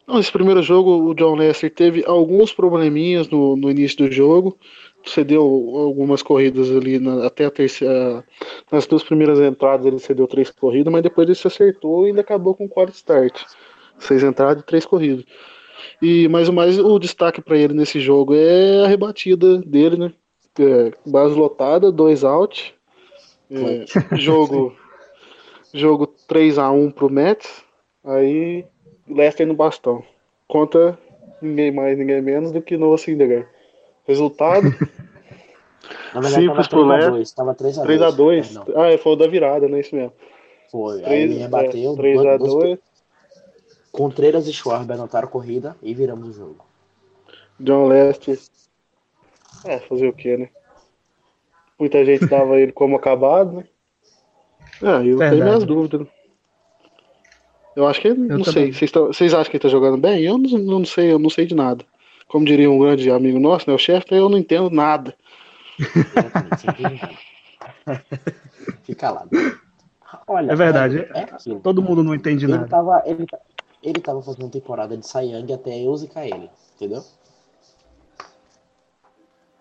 Não, 0.08 0.20
esse 0.20 0.32
primeiro 0.32 0.62
jogo, 0.62 1.10
o 1.10 1.14
John 1.14 1.36
Lester 1.36 1.74
teve 1.74 2.04
alguns 2.06 2.52
probleminhas 2.54 3.30
no, 3.30 3.56
no 3.56 3.69
início 3.69 3.98
do 4.00 4.12
jogo. 4.12 4.58
Cedeu 5.06 5.42
algumas 5.42 6.21
corridas 6.21 6.69
ali 6.69 7.00
na- 7.00 7.25
até 7.25 7.46
a 7.46 7.52
terceira. 7.52 8.23
Nas 8.71 8.86
duas 8.86 9.04
primeiras 9.04 9.40
entradas 9.40 9.86
ele 9.86 10.00
cedeu 10.00 10.28
três 10.28 10.52
corridas, 10.52 10.92
mas 10.92 11.02
depois 11.02 11.28
ele 11.28 11.36
se 11.36 11.48
acertou 11.48 12.06
e 12.06 12.10
ainda 12.10 12.21
acabou 12.21 12.54
com 12.54 12.67
quatro 12.67 12.94
start. 12.94 13.42
Seis 13.98 14.23
entradas 14.23 14.62
e 14.62 14.65
três 14.65 14.86
corridas. 14.86 15.25
E 16.02 16.28
mais 16.28 16.50
o 16.50 16.54
mais 16.54 16.78
o 16.80 17.00
destaque 17.00 17.42
para 17.42 17.58
ele 17.58 17.73
nesse 17.73 18.00
jogo 18.00 18.36
é 18.36 18.84
a 18.84 18.88
rebatida 18.88 19.58
dele, 19.60 19.98
né? 19.98 20.13
É, 20.60 20.92
base 21.06 21.34
lotada, 21.36 21.92
dois 21.92 22.23
out. 22.23 22.73
É, 23.50 23.86
jogo 24.17 24.75
jogo 25.73 26.08
3 26.28 26.58
a 26.60 26.69
1 26.71 26.92
pro 26.92 27.10
Mets. 27.10 27.63
Aí 28.04 28.65
Leicester 29.14 29.46
no 29.48 29.54
bastão. 29.56 30.04
Conta 30.48 30.98
ninguém 31.42 31.72
mais, 31.72 31.98
ninguém 31.98 32.22
menos 32.22 32.52
do 32.52 32.62
que 32.62 32.78
Noah 32.78 32.98
Syndergaard. 32.98 33.48
Resultado 34.06 34.64
Na 36.14 36.20
verdade, 36.22 36.46
Simples 36.46 36.68
tava 36.68 36.84
pro 36.86 36.94
3x2. 36.94 37.34
Tava 37.36 37.56
3x2. 37.56 37.86
3x2. 37.86 38.54
Não, 38.54 38.82
Ah, 38.82 38.88
é, 38.92 38.98
foi 38.98 39.14
o 39.14 39.16
da 39.16 39.28
virada, 39.28 39.68
né? 39.68 39.80
Isso 39.80 39.96
mesmo. 39.96 40.14
foi. 40.72 40.96
Aí 41.00 41.04
3, 41.04 41.32
ele 41.32 41.40
rebateu. 41.40 41.94
é, 41.94 41.96
3x2. 41.96 42.80
Contreiras 43.92 44.48
e 44.48 44.54
Schwarber 44.54 44.96
anotaram 44.96 45.28
corrida 45.28 45.76
e 45.82 45.94
viramos 45.94 46.30
o 46.30 46.34
jogo. 46.34 46.66
John 47.60 47.88
Lester. 47.88 48.40
É, 49.66 49.80
fazer 49.80 50.08
o 50.08 50.14
quê, 50.14 50.38
né? 50.38 50.50
Muita 51.80 52.04
gente 52.06 52.26
dava 52.26 52.60
ele 52.60 52.72
como 52.72 52.96
acabado, 52.96 53.52
né? 53.58 53.64
Ah, 54.82 55.04
eu 55.04 55.18
Verdade. 55.18 55.32
tenho 55.32 55.44
minhas 55.44 55.64
dúvidas. 55.64 56.08
Eu 57.76 57.88
acho 57.88 58.02
que 58.02 58.10
ele, 58.10 58.19
não 58.19 58.42
também. 58.42 58.74
sei. 58.74 58.88
Vocês, 58.90 59.34
acham 59.34 59.50
que 59.50 59.58
ele 59.58 59.62
tá 59.63 59.69
jogando 59.69 59.98
bem? 59.98 60.22
Eu 60.24 60.38
não, 60.38 60.60
não 60.60 60.86
sei, 60.86 61.12
eu 61.12 61.19
não 61.19 61.30
sei 61.30 61.46
de 61.46 61.56
nada. 61.56 61.86
Como 62.28 62.46
diria 62.46 62.69
um 62.69 62.80
grande 62.80 63.10
amigo 63.10 63.40
nosso, 63.40 63.69
né? 63.69 63.76
O 63.76 63.80
chefe, 63.80 64.13
eu 64.13 64.30
não 64.30 64.38
entendo 64.38 64.69
nada. 64.69 65.15
Fica 68.84 69.12
lá. 69.12 69.28
Olha, 70.28 70.52
É 70.52 70.56
verdade. 70.56 71.00
É 71.13 71.22
aquilo. 71.22 71.60
Todo 71.60 71.82
mundo 71.82 72.04
não 72.04 72.13
entende 72.15 72.46
Ele 72.46 72.54
nada. 72.54 72.67
tava, 72.67 73.02
ele, 73.06 73.26
ele 73.82 74.00
tava 74.00 74.22
fazendo 74.22 74.50
temporada 74.50 74.96
de 74.98 75.06
Young 75.17 75.54
até 75.54 75.80
eu 75.80 75.96
zicar 75.98 76.26
ele, 76.26 76.50
entendeu? 76.76 77.04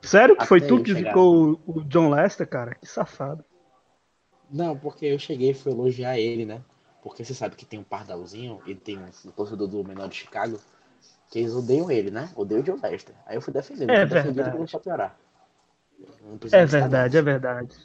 Sério 0.02 0.36
que 0.36 0.46
foi 0.46 0.58
Até 0.58 0.68
tu 0.68 0.74
ele 0.76 0.84
que 0.84 0.94
chegar. 0.94 1.16
o, 1.16 1.60
o 1.66 1.80
John 1.84 2.10
Lester, 2.10 2.48
cara? 2.48 2.74
Que 2.74 2.86
safado. 2.86 3.44
Não, 4.50 4.76
porque 4.76 5.06
eu 5.06 5.18
cheguei 5.18 5.50
e 5.50 5.54
fui 5.54 5.72
elogiar 5.72 6.18
ele, 6.18 6.44
né? 6.44 6.60
Porque 7.02 7.24
você 7.24 7.34
sabe 7.34 7.56
que 7.56 7.64
tem 7.66 7.80
um 7.80 7.84
pardalzinho 7.84 8.60
e 8.66 8.74
tem 8.74 8.98
um, 8.98 9.06
um 9.26 9.30
torcedor 9.32 9.68
do 9.68 9.84
menor 9.84 10.08
de 10.08 10.16
Chicago 10.16 10.58
que 11.30 11.38
eles 11.40 11.54
odeiam 11.54 11.90
ele, 11.90 12.10
né? 12.10 12.30
Odeiam 12.36 12.60
o 12.60 12.64
John 12.64 12.80
Lester. 12.82 13.14
Aí 13.26 13.36
eu 13.36 13.42
fui 13.42 13.52
defender, 13.52 13.90
É 13.90 14.06
fui 14.06 14.32
verdade. 14.32 14.70
pra 14.70 14.80
piorar. 14.80 15.18
É 16.52 16.64
verdade, 16.64 17.16
é 17.16 17.22
verdade. 17.22 17.76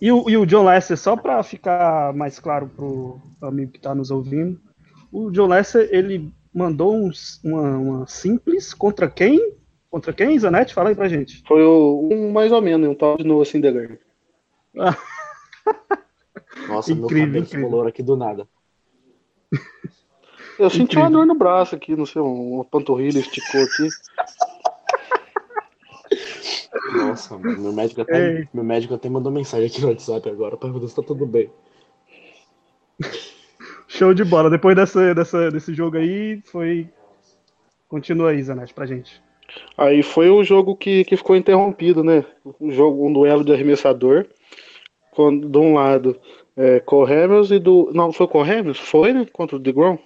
E 0.00 0.10
o, 0.10 0.28
e 0.30 0.36
o 0.36 0.46
John 0.46 0.64
Lester, 0.64 0.96
só 0.96 1.16
pra 1.16 1.42
ficar 1.42 2.12
mais 2.14 2.38
claro 2.38 2.68
pro 2.68 3.20
amigo 3.42 3.72
que 3.72 3.80
tá 3.80 3.94
nos 3.94 4.10
ouvindo, 4.10 4.58
o 5.12 5.30
John 5.30 5.46
Lester, 5.46 5.88
ele 5.92 6.32
mandou 6.54 6.94
uns- 6.96 7.40
uma, 7.44 7.62
uma 7.78 8.06
simples 8.06 8.72
contra 8.72 9.08
quem? 9.10 9.54
Contra 9.90 10.12
quem, 10.12 10.38
Zanetti? 10.38 10.72
Fala 10.74 10.88
aí 10.90 10.94
pra 10.94 11.08
gente. 11.08 11.42
Foi 11.46 11.62
o, 11.62 12.08
um 12.10 12.30
mais 12.32 12.50
ou 12.52 12.62
menos, 12.62 12.88
um 12.88 12.94
tal 12.94 13.16
de 13.16 13.24
Noah 13.24 13.44
Syndergaard. 13.44 13.98
Nossa, 16.66 16.92
Incrível, 16.92 17.42
meu 17.42 17.46
cabelo 17.60 17.86
incrível. 17.86 17.88
aqui 17.88 18.02
do 18.02 18.16
nada. 18.16 18.48
Eu 20.60 20.68
senti 20.68 20.98
uma 20.98 21.10
dor 21.10 21.24
no 21.24 21.34
braço 21.34 21.74
aqui, 21.74 21.96
não 21.96 22.04
sei, 22.04 22.20
uma 22.20 22.62
panturrilha 22.62 23.18
esticou 23.18 23.62
aqui. 23.62 23.88
Nossa, 26.98 27.38
mano, 27.38 27.62
meu 27.62 27.72
médico 27.72 28.02
até, 28.02 28.40
Ei. 28.40 28.48
meu 28.52 28.62
médico 28.62 28.92
até 28.92 29.08
mandou 29.08 29.32
mensagem 29.32 29.68
aqui 29.68 29.80
no 29.80 29.88
WhatsApp 29.88 30.28
agora, 30.28 30.58
perguntando 30.58 30.88
se 30.88 30.94
tá 30.94 31.02
tudo 31.02 31.24
bem. 31.24 31.50
Show 33.88 34.12
de 34.12 34.22
bola. 34.22 34.50
Depois 34.50 34.76
dessa, 34.76 35.14
dessa, 35.14 35.50
desse 35.50 35.72
jogo 35.72 35.96
aí, 35.96 36.42
foi. 36.44 36.90
Continua 37.88 38.30
aí, 38.30 38.42
Zanetti, 38.42 38.74
pra 38.74 38.84
gente. 38.84 39.22
Aí 39.78 40.02
foi 40.02 40.28
o 40.28 40.44
jogo 40.44 40.76
que, 40.76 41.04
que 41.06 41.16
ficou 41.16 41.36
interrompido, 41.36 42.04
né? 42.04 42.22
Um 42.60 42.70
jogo, 42.70 43.08
um 43.08 43.12
duelo 43.12 43.42
de 43.44 43.52
arremessador. 43.52 44.26
Quando, 45.10 45.48
de 45.48 45.58
um 45.58 45.72
lado, 45.72 46.20
é, 46.54 46.80
Corremos 46.80 47.50
e 47.50 47.58
do. 47.58 47.90
Não, 47.94 48.12
foi 48.12 48.28
Corremos? 48.28 48.78
Foi, 48.78 49.14
né? 49.14 49.26
Contra 49.32 49.56
o 49.56 49.58
DeGrom? 49.58 49.98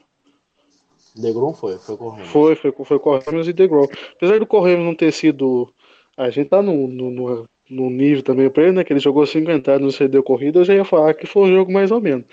Degrom 1.15 1.55
foi, 1.55 1.79
foi 1.79 1.97
correndo. 1.97 2.27
Foi, 2.27 2.57
foi, 2.57 2.73
foi 2.73 2.99
Corremos 2.99 3.47
e 3.47 3.53
DeGrom. 3.53 3.87
Apesar 4.17 4.39
do 4.39 4.47
Corremos 4.47 4.85
não 4.85 4.95
ter 4.95 5.13
sido. 5.13 5.73
A 6.17 6.31
gente 6.31 6.49
tá 6.49 6.61
no, 6.61 6.89
no, 6.89 7.11
no, 7.11 7.49
no 7.71 7.91
nível 7.91 8.23
também 8.23 8.51
pra 8.51 8.65
ele, 8.65 8.73
né? 8.73 8.85
Que 8.85 8.93
ele 8.93 9.01
jogou 9.01 9.25
5 9.25 9.51
entradas 9.51 9.83
no 9.83 9.93
CD 9.93 10.21
corrida, 10.23 10.61
eu 10.61 10.65
já 10.65 10.75
ia 10.75 10.85
falar 10.85 11.15
que 11.15 11.27
foi 11.27 11.43
um 11.45 11.55
jogo 11.55 11.73
mais 11.73 11.91
ou 11.91 12.01
menos. 12.01 12.25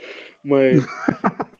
Mas. 0.43 0.83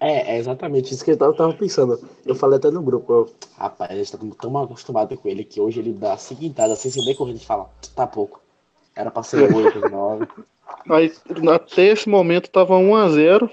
É, 0.00 0.36
é 0.36 0.38
exatamente 0.38 0.94
isso 0.94 1.04
que 1.04 1.10
eu 1.10 1.16
tava, 1.16 1.34
tava 1.34 1.52
pensando. 1.52 2.00
Eu 2.24 2.34
falei 2.34 2.58
até 2.58 2.70
no 2.70 2.80
grupo, 2.80 3.12
eu, 3.12 3.30
rapaz, 3.58 3.90
a 3.90 3.94
gente 3.96 4.12
tá 4.12 4.18
tão 4.40 4.56
acostumado 4.56 5.16
com 5.16 5.28
ele 5.28 5.44
que 5.44 5.60
hoje 5.60 5.80
ele 5.80 5.92
dá 5.92 6.16
entradas 6.40 6.78
sem 6.78 6.90
ser 6.90 7.04
bem 7.04 7.14
corrido 7.14 7.36
e 7.36 7.44
fala, 7.44 7.68
tá 7.94 8.06
pouco. 8.06 8.40
Era 8.94 9.10
pra 9.10 9.24
ser 9.24 9.52
8, 9.52 9.90
9. 9.90 10.26
Aí, 10.88 11.12
até 11.52 11.88
esse 11.88 12.08
momento 12.08 12.48
tava 12.48 12.74
1x0. 12.76 13.50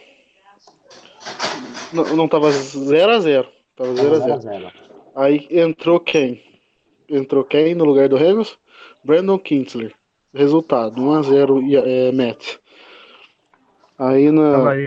Não, 1.96 2.16
não 2.16 2.28
tava 2.28 2.50
0x0. 2.50 3.48
Tava 3.76 3.94
0x0. 3.94 4.42
0x0. 4.42 4.72
Aí 5.16 5.48
entrou 5.50 6.00
quem? 6.00 6.44
Entrou 7.10 7.44
quem 7.44 7.74
no 7.74 7.86
lugar 7.86 8.10
do 8.10 8.18
Hamilton? 8.18 8.56
Brandon 9.04 9.40
Kinsler. 9.40 9.94
Resultado: 10.34 11.02
1x0 11.02 11.64
e 11.68 11.76
é, 11.78 12.12
Mets. 12.12 12.60
Aí 13.98 14.32
na. 14.32 14.70
aí, 14.70 14.86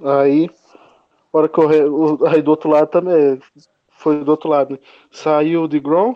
ó. 0.00 0.10
Aí. 0.20 0.50
Hora 1.32 1.48
que 1.48 1.60
o, 1.60 2.24
aí 2.26 2.40
do 2.40 2.50
outro 2.52 2.70
lado 2.70 2.88
também. 2.88 3.40
Foi 3.88 4.22
do 4.22 4.30
outro 4.30 4.48
lado, 4.48 4.74
né? 4.74 4.78
Saiu 5.10 5.62
o 5.64 5.68
DeGrom. 5.68 6.14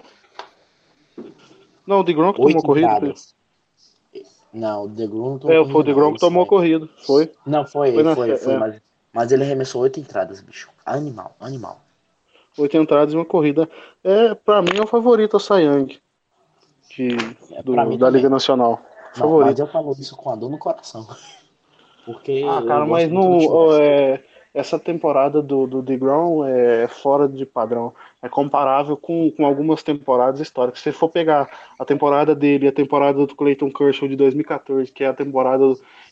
Não, 1.87 2.01
o 2.01 2.03
DeGrom 2.05 2.33
que 2.33 2.37
tomou 2.37 2.55
Oito 2.55 2.63
corrida. 2.63 2.87
entradas. 2.87 3.35
Não, 4.53 4.85
o 4.85 4.89
Degrom 4.89 5.31
não 5.31 5.39
tomou 5.39 5.55
É, 5.55 5.59
foi 5.59 5.69
o 5.69 5.73
corrida, 5.73 5.85
DeGrom 5.85 6.13
que 6.13 6.21
tomou 6.21 6.47
corrida. 6.47 6.89
Foi. 7.07 7.31
Não, 7.47 7.67
foi, 7.67 7.93
Foi 7.93 7.95
foi, 7.95 8.03
na 8.03 8.15
foi, 8.15 8.37
fé, 8.37 8.53
é. 8.53 8.59
mas, 8.59 8.83
mas 9.13 9.33
ele 9.33 9.45
arremessou 9.45 9.83
oito 9.83 9.99
entradas, 10.01 10.41
bicho. 10.41 10.69
Animal, 10.85 11.35
animal. 11.41 11.81
Oito 12.59 12.77
entradas 12.77 13.15
e 13.15 13.17
uma 13.17 13.25
corrida. 13.25 13.69
É, 14.03 14.35
pra 14.35 14.61
mim, 14.63 14.77
é 14.77 14.83
o 14.83 14.87
favorito 14.87 15.37
o 15.37 15.41
Sayang. 15.41 15.99
De, 16.97 17.09
É, 17.53 17.63
do- 17.63 17.75
da 17.75 17.85
também. 17.85 18.11
Liga 18.11 18.29
Nacional. 18.29 18.81
Não, 19.17 19.23
Favorito. 19.23 19.47
mas 19.51 19.59
eu 19.59 19.67
falo 19.67 19.93
isso 19.93 20.17
com 20.17 20.31
a 20.31 20.37
dor 20.37 20.51
no 20.51 20.59
coração. 20.59 21.07
Porque. 22.05 22.45
Ah, 22.49 22.63
cara, 22.67 22.87
mas 22.87 23.11
no, 23.11 23.73
é, 23.75 24.23
essa 24.55 24.79
temporada 24.79 25.43
do, 25.43 25.67
do 25.67 25.83
DeGrom 25.83 26.45
é 26.45 26.89
fora 26.89 27.29
de 27.29 27.45
padrão. 27.45 27.95
É 28.21 28.29
comparável 28.29 28.97
com, 28.97 29.31
com 29.31 29.47
algumas 29.47 29.83
temporadas 29.83 30.41
históricas. 30.41 30.81
Se 30.81 30.85
você 30.91 30.93
for 30.93 31.09
pegar 31.09 31.49
a 31.79 31.85
temporada 31.85 32.35
dele 32.35 32.67
e 32.67 32.69
a 32.69 32.73
temporada 32.73 33.25
do 33.25 33.35
Clayton 33.37 33.71
Kershaw 33.71 34.09
de 34.09 34.17
2014, 34.17 34.91
que 34.91 35.05
é 35.05 35.07
a 35.07 35.15
temporada 35.15 35.65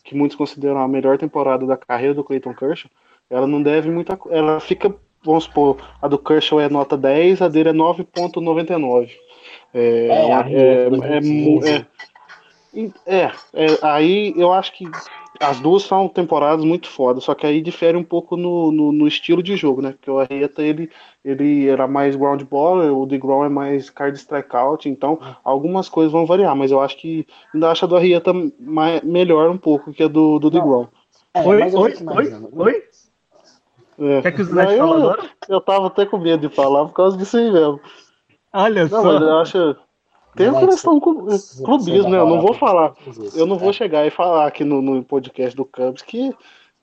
que 0.05 0.15
muitos 0.15 0.37
consideram 0.37 0.79
a 0.79 0.87
melhor 0.87 1.19
temporada 1.19 1.67
da 1.67 1.77
carreira 1.77 2.15
do 2.15 2.23
Clayton 2.23 2.55
Kershaw, 2.55 2.89
ela 3.29 3.47
não 3.47 3.61
deve 3.61 3.91
muita 3.91 4.17
Ela 4.31 4.61
fica, 4.61 4.95
vamos 5.25 5.45
supor, 5.45 5.79
a 6.01 6.07
do 6.07 6.17
Kershaw 6.17 6.61
é 6.61 6.69
nota 6.69 6.97
10, 6.97 7.43
a 7.43 7.49
dele 7.49 7.71
é 7.71 7.73
9.99. 7.73 9.11
É, 9.75 10.09
É, 10.09 10.53
é, 10.53 10.85
é, 10.85 10.91
mu- 10.91 11.01
2015. 11.01 11.69
é, 11.69 11.87
é, 13.07 13.33
é, 13.55 13.67
aí 13.83 14.33
eu 14.37 14.53
acho 14.53 14.73
que 14.73 14.85
as 15.41 15.61
duas 15.61 15.83
são 15.83 16.09
temporadas 16.09 16.65
muito 16.65 16.89
fodas, 16.89 17.25
só 17.25 17.35
que 17.35 17.47
aí 17.47 17.61
difere 17.61 17.97
um 17.97 18.05
pouco 18.05 18.37
no, 18.37 18.71
no, 18.73 18.93
no 18.93 19.07
estilo 19.07 19.43
de 19.43 19.57
jogo, 19.57 19.83
né? 19.83 19.93
Porque 19.93 20.11
o 20.11 20.19
Arrieta, 20.19 20.63
ele, 20.63 20.91
ele 21.25 21.69
era 21.69 21.87
mais 21.87 22.17
ground 22.17 22.43
baller, 22.45 22.93
o 22.93 23.07
DeGrom 23.07 23.45
é 23.45 23.49
mais 23.49 23.91
card 23.91 24.17
strikeout, 24.19 24.89
então 24.89 25.19
algumas 25.45 25.89
coisas 25.89 26.13
vão 26.13 26.27
variar, 26.27 26.55
mas 26.57 26.71
eu 26.71 26.81
acho 26.81 26.97
que 26.97 27.27
ainda 27.55 27.71
acho 27.71 27.85
a 27.85 27.89
do 27.89 27.97
Arrieta 27.97 28.33
mais, 28.59 29.03
melhor 29.03 29.51
um 29.51 29.59
pouco 29.59 29.93
que 29.93 30.03
a 30.03 30.09
do, 30.09 30.39
do 30.39 30.51
DeGrom. 30.51 30.87
É, 31.35 31.41
Oi, 31.47 31.63
oi, 31.63 31.73
oi, 31.75 31.93
imaginando. 32.01 32.51
oi? 32.55 32.83
É. 33.99 34.23
Quer 34.23 34.33
que 34.33 34.43
o 34.43 34.45
Não, 34.45 34.55
Zanetti 34.55 34.79
fale 34.79 34.91
eu, 34.91 34.97
agora? 34.97 35.31
eu 35.49 35.61
tava 35.61 35.87
até 35.87 36.05
com 36.07 36.19
medo 36.19 36.49
de 36.49 36.55
falar 36.55 36.85
por 36.87 36.93
causa 36.93 37.17
disso 37.17 37.37
aí 37.37 37.51
mesmo. 37.51 37.81
Olha 38.53 38.83
Não, 38.85 38.89
só. 38.89 39.05
mas 39.05 39.23
eu 39.23 39.39
acho. 39.39 39.77
Tem 40.37 40.49
uma 40.49 40.67
questão 40.67 41.01
com 41.01 41.15
você- 41.25 41.63
clubismo, 41.65 42.09
né? 42.11 42.19
Eu 42.19 42.27
não 42.29 42.41
vou 42.41 42.55
falar. 42.55 42.95
Eu 43.35 43.47
não 43.47 43.59
vou 43.59 43.71
É. 43.71 43.73
chegar 43.73 44.07
e 44.07 44.11
falar 44.11 44.47
aqui 44.47 44.65
no, 44.65 44.81
no 44.83 45.03
podcast 45.03 45.57
do 45.57 45.65
Cubs 45.65 46.03
que, 46.03 46.33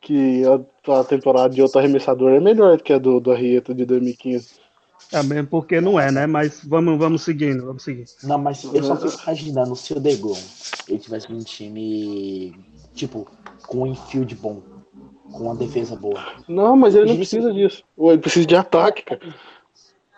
que 0.01 0.41
a, 0.45 0.99
a 0.99 1.03
temporada 1.03 1.53
de 1.53 1.61
outro 1.61 1.79
arremessador 1.79 2.31
é 2.31 2.39
melhor 2.39 2.77
do 2.77 2.83
que 2.83 2.91
a 2.93 2.97
do, 2.97 3.19
do 3.19 3.31
Arrieta 3.31 3.73
de 3.73 3.85
2015. 3.85 4.61
Também 5.11 5.45
porque 5.45 5.79
não 5.79 5.99
é, 5.99 6.11
né? 6.11 6.25
Mas 6.25 6.63
vamos, 6.65 6.97
vamos 6.97 7.21
seguindo, 7.21 7.65
vamos 7.65 7.83
seguir. 7.83 8.05
Não, 8.23 8.37
mas 8.37 8.63
eu 8.63 8.83
só 8.83 8.95
fico 8.95 9.21
imaginando 9.23 9.75
se 9.75 9.93
o 9.93 9.99
Degrom 9.99 10.35
ele 10.87 10.97
tivesse 10.97 11.31
um 11.31 11.39
time, 11.39 12.55
tipo, 12.95 13.27
com 13.67 13.81
um 13.81 13.85
infield 13.87 14.33
bom, 14.35 14.61
com 15.31 15.43
uma 15.43 15.55
defesa 15.55 15.95
boa. 15.95 16.23
Não, 16.47 16.75
mas 16.75 16.95
ele 16.95 17.09
não 17.09 17.15
precisa 17.17 17.53
disso. 17.53 17.83
Ou 17.95 18.11
ele 18.11 18.21
precisa 18.21 18.45
de 18.47 18.55
ataque, 18.55 19.03
cara. 19.03 19.21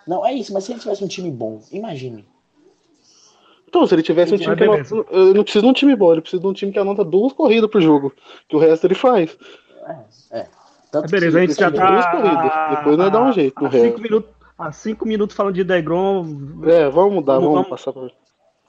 Não, 0.08 0.26
é 0.26 0.34
isso, 0.34 0.54
mas 0.54 0.64
se 0.64 0.72
ele 0.72 0.80
tivesse 0.80 1.04
um 1.04 1.08
time 1.08 1.32
bom, 1.32 1.62
imagine. 1.72 2.26
Então, 3.76 3.86
se 3.86 3.94
ele 3.94 4.04
tivesse 4.04 4.34
um 4.34 4.38
time 4.38 4.56
que 4.56 4.66
beleza. 4.66 4.96
anota, 4.96 5.14
ele 5.14 5.34
não 5.34 5.44
precisa 5.44 5.62
de 5.62 5.70
um 5.70 5.74
time 5.74 5.96
bom, 5.98 6.14
ele 6.14 6.22
precisa 6.22 6.42
de 6.42 6.48
um 6.48 6.54
time 6.54 6.72
que 6.72 6.80
anota 6.80 7.04
duas 7.04 7.34
corridas 7.34 7.70
por 7.70 7.82
jogo. 7.82 8.14
Que 8.48 8.56
o 8.56 8.60
resto 8.60 8.88
ele 8.88 8.96
faz. 8.96 9.38
É, 10.32 10.40
é. 10.40 10.48
Tanto 10.90 11.12
beleza, 11.12 11.38
a 11.38 11.42
gente 11.42 11.60
já 11.60 11.70
tá. 11.70 11.92
duas 11.92 12.06
corridas, 12.06 12.78
depois 12.78 12.98
nós 12.98 13.12
dá 13.12 13.22
um 13.22 13.34
jeito 13.34 13.62
no 13.62 13.68
Há 13.68 13.72
cinco 13.72 14.00
minutos, 14.00 14.30
há 14.58 14.72
cinco 14.72 15.06
minutos 15.06 15.36
falando 15.36 15.56
de 15.56 15.66
Degrom. 15.66 16.26
É, 16.64 16.90
vamos 16.90 17.16
mudar, 17.16 17.34
Vamos- 17.34 17.52
vamos, 17.52 17.68
passar 17.68 17.92
pra. 17.92 18.08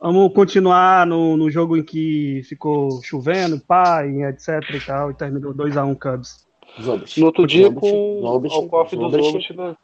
Vamos 0.01 0.33
continuar 0.35 1.07
no, 1.07 1.37
no 1.37 1.49
jogo 1.53 1.77
em 1.77 1.85
que 1.85 2.43
ficou 2.43 3.01
chovendo, 3.05 3.61
pá, 3.61 4.05
e 4.05 4.25
etc 4.25 4.49
e 4.75 4.81
tal, 4.81 5.13
e 5.13 5.15
terminou 5.15 5.55
2x1 5.55 5.97
Cubs. 5.97 6.45
Zobrist. 6.83 7.19
No 7.21 7.27
outro 7.27 7.47
dia 7.47 7.73
com 7.73 8.19
Zobrist, 8.21 8.59
o 8.59 8.69
cofre 8.69 8.97
do 8.97 9.05
Zobrist, 9.05 9.31
Zobrist, 9.31 9.51
né? 9.53 9.77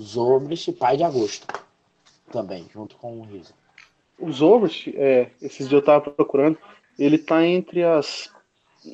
Zobrist, 0.00 0.72
pai 0.72 0.96
de 0.96 1.04
agosto. 1.04 1.46
Também, 2.32 2.64
junto 2.72 2.96
com 2.96 3.20
o 3.20 3.22
Rizzo. 3.22 3.52
O 4.18 4.32
Zobrist, 4.32 4.88
é, 4.96 5.30
esses 5.42 5.68
dias 5.68 5.72
eu 5.72 5.82
tava 5.82 6.10
procurando, 6.10 6.58
ele 6.98 7.18
tá 7.18 7.44
entre 7.44 7.82
as. 7.84 8.30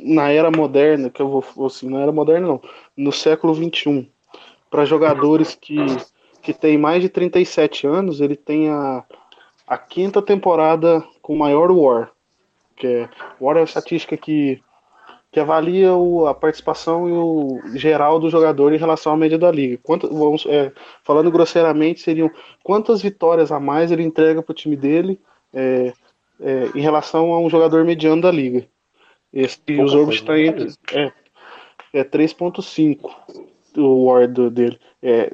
Na 0.04 0.30
era 0.30 0.50
moderna, 0.50 1.10
que 1.10 1.20
eu 1.20 1.28
vou. 1.28 1.66
Assim, 1.66 1.88
na 1.88 2.00
era 2.00 2.12
moderna 2.12 2.48
não. 2.48 2.62
No 2.96 3.12
século 3.12 3.54
XXI. 3.54 4.08
para 4.70 4.84
jogadores 4.84 5.54
que, 5.54 5.76
que 6.40 6.52
têm 6.52 6.78
mais 6.78 7.02
de 7.02 7.08
37 7.08 7.86
anos, 7.86 8.20
ele 8.20 8.36
tem 8.36 8.70
a, 8.70 9.04
a 9.66 9.78
quinta 9.78 10.22
temporada 10.22 11.04
com 11.20 11.36
maior 11.36 11.70
WAR. 11.70 12.10
Que 12.76 12.86
é, 12.86 13.08
WAR 13.40 13.58
é 13.58 13.60
a 13.60 13.64
estatística 13.64 14.16
que, 14.16 14.62
que 15.32 15.40
avalia 15.40 15.94
o, 15.94 16.26
a 16.26 16.34
participação 16.34 17.08
e 17.08 17.12
o 17.12 17.78
geral 17.78 18.20
do 18.20 18.28
jogador 18.28 18.74
em 18.74 18.78
relação 18.78 19.14
à 19.14 19.16
média 19.16 19.38
da 19.38 19.50
liga. 19.50 19.78
Quanto, 19.82 20.06
vamos, 20.14 20.44
é, 20.46 20.70
falando 21.02 21.30
grosseiramente, 21.30 22.02
seriam 22.02 22.30
quantas 22.62 23.00
vitórias 23.00 23.50
a 23.50 23.58
mais 23.58 23.90
ele 23.90 24.02
entrega 24.02 24.42
para 24.42 24.52
o 24.52 24.54
time 24.54 24.76
dele 24.76 25.18
é, 25.54 25.94
é, 26.38 26.68
em 26.74 26.80
relação 26.82 27.32
a 27.32 27.40
um 27.40 27.48
jogador 27.48 27.82
mediano 27.82 28.20
da 28.20 28.30
liga. 28.30 28.66
Esse, 29.32 29.58
os 29.80 29.94
Orbs 29.94 30.16
está 30.16 30.38
entre. 30.38 30.68
É, 30.92 31.10
é 31.94 32.04
3.5 32.04 33.10
o 33.78 34.04
Ward 34.04 34.50
dele. 34.50 34.78
É, 35.02 35.32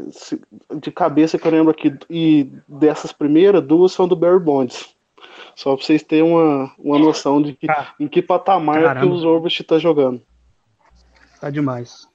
de 0.80 0.92
cabeça 0.92 1.36
que 1.36 1.46
eu 1.46 1.50
lembro 1.50 1.72
aqui, 1.72 1.92
e 2.08 2.48
dessas 2.68 3.12
primeiras, 3.12 3.64
duas 3.64 3.90
são 3.90 4.06
do 4.06 4.14
Barry 4.14 4.38
Bonds. 4.38 4.94
Só 5.58 5.74
pra 5.74 5.84
vocês 5.84 6.04
terem 6.04 6.22
uma, 6.22 6.72
uma 6.78 7.00
noção 7.00 7.42
de 7.42 7.52
que, 7.52 7.66
em 7.98 8.06
que 8.06 8.22
patamar 8.22 8.80
Caramba. 8.80 9.04
que 9.04 9.12
os 9.12 9.24
Orbit 9.24 9.64
tá 9.64 9.76
jogando. 9.76 10.22
Tá 11.40 11.50
demais. 11.50 12.06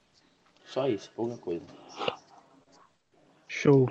Só 0.64 0.88
isso, 0.88 1.12
pouca 1.14 1.36
coisa. 1.36 1.62
Show. 3.46 3.90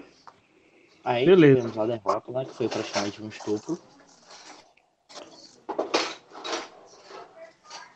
Aí 1.06 1.28
Beleza. 1.28 1.58
tivemos 1.58 1.78
a 1.78 1.86
derrota, 1.86 2.32
né, 2.32 2.46
que 2.46 2.52
foi 2.56 2.68
praticamente 2.68 3.22
um 3.22 3.28
estupro. 3.28 3.78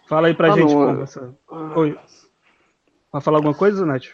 Fala 0.07 0.27
aí 0.27 0.35
pra 0.35 0.53
ah, 0.53 0.55
gente 0.55 0.75
não, 0.75 0.85
como 0.85 1.01
essa... 1.01 1.35
Oi. 1.75 1.99
Vai 3.11 3.19
falar 3.19 3.39
alguma 3.39 3.55
coisa, 3.55 3.83
Nath? 3.83 4.09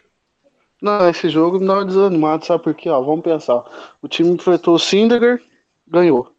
Não, 0.81 1.09
esse 1.09 1.27
jogo 1.27 1.59
me 1.59 1.67
dá 1.67 1.73
uma 1.73 1.85
desanimado, 1.85 2.45
sabe 2.45 2.63
por 2.63 2.73
quê? 2.73 2.87
Ó, 2.87 3.01
vamos 3.01 3.21
pensar. 3.21 3.65
O 4.01 4.07
time 4.07 4.29
enfrentou 4.29 4.75
o 4.75 4.79
Sindegar, 4.79 5.41
ganhou. 5.85 6.32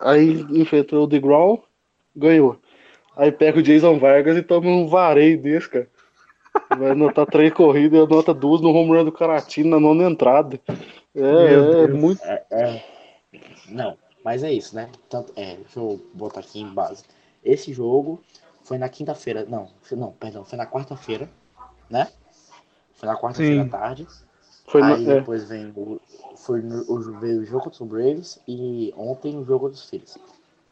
Aí 0.00 0.40
enfrentou 0.50 1.04
o 1.04 1.06
DeGraw, 1.06 1.62
ganhou. 2.16 2.58
Aí 3.16 3.30
pega 3.30 3.58
o 3.58 3.62
Jason 3.62 3.98
Vargas 3.98 4.36
e 4.36 4.42
toma 4.42 4.68
um 4.68 4.88
vareio 4.88 5.40
desse, 5.40 5.68
cara. 5.68 5.88
Vai 6.76 6.90
anotar 6.90 7.26
três 7.26 7.52
corridas 7.52 8.00
e 8.00 8.02
anota 8.02 8.34
duas 8.34 8.60
no 8.60 8.70
home 8.70 8.96
run 8.96 9.04
do 9.04 9.12
Caratino 9.12 9.70
na 9.70 9.80
nona 9.80 10.04
entrada. 10.04 10.60
É, 11.14 11.84
é 11.84 11.88
muito. 11.88 12.22
É, 12.24 12.44
é... 12.50 12.84
Não, 13.68 13.96
mas 14.24 14.42
é 14.42 14.52
isso, 14.52 14.74
né? 14.74 14.88
Tanto, 15.08 15.32
é, 15.36 15.56
deixa 15.56 15.78
eu 15.78 16.00
botar 16.14 16.40
aqui 16.40 16.60
em 16.60 16.68
base. 16.68 17.04
Esse 17.44 17.72
jogo 17.72 18.20
foi 18.64 18.78
na 18.78 18.88
quinta-feira. 18.88 19.44
Não, 19.48 19.68
não, 19.92 20.12
perdão, 20.12 20.44
foi 20.44 20.58
na 20.58 20.66
quarta-feira, 20.66 21.28
né? 21.88 22.08
Foi 22.94 23.08
na 23.08 23.16
quarta-feira 23.16 23.62
à 23.62 23.68
tarde. 23.68 24.06
Foi 24.70 24.82
Aí 24.82 25.04
no, 25.04 25.10
é. 25.10 25.14
depois 25.16 25.44
vem 25.44 25.72
o, 25.74 26.00
foi 26.36 26.62
no, 26.62 26.84
veio 27.18 27.40
o 27.40 27.44
jogo 27.44 27.70
dos 27.70 27.80
Braves 27.80 28.38
e 28.46 28.94
ontem 28.96 29.36
o 29.36 29.44
jogo 29.44 29.68
dos 29.68 29.88
Phillies. 29.88 30.16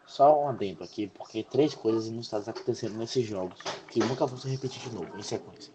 Só 0.07 0.45
um 0.45 0.49
adendo 0.49 0.85
aqui, 0.85 1.09
porque 1.09 1.43
três 1.43 1.75
coisas 1.75 2.07
inusitadas 2.07 2.49
aconteceram 2.49 2.95
nesses 2.95 3.27
jogos 3.27 3.61
que 3.89 3.99
nunca 4.01 4.25
vão 4.25 4.39
se 4.39 4.49
repetir 4.49 4.89
de 4.89 4.95
novo, 4.95 5.19
em 5.19 5.23
sequência. 5.23 5.73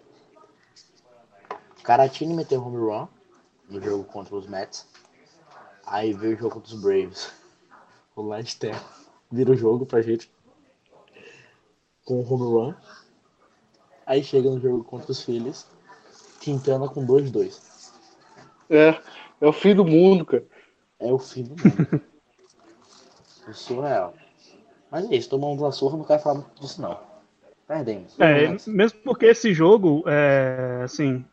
Caratini 1.83 2.33
meteu 2.33 2.65
home 2.65 2.77
run 2.77 3.07
no 3.69 3.81
jogo 3.81 4.05
contra 4.05 4.35
os 4.35 4.47
Mets. 4.47 4.87
Aí 5.85 6.13
veio 6.13 6.37
o 6.37 6.39
jogo 6.39 6.61
dos 6.61 6.73
Braves. 6.73 7.29
O 8.15 8.27
Lester 8.29 8.73
vira 9.29 9.51
o 9.51 9.55
jogo 9.55 9.85
pra 9.85 10.01
gente 10.01 10.31
com 12.05 12.21
o 12.21 12.33
home 12.33 12.45
run. 12.45 12.73
Aí 14.05 14.23
chega 14.23 14.49
no 14.49 14.61
jogo 14.61 14.83
contra 14.83 15.11
os 15.11 15.21
Phillies 15.21 15.67
Quintana 16.39 16.89
com 16.89 17.05
2-2. 17.05 17.72
É, 18.75 18.99
é 19.41 19.47
o 19.47 19.53
fim 19.53 19.75
do 19.75 19.85
mundo, 19.85 20.25
cara. 20.25 20.43
É 20.99 21.11
o 21.11 21.19
fim 21.19 21.43
do 21.43 21.51
mundo. 21.51 22.01
é 23.47 23.53
surreal. 23.53 24.13
Mas 24.91 25.09
é 25.09 25.15
isso, 25.15 25.29
tomamos 25.29 25.61
uma 25.61 25.71
surra, 25.71 25.97
não 25.97 26.05
quero 26.05 26.21
falar 26.21 26.35
muito 26.35 26.61
disso 26.61 26.81
não. 26.81 26.97
Perdemos. 27.67 28.19
É, 28.19 28.55
mesmo 28.67 28.99
porque 29.03 29.27
esse 29.27 29.53
jogo, 29.53 30.03
é, 30.05 30.81
assim, 30.83 31.23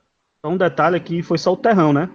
um 0.44 0.56
detalhe 0.56 0.96
aqui, 0.96 1.22
foi 1.22 1.38
só 1.38 1.52
o 1.52 1.56
terrão, 1.56 1.92
né? 1.92 2.08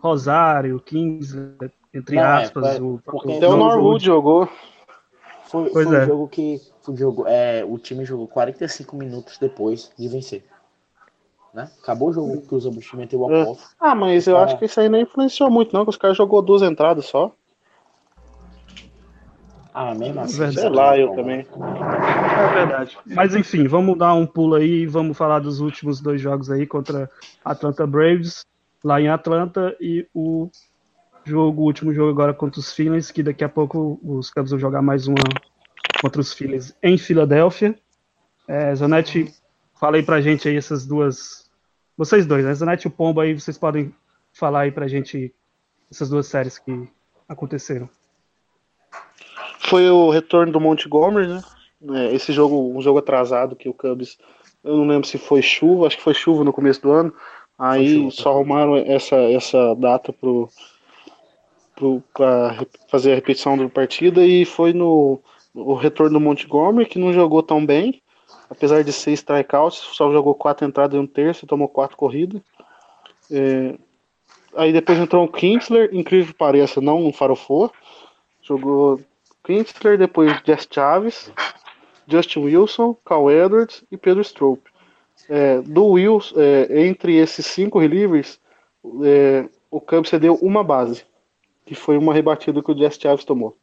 Rosário, 0.00 0.80
15, 0.80 1.56
entre 1.94 2.16
não, 2.16 2.22
é, 2.22 2.26
aspas. 2.44 2.76
É, 2.76 2.80
o, 2.80 3.00
porque 3.04 3.32
até 3.32 3.46
o 3.46 3.56
Norwood 3.56 4.04
jogou. 4.04 4.48
Foi, 5.44 5.70
foi 5.70 5.84
é. 5.84 5.88
um 5.88 6.06
jogo 6.06 6.28
que 6.28 6.60
o, 6.86 6.96
jogo, 6.96 7.24
é, 7.26 7.64
o 7.64 7.78
time 7.78 8.04
jogou 8.04 8.26
45 8.28 8.96
minutos 8.96 9.38
depois 9.38 9.92
de 9.98 10.08
vencer 10.08 10.44
né? 11.52 11.70
Acabou 11.82 12.10
o 12.10 12.12
jogo 12.12 12.42
que 12.42 12.54
os 12.54 12.64
Zabushi 12.64 12.96
meteu 12.96 13.20
o 13.20 13.26
walk 13.26 13.62
Ah, 13.80 13.94
mas 13.94 14.26
eu 14.26 14.36
acho 14.38 14.58
que 14.58 14.66
isso 14.66 14.80
aí 14.80 14.88
não 14.88 15.00
influenciou 15.00 15.50
muito, 15.50 15.72
não, 15.72 15.84
que 15.84 15.90
os 15.90 15.96
caras 15.96 16.16
jogou 16.16 16.42
duas 16.42 16.62
entradas 16.62 17.06
só. 17.06 17.32
Ah, 19.72 19.94
mesmo 19.94 20.20
assim. 20.20 20.38
Verdade. 20.38 20.60
Sei 20.60 20.68
lá, 20.68 20.98
eu 20.98 21.14
também. 21.14 21.46
É 21.46 22.54
verdade. 22.54 22.98
Mas 23.06 23.34
enfim, 23.34 23.68
vamos 23.68 23.96
dar 23.96 24.12
um 24.14 24.26
pulo 24.26 24.56
aí 24.56 24.82
e 24.82 24.86
vamos 24.86 25.16
falar 25.16 25.38
dos 25.38 25.60
últimos 25.60 26.00
dois 26.00 26.20
jogos 26.20 26.50
aí 26.50 26.66
contra 26.66 27.08
Atlanta 27.44 27.86
Braves, 27.86 28.44
lá 28.82 29.00
em 29.00 29.08
Atlanta, 29.08 29.76
e 29.80 30.06
o 30.12 30.50
jogo, 31.24 31.62
o 31.62 31.64
último 31.66 31.94
jogo 31.94 32.10
agora 32.10 32.34
contra 32.34 32.58
os 32.58 32.72
Phillies, 32.72 33.10
que 33.10 33.22
daqui 33.22 33.44
a 33.44 33.48
pouco 33.48 34.00
os 34.02 34.30
Cubs 34.30 34.50
vão 34.50 34.58
jogar 34.58 34.82
mais 34.82 35.06
uma 35.06 35.22
contra 36.00 36.20
os 36.20 36.32
Phillies 36.32 36.74
em 36.82 36.98
Filadélfia. 36.98 37.78
É, 38.48 38.74
Zanetti, 38.74 39.32
fala 39.78 39.96
aí 39.96 40.02
pra 40.02 40.20
gente 40.20 40.48
aí 40.48 40.56
essas 40.56 40.86
duas 40.86 41.48
vocês 41.98 42.24
dois, 42.26 42.46
a 42.46 42.54
Zanetti 42.54 42.86
e 42.86 42.88
o 42.88 42.92
Pombo 42.92 43.20
aí, 43.20 43.34
vocês 43.34 43.58
podem 43.58 43.92
falar 44.32 44.60
aí 44.60 44.70
pra 44.70 44.86
gente 44.86 45.34
essas 45.90 46.08
duas 46.08 46.28
séries 46.28 46.56
que 46.56 46.88
aconteceram. 47.28 47.90
Foi 49.58 49.90
o 49.90 50.08
retorno 50.08 50.52
do 50.52 50.60
Montgomery, 50.60 51.26
né? 51.26 51.42
É, 51.90 52.14
esse 52.14 52.32
jogo, 52.32 52.72
um 52.72 52.80
jogo 52.80 53.00
atrasado 53.00 53.56
que 53.56 53.68
o 53.68 53.74
Cubs, 53.74 54.16
eu 54.62 54.76
não 54.76 54.86
lembro 54.86 55.08
se 55.08 55.18
foi 55.18 55.42
chuva, 55.42 55.88
acho 55.88 55.96
que 55.96 56.02
foi 56.02 56.14
chuva 56.14 56.44
no 56.44 56.52
começo 56.52 56.80
do 56.82 56.92
ano. 56.92 57.12
Aí 57.58 58.08
só 58.12 58.30
arrumaram 58.30 58.76
essa, 58.76 59.16
essa 59.16 59.74
data 59.74 60.12
pro, 60.12 60.48
pro, 61.74 62.00
pra 62.14 62.64
fazer 62.88 63.10
a 63.10 63.14
repetição 63.16 63.58
da 63.58 63.68
partida 63.68 64.24
e 64.24 64.44
foi 64.44 64.72
no 64.72 65.20
o 65.52 65.74
retorno 65.74 66.12
do 66.12 66.24
Montgomery, 66.24 66.88
que 66.88 67.00
não 67.00 67.12
jogou 67.12 67.42
tão 67.42 67.66
bem 67.66 68.00
apesar 68.50 68.82
de 68.82 68.92
seis 68.92 69.20
strikeouts, 69.20 69.78
só 69.78 70.10
jogou 70.10 70.34
quatro 70.34 70.66
entradas 70.66 70.96
e 70.96 71.00
um 71.00 71.06
terço, 71.06 71.46
tomou 71.46 71.68
quatro 71.68 71.96
corridas. 71.96 72.40
É, 73.30 73.76
aí 74.56 74.72
depois 74.72 74.98
entrou 74.98 75.24
o 75.24 75.32
Kinsler, 75.32 75.90
incrível 75.92 76.32
que 76.32 76.38
pareça, 76.38 76.80
não 76.80 77.06
um 77.06 77.12
farofou. 77.12 77.70
Jogou 78.42 79.00
Kinsler, 79.44 79.98
depois 79.98 80.32
Jess 80.44 80.66
Chaves, 80.70 81.30
Justin 82.06 82.40
Wilson, 82.40 82.96
Cal 83.04 83.30
Edwards 83.30 83.84
e 83.90 83.96
Pedro 83.96 84.22
Strope. 84.22 84.70
É, 85.28 85.60
do 85.60 85.86
Wilson, 85.86 86.34
é, 86.40 86.86
entre 86.86 87.16
esses 87.16 87.44
cinco 87.44 87.78
relievers, 87.78 88.40
é, 89.04 89.46
o 89.70 89.80
Cubs 89.80 90.08
cedeu 90.08 90.36
uma 90.36 90.64
base, 90.64 91.04
que 91.66 91.74
foi 91.74 91.98
uma 91.98 92.14
rebatida 92.14 92.62
que 92.62 92.72
o 92.72 92.76
Jess 92.76 92.98
Chaves 92.98 93.24
tomou. 93.24 93.56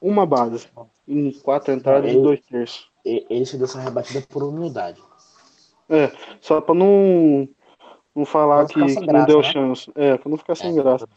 Uma 0.00 0.24
base, 0.24 0.66
em 1.06 1.30
quatro 1.30 1.74
entradas 1.74 2.10
e 2.10 2.14
dois 2.14 2.40
terços 2.40 2.89
ele 3.04 3.46
se 3.46 3.56
deu 3.56 3.66
essa 3.66 3.80
rebatida 3.80 4.24
por 4.28 4.42
humildade. 4.42 5.00
É, 5.88 6.12
só 6.40 6.60
pra 6.60 6.74
não, 6.74 7.48
não 8.14 8.24
falar 8.24 8.66
que, 8.66 8.74
que 8.74 8.80
graça, 8.80 9.00
não 9.00 9.24
deu 9.24 9.38
né? 9.38 9.44
chance. 9.44 9.90
É, 9.94 10.16
pra 10.16 10.30
não 10.30 10.36
ficar 10.36 10.54
sem 10.54 10.70
é, 10.70 10.82
graça. 10.82 11.08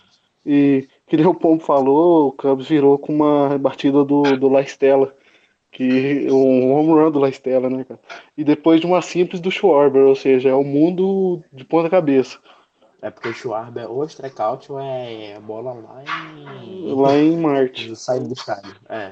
E 0.45 0.87
que 1.07 1.15
nem 1.15 1.25
o 1.25 1.33
Pombo 1.33 1.63
falou, 1.63 2.27
o 2.27 2.31
Cubs 2.31 2.67
virou 2.67 2.97
com 2.97 3.13
uma 3.13 3.49
rebatida 3.49 4.03
do, 4.03 4.23
do 4.37 4.49
La 4.49 4.61
Estela. 4.61 5.15
Que, 5.71 6.27
um 6.29 6.71
home 6.71 6.91
run 6.91 7.11
do 7.11 7.19
La 7.19 7.29
Estela, 7.29 7.67
né, 7.69 7.83
cara? 7.83 7.99
E 8.37 8.43
depois 8.43 8.79
de 8.79 8.85
uma 8.85 9.01
simples 9.01 9.41
do 9.41 9.49
Schwarber, 9.49 10.03
ou 10.03 10.15
seja, 10.15 10.49
é 10.49 10.53
o 10.53 10.63
mundo 10.63 11.43
de 11.51 11.65
ponta 11.65 11.89
cabeça. 11.89 12.37
É 13.01 13.09
porque 13.09 13.29
o 13.29 13.33
Schwarber 13.33 13.91
ou 13.91 14.05
strikeout 14.05 14.71
ou 14.71 14.79
é 14.79 15.37
bola 15.41 15.73
lá 15.73 16.03
em. 16.03 16.93
Lá 16.93 17.17
em 17.17 17.37
Marte. 17.37 17.93
Saindo 17.95 18.27
do 18.27 18.33
estádio. 18.33 18.73
É. 18.87 19.11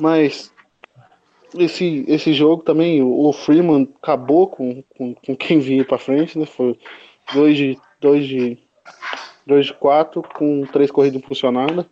Mas 0.00 0.52
esse, 1.56 2.04
esse 2.06 2.32
jogo 2.32 2.62
também, 2.62 3.02
o 3.02 3.32
Freeman 3.32 3.88
acabou 4.00 4.46
com, 4.46 4.82
com, 4.96 5.14
com 5.14 5.36
quem 5.36 5.58
vinha 5.58 5.84
para 5.84 5.98
frente, 5.98 6.38
né? 6.38 6.46
Foi 6.46 6.78
2 7.32 7.56
de 7.56 7.78
2 8.00 8.26
de 8.26 8.58
2 9.46 9.66
de 9.66 9.74
4 9.74 10.22
com 10.34 10.64
três 10.66 10.90
corridas 10.90 11.22
funcionadas. 11.22 11.86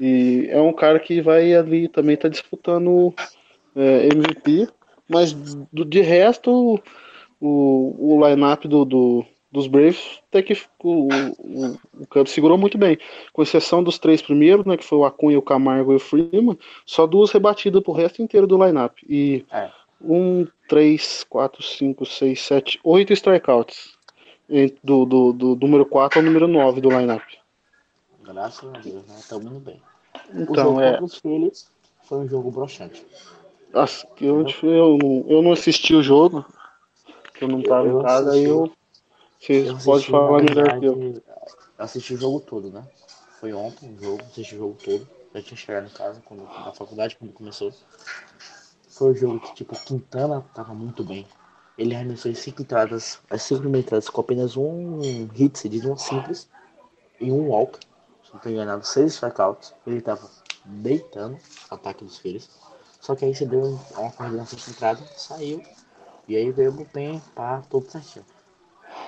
E 0.00 0.46
é 0.50 0.60
um 0.60 0.72
cara 0.72 0.98
que 0.98 1.20
vai 1.20 1.54
ali 1.54 1.88
também 1.88 2.16
tá 2.16 2.28
disputando 2.28 3.14
é, 3.74 4.08
MVP, 4.08 4.68
mas 5.08 5.32
do, 5.32 5.84
de 5.84 6.00
resto 6.00 6.80
o, 7.40 8.14
o 8.14 8.26
line-up 8.28 8.66
do, 8.68 8.84
do, 8.84 9.24
dos 9.52 9.66
Braves, 9.66 10.20
até 10.28 10.42
que 10.42 10.54
o, 10.82 11.08
o, 11.12 11.78
o 12.00 12.06
Cubs 12.08 12.32
segurou 12.32 12.56
muito 12.56 12.78
bem. 12.78 12.98
Com 13.32 13.42
exceção 13.42 13.84
dos 13.84 13.98
três 13.98 14.22
primeiros, 14.22 14.64
né, 14.64 14.76
que 14.78 14.84
foi 14.84 14.96
o 14.98 15.04
Acunha, 15.04 15.38
o 15.38 15.42
Camargo 15.42 15.92
e 15.92 15.96
o 15.96 16.00
Freeman, 16.00 16.58
só 16.86 17.06
duas 17.06 17.30
rebatidas 17.30 17.82
pro 17.82 17.92
resto 17.92 18.22
inteiro 18.22 18.46
do 18.46 18.56
lineup. 18.64 18.96
E 19.06 19.44
é. 19.52 19.70
um, 20.00 20.46
três, 20.66 21.24
quatro, 21.28 21.62
cinco, 21.62 22.06
seis, 22.06 22.40
sete, 22.40 22.80
oito 22.82 23.12
strikeouts. 23.12 23.92
Do, 24.84 25.06
do, 25.06 25.32
do 25.32 25.56
número 25.56 25.86
4 25.86 26.18
ao 26.18 26.24
número 26.26 26.46
9 26.46 26.80
do 26.82 26.90
lineup. 26.90 27.22
Graças 28.22 28.68
a 28.68 28.78
Deus, 28.78 29.06
né? 29.06 29.14
Estamos 29.18 29.46
indo 29.46 29.60
bem. 29.60 29.80
Então, 30.34 30.78
é. 30.78 30.90
contra 30.90 31.04
os 31.04 31.18
Phillies 31.18 31.70
foi 32.02 32.18
um 32.18 32.28
jogo 32.28 32.50
broxante. 32.50 33.02
As- 33.72 34.04
Eu, 34.20 34.44
eu, 34.62 34.98
não- 34.98 35.24
eu 35.26 35.42
não 35.42 35.52
assisti 35.52 35.94
o 35.94 36.02
jogo, 36.02 36.44
que 37.32 37.44
eu 37.44 37.48
não 37.48 37.62
tava 37.62 37.88
Eu 37.88 38.00
em 38.00 38.02
casa, 38.02 38.32
aí 38.32 38.44
eu. 38.44 38.70
Eu 39.48 39.76
assisti, 39.76 40.10
falar 40.10 40.42
melhor 40.42 40.78
que 40.78 40.84
eu. 40.84 41.22
Assisti 41.76 42.14
o 42.14 42.18
jogo 42.18 42.40
todo, 42.40 42.70
né? 42.70 42.84
Foi 43.40 43.52
ontem 43.52 43.92
o 43.92 44.00
jogo, 44.00 44.22
assisti 44.22 44.54
o 44.54 44.58
jogo 44.58 44.78
todo. 44.84 45.08
Já 45.34 45.42
tinha 45.42 45.56
chegado 45.56 45.86
em 45.86 45.90
casa 45.90 46.22
quando, 46.24 46.44
na 46.44 46.72
faculdade 46.72 47.16
quando 47.16 47.32
começou. 47.32 47.72
Foi 48.88 49.12
um 49.12 49.14
jogo 49.14 49.40
que, 49.40 49.54
tipo, 49.54 49.74
Quintana 49.84 50.44
tava 50.54 50.74
muito 50.74 51.02
bem. 51.02 51.26
Ele 51.76 51.94
arremessou 51.94 52.30
as 52.30 52.38
cinco 52.38 52.62
entradas, 52.62 53.18
as 53.30 53.42
cinco 53.42 53.62
primeiras 53.62 53.86
entradas 53.86 54.08
com 54.08 54.20
apenas 54.20 54.56
um 54.56 55.26
hit 55.32 55.58
cedido, 55.58 55.90
um 55.90 55.96
simples 55.96 56.48
e 57.18 57.32
um 57.32 57.48
walk. 57.48 57.80
Se 58.22 58.34
não 58.34 58.40
tô 58.40 58.48
enganado, 58.48 58.86
seis 58.86 59.14
strikeouts. 59.14 59.74
Ele 59.86 60.00
tava 60.00 60.30
deitando 60.64 61.36
o 61.70 61.74
ataque 61.74 62.04
dos 62.04 62.18
filhos. 62.18 62.48
Só 63.00 63.16
que 63.16 63.24
aí 63.24 63.34
você 63.34 63.44
deu 63.46 63.80
uma 63.96 64.12
corrida 64.12 64.36
na 64.36 64.46
sexta 64.46 64.70
entrada, 64.70 65.00
saiu. 65.16 65.60
E 66.28 66.36
aí 66.36 66.52
veio 66.52 66.70
o 66.70 66.74
bullpen, 66.74 67.20
pá, 67.34 67.62
tudo 67.68 67.90
certinho. 67.90 68.24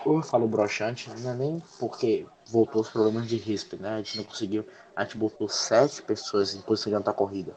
Eu 0.04 0.22
falo 0.22 0.46
broxante, 0.46 1.10
não 1.20 1.30
é 1.30 1.34
nem 1.34 1.62
porque 1.78 2.26
voltou 2.46 2.82
os 2.82 2.90
problemas 2.90 3.26
de 3.26 3.36
risco, 3.36 3.76
né? 3.76 3.94
A 3.94 3.96
gente 3.98 4.18
não 4.18 4.24
conseguiu. 4.24 4.66
A 4.94 5.02
gente 5.02 5.16
botou 5.16 5.48
sete 5.48 6.02
pessoas 6.02 6.54
em 6.54 6.60
posição 6.60 7.00
de 7.00 7.12
corrida. 7.12 7.56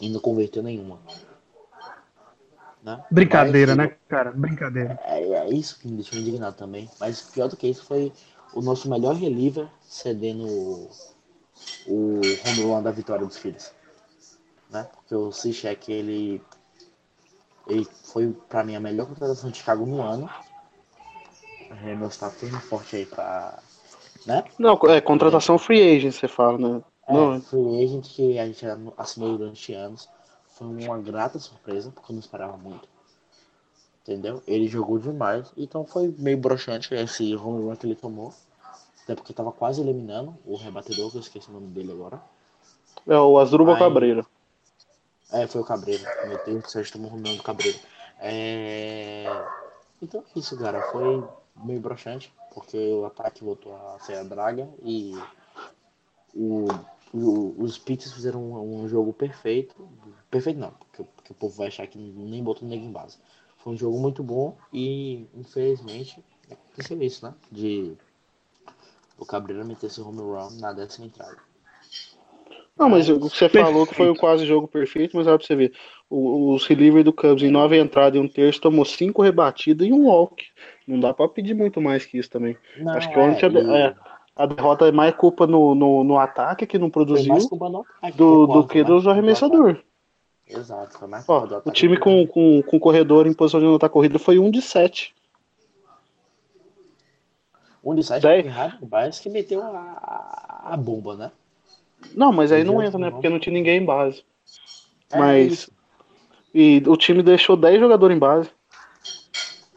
E 0.00 0.08
não 0.08 0.20
converteu 0.20 0.62
nenhuma. 0.62 0.98
Né? 2.82 3.04
Brincadeira, 3.10 3.76
Mas, 3.76 3.88
né, 3.90 3.96
cara? 4.08 4.32
Brincadeira. 4.32 4.98
É, 5.04 5.20
é 5.20 5.48
isso 5.50 5.78
que 5.78 5.86
me 5.86 5.96
deixou 5.96 6.18
indignado 6.18 6.56
também. 6.56 6.90
Mas 6.98 7.20
pior 7.20 7.48
do 7.48 7.56
que 7.56 7.68
isso 7.68 7.84
foi 7.84 8.12
o 8.54 8.62
nosso 8.62 8.88
melhor 8.88 9.14
reliever 9.14 9.68
cedendo 9.82 10.46
o, 10.46 10.90
o 11.86 12.20
home 12.46 12.62
run 12.62 12.82
da 12.82 12.90
vitória 12.90 13.26
dos 13.26 13.36
filhos. 13.36 13.72
Né? 14.70 14.88
Porque 14.94 15.14
o 15.14 15.30
Cichek, 15.30 15.92
ele, 15.92 16.42
ele 17.66 17.86
foi 18.04 18.32
pra 18.48 18.64
mim 18.64 18.76
a 18.76 18.80
melhor 18.80 19.06
contratação 19.06 19.50
de 19.50 19.58
Chicago 19.58 19.84
no 19.84 20.00
ano. 20.00 20.30
É, 21.70 21.94
meu 21.94 22.08
staff 22.08 22.36
firme 22.36 22.58
forte 22.58 22.96
aí 22.96 23.06
pra. 23.06 23.58
Né? 24.26 24.44
Não, 24.58 24.78
é 24.88 25.00
contratação 25.00 25.56
free 25.58 25.96
agent, 25.96 26.12
você 26.12 26.28
fala, 26.28 26.58
né? 26.58 26.82
É, 27.06 27.12
Não, 27.12 27.40
free 27.40 27.84
agent 27.84 28.06
que 28.08 28.38
a 28.38 28.46
gente 28.46 28.66
assinou 28.96 29.38
durante 29.38 29.72
anos. 29.72 30.08
Foi 30.48 30.66
uma 30.66 30.98
grata 30.98 31.38
surpresa, 31.38 31.90
porque 31.90 32.12
eu 32.12 32.14
não 32.14 32.20
esperava 32.20 32.56
muito. 32.56 32.88
Entendeu? 34.02 34.42
Ele 34.46 34.66
jogou 34.66 34.98
demais, 34.98 35.52
então 35.56 35.86
foi 35.86 36.14
meio 36.18 36.36
broxante 36.36 36.92
esse 36.94 37.34
home 37.36 37.62
run 37.64 37.76
que 37.76 37.86
ele 37.86 37.94
tomou. 37.94 38.34
Até 39.04 39.14
porque 39.14 39.32
tava 39.32 39.52
quase 39.52 39.80
eliminando 39.80 40.36
o 40.44 40.56
rebatedor, 40.56 41.10
que 41.10 41.16
eu 41.16 41.20
esqueci 41.20 41.48
o 41.48 41.52
nome 41.52 41.68
dele 41.68 41.92
agora. 41.92 42.20
é 43.06 43.16
o 43.16 43.38
Asdrubal 43.38 43.74
Aí- 43.74 43.80
Cabreira. 43.80 44.26
É, 45.32 45.46
foi 45.46 45.60
o 45.60 45.64
Cabreiro. 45.64 46.02
Meu 46.26 46.44
Deus 46.44 46.62
do 46.64 46.70
céu, 46.70 46.90
tomou 46.90 47.10
o 47.10 47.14
home 47.14 47.30
run 47.30 47.36
do 47.36 47.42
Cabreiro. 47.42 47.78
É... 48.18 49.24
Então 50.02 50.20
é 50.20 50.38
isso, 50.38 50.58
cara. 50.58 50.82
Foi 50.90 51.22
meio 51.64 51.80
broxante, 51.80 52.32
porque 52.52 52.76
o 52.76 53.04
ataque 53.06 53.44
voltou 53.44 53.74
a 53.74 53.98
ser 54.00 54.16
a 54.16 54.22
draga 54.22 54.68
e 54.82 55.14
o, 56.34 56.66
o- 57.12 57.54
os 57.62 57.78
Pitts 57.78 58.12
fizeram 58.12 58.40
um, 58.42 58.82
um 58.82 58.88
jogo 58.88 59.12
perfeito. 59.12 59.74
Perfeito 60.30 60.58
não, 60.60 60.70
porque, 60.72 61.02
porque 61.02 61.32
o 61.32 61.34
povo 61.36 61.56
vai 61.56 61.68
achar 61.68 61.86
que 61.86 61.98
nem 61.98 62.42
botou 62.42 62.66
ninguém 62.68 62.86
em 62.86 62.92
base. 62.92 63.18
Foi 63.58 63.72
um 63.72 63.76
jogo 63.76 63.98
muito 63.98 64.22
bom 64.22 64.56
e, 64.72 65.26
infelizmente, 65.34 66.24
aconteceu 66.50 67.02
isso, 67.02 67.26
né? 67.26 67.34
De 67.50 67.96
o 69.18 69.26
Cabreiro 69.26 69.64
meter 69.66 69.86
esse 69.86 70.00
home 70.00 70.18
run 70.20 70.50
na 70.60 70.72
décima 70.72 71.06
entrada. 71.06 71.36
Não, 72.80 72.88
mas 72.88 73.10
o 73.10 73.20
que 73.20 73.36
você 73.36 73.46
falou 73.46 73.86
que 73.86 73.94
foi 73.94 74.08
o 74.08 74.16
quase 74.16 74.46
jogo 74.46 74.66
perfeito, 74.66 75.14
mas 75.14 75.26
olha 75.26 75.36
pra 75.36 75.46
você 75.46 75.54
ver. 75.54 75.72
O, 76.08 76.54
os 76.54 76.66
relievers 76.66 77.04
do 77.04 77.12
Cubs 77.12 77.42
em 77.42 77.50
nove 77.50 77.78
entradas 77.78 78.18
e 78.18 78.24
um 78.24 78.26
terço 78.26 78.58
tomou 78.58 78.86
cinco 78.86 79.20
rebatidas 79.20 79.86
e 79.86 79.92
um 79.92 80.06
walk. 80.06 80.46
Não 80.88 80.98
dá 80.98 81.12
pra 81.12 81.28
pedir 81.28 81.52
muito 81.52 81.78
mais 81.78 82.06
que 82.06 82.16
isso 82.16 82.30
também. 82.30 82.56
Não, 82.78 82.94
Acho 82.94 83.10
que 83.10 83.18
ontem 83.18 83.46
a, 83.46 83.76
é, 83.76 83.82
é, 83.82 83.94
a 84.34 84.46
derrota 84.46 84.88
é 84.88 84.92
mais 84.92 85.14
culpa 85.14 85.46
no, 85.46 85.74
no, 85.74 86.02
no 86.02 86.18
ataque, 86.18 86.66
que 86.66 86.78
não 86.78 86.88
produziu, 86.88 87.34
no 87.34 87.84
ataque, 87.98 88.16
do, 88.16 88.46
do 88.46 88.66
que 88.66 88.82
mais 88.82 88.86
dos 88.88 89.06
arremessadores. 89.06 89.76
Exato, 90.48 90.98
foi 90.98 91.06
mais 91.06 91.28
Ó, 91.28 91.46
o 91.62 91.70
time 91.70 91.98
com, 91.98 92.26
com, 92.26 92.62
com 92.62 92.80
corredor 92.80 93.26
em 93.26 93.34
posição 93.34 93.60
de 93.60 93.66
anotar 93.66 93.90
corrida 93.90 94.18
foi 94.18 94.38
um 94.38 94.50
de 94.50 94.62
sete. 94.62 95.14
Um 97.84 97.94
de 97.94 98.02
sete 98.02 98.22
Dez. 98.22 98.46
Harry 98.46 98.84
Baez 98.86 99.20
que 99.20 99.28
meteu 99.28 99.62
a, 99.62 100.62
a 100.72 100.76
bomba, 100.78 101.14
né? 101.14 101.30
Não, 102.14 102.32
mas 102.32 102.52
aí 102.52 102.64
não 102.64 102.82
entra, 102.82 102.98
né? 102.98 103.06
não. 103.06 103.12
Porque 103.12 103.28
não 103.28 103.38
tinha 103.38 103.52
ninguém 103.52 103.80
em 103.80 103.84
base. 103.84 104.24
É 105.10 105.18
Mas. 105.18 105.52
isso. 105.52 105.72
E 106.52 106.82
o 106.86 106.96
time 106.96 107.22
deixou 107.22 107.56
10 107.56 107.78
jogadores 107.78 108.16
em 108.16 108.18
base. 108.18 108.50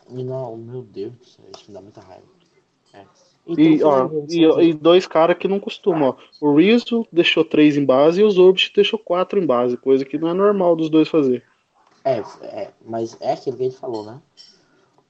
E 0.10 0.24
não, 0.24 0.58
meu 0.58 0.82
Deus 0.82 1.14
do 1.14 1.26
céu, 1.26 1.46
isso 1.56 1.66
me 1.68 1.74
dá 1.74 1.82
muita 1.82 2.02
raiva. 2.02 2.24
É. 2.94 3.06
E, 3.48 3.76
Então, 3.76 3.90
ó, 3.90 4.10
foi 4.10 4.18
um 4.18 4.28
e, 4.30 4.70
e 4.70 4.74
dois 4.74 5.06
caras 5.06 5.38
que 5.38 5.48
não 5.48 5.60
costumam, 5.60 6.10
ó. 6.10 6.16
O 6.42 6.56
Rizzo 6.56 7.08
deixou 7.12 7.44
três 7.46 7.78
em 7.78 7.86
base 7.86 8.22
e 8.22 8.24
o 8.24 8.30
Zorbich 8.30 8.72
deixou 8.74 8.98
quatro 8.98 9.40
em 9.40 9.46
base, 9.46 9.78
coisa 9.78 10.06
que 10.06 10.18
não 10.18 10.30
é 10.30 10.34
normal 10.34 10.76
dos 10.76 10.90
dois 10.90 11.08
fazer. 11.08 11.44
É, 12.04 12.20
é, 12.42 12.72
mas 12.86 13.18
é 13.22 13.34
aquilo 13.34 13.58
que 13.58 13.64
a 13.64 13.70
gente 13.70 13.80
falou, 13.80 14.04
né? 14.06 14.22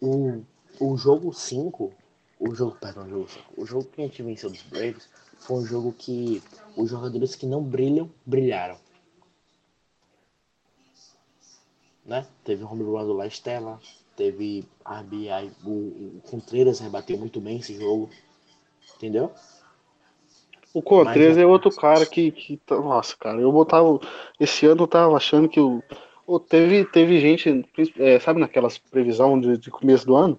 O, 0.02 0.42
o 0.80 0.98
jogo 0.98 1.34
5, 1.34 1.92
o 2.40 2.54
jogo, 2.54 2.78
perdão, 2.80 3.06
o 3.06 3.10
jogo 3.10 3.28
5, 3.30 3.46
o 3.58 3.66
jogo 3.66 3.86
que 3.86 4.02
a 4.02 4.06
gente 4.06 4.22
venceu 4.22 4.50
dos 4.50 4.64
Braves 4.64 5.10
foi 5.46 5.58
um 5.58 5.66
jogo 5.66 5.94
que 5.98 6.42
os 6.78 6.90
jogadores 6.90 7.36
que 7.36 7.46
não 7.46 7.62
brilham, 7.62 8.10
brilharam. 8.26 8.78
Né? 12.06 12.26
Teve 12.44 12.64
o 12.64 12.68
home 12.72 12.84
run 12.84 13.06
do 13.06 13.14
La 13.14 13.28
Estela, 13.28 13.80
teve 14.16 14.66
RBI, 14.86 15.52
o, 15.66 15.70
o 16.18 16.22
Contreras 16.30 16.80
rebateu 16.80 17.18
muito 17.18 17.40
bem 17.40 17.58
esse 17.60 17.76
jogo, 17.76 18.10
entendeu? 18.98 19.32
O 20.74 20.82
Contreras 20.82 21.36
Mas- 21.36 21.44
é 21.44 21.46
outro 21.46 21.72
cara 21.72 22.06
que, 22.06 22.32
que. 22.32 22.58
tá- 22.58 22.76
Nossa, 22.76 23.16
cara, 23.16 23.40
eu 23.40 23.52
botava. 23.52 24.00
Esse 24.40 24.66
ano 24.66 24.84
eu 24.84 24.88
tava 24.88 25.16
achando 25.16 25.48
que 25.48 25.60
o. 25.60 25.84
o- 26.26 26.40
teve, 26.40 26.84
teve 26.86 27.20
gente, 27.20 27.64
é, 28.00 28.20
sabe 28.20 28.40
naquelas 28.40 28.78
previsão 28.80 29.40
de, 29.40 29.58
de 29.58 29.70
começo 29.70 30.06
do 30.06 30.16
ano? 30.16 30.38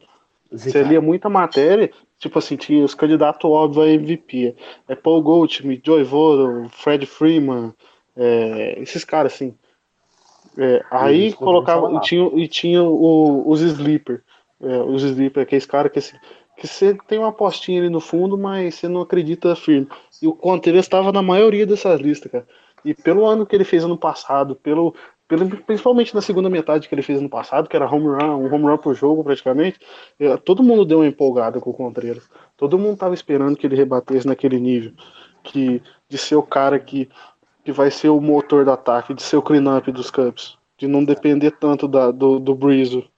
Você 0.50 0.70
Zicar. 0.70 0.88
lia 0.88 1.00
muita 1.00 1.28
matéria, 1.28 1.90
tipo 2.24 2.38
assim, 2.38 2.56
tinha 2.56 2.82
os 2.82 2.94
candidatos 2.94 3.48
óbvios 3.50 3.84
a 3.86 3.90
MVP. 3.90 4.56
É 4.88 4.94
Paul 4.94 5.22
Goldschmidt, 5.22 5.82
Joey 5.84 6.04
Votto, 6.04 6.70
Fred 6.70 7.04
Freeman, 7.04 7.74
é, 8.16 8.80
esses 8.80 9.04
caras 9.04 9.34
assim. 9.34 9.54
É, 10.56 10.82
aí 10.90 11.32
colocava 11.34 11.92
e 11.96 12.00
tinha, 12.00 12.30
e 12.34 12.48
tinha 12.48 12.82
o- 12.82 13.44
os 13.46 13.60
sleeper. 13.60 14.22
É, 14.62 14.78
os 14.78 15.02
sleeper, 15.02 15.42
aqueles 15.42 15.66
caras 15.66 15.92
que 15.92 15.98
assim, 15.98 16.16
que 16.56 16.66
você 16.66 16.96
tem 17.06 17.18
uma 17.18 17.28
apostinha 17.28 17.80
ali 17.80 17.90
no 17.90 18.00
fundo, 18.00 18.38
mas 18.38 18.76
você 18.76 18.88
não 18.88 19.02
acredita 19.02 19.54
firme. 19.54 19.86
E 20.22 20.26
o 20.26 20.32
Contreras 20.32 20.86
estava 20.86 21.12
na 21.12 21.20
maioria 21.20 21.66
dessas 21.66 22.00
listas, 22.00 22.32
cara. 22.32 22.46
E 22.84 22.94
pelo 22.94 23.26
ano 23.26 23.44
que 23.44 23.54
ele 23.54 23.64
fez 23.64 23.84
ano 23.84 23.98
passado, 23.98 24.54
pelo 24.56 24.94
principalmente 25.66 26.14
na 26.14 26.20
segunda 26.20 26.48
metade 26.48 26.88
que 26.88 26.94
ele 26.94 27.02
fez 27.02 27.18
ano 27.18 27.28
passado, 27.28 27.68
que 27.68 27.76
era 27.76 27.90
home 27.90 28.06
run, 28.06 28.36
um 28.36 28.52
home 28.52 28.64
run 28.64 28.78
por 28.78 28.94
jogo 28.94 29.24
praticamente, 29.24 29.78
é, 30.18 30.36
todo 30.36 30.62
mundo 30.62 30.84
deu 30.84 30.98
uma 30.98 31.06
empolgada 31.06 31.60
com 31.60 31.70
o 31.70 31.74
Contreras. 31.74 32.28
Todo 32.56 32.78
mundo 32.78 32.96
tava 32.96 33.14
esperando 33.14 33.56
que 33.56 33.66
ele 33.66 33.76
rebatesse 33.76 34.26
naquele 34.26 34.58
nível, 34.60 34.92
que 35.42 35.82
de 36.08 36.18
ser 36.18 36.36
o 36.36 36.42
cara 36.42 36.78
que, 36.78 37.08
que 37.64 37.72
vai 37.72 37.90
ser 37.90 38.08
o 38.08 38.20
motor 38.20 38.64
do 38.64 38.70
ataque, 38.70 39.14
de 39.14 39.22
ser 39.22 39.36
o 39.36 39.42
clean-up 39.42 39.90
dos 39.90 40.10
Cubs, 40.10 40.56
de 40.78 40.86
não 40.86 41.04
depender 41.04 41.52
tanto 41.52 41.88
da, 41.88 42.10
do, 42.10 42.38
do 42.38 42.54
Breeze. 42.54 43.08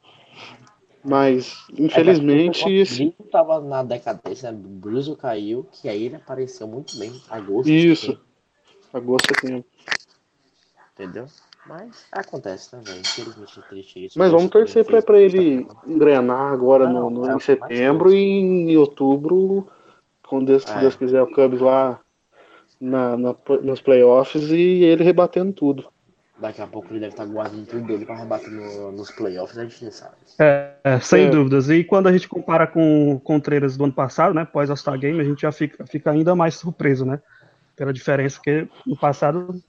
Mas, 1.09 1.64
infelizmente, 1.79 2.64
É, 2.64 2.83
O 2.83 2.87
Brito 2.97 3.23
tava 3.31 3.61
na 3.61 3.85
decadência, 3.85 4.51
né? 4.51 4.59
o 4.59 4.69
Bruce 4.69 5.14
caiu, 5.14 5.64
que 5.71 5.89
aí 5.89 6.05
ele 6.07 6.17
apareceu 6.17 6.67
muito 6.67 6.99
bem. 6.99 7.12
Agosto, 7.31 7.71
Isso. 7.71 8.21
agosto, 8.93 9.29
setembro. 9.33 9.64
entendeu? 10.95 11.27
Mas 11.69 12.07
acontece, 12.12 12.75
né, 12.75 12.83
velho? 12.85 13.01
Infelizmente 13.01 13.59
é 13.59 13.62
triste 13.69 14.05
isso. 14.07 14.19
Mas 14.19 14.31
vamos 14.31 14.51
torcer 14.51 14.85
pra, 14.85 15.03
pra 15.03 15.21
ele 15.21 15.67
engrenar 15.87 16.53
agora 16.53 16.89
Não, 16.89 17.11
no, 17.11 17.27
no- 17.27 17.37
em 17.37 17.41
setembro 17.41 18.12
e 18.12 18.17
em 18.17 18.77
outubro, 18.77 19.67
quando 20.29 20.47
Deus, 20.47 20.64
É. 20.67 20.81
Deus 20.81 20.95
quiser, 20.97 21.23
o 21.23 21.27
Cubs 21.33 21.61
lá 21.61 21.99
na, 22.81 23.17
na- 23.17 23.35
nos 23.62 23.81
playoffs 23.81 24.51
e 24.51 24.85
ele 24.85 25.03
rebatendo 25.03 25.53
tudo. 25.53 25.87
Daqui 26.39 26.61
a 26.61 26.67
pouco 26.67 26.89
ele 26.93 27.01
deve 27.01 27.12
estar 27.14 27.25
guardando 27.25 27.67
tudo 27.67 27.87
dele 27.87 28.05
pra 28.05 28.14
rebater 28.17 28.51
no- 28.51 28.93
nos 28.93 29.11
playoffs, 29.11 29.57
a 29.59 29.64
gente 29.64 29.85
não 29.85 29.91
sabe. 29.91 30.14
É, 30.39 30.75
é, 30.85 31.01
sem 31.01 31.25
É. 31.27 31.31
dúvidas. 31.31 31.71
E 31.71 31.83
quando 31.83 32.09
a 32.09 32.12
gente 32.12 32.29
compara 32.29 32.67
com 32.67 33.12
o 33.14 33.19
Contreras 33.21 33.77
do 33.77 33.85
ano 33.85 33.93
passado, 33.93 34.35
né, 34.35 34.45
pós 34.45 34.69
All-Star 34.69 34.99
Game, 34.99 35.19
a 35.19 35.25
gente 35.25 35.41
já 35.41 35.51
fica, 35.51 35.87
fica 35.87 36.11
ainda 36.11 36.37
mais 36.37 36.55
surpreso, 36.57 37.07
né? 37.07 37.21
Pela 37.75 37.93
diferença 37.93 38.39
que 38.43 38.69
no 38.87 38.97
passado 38.97 39.61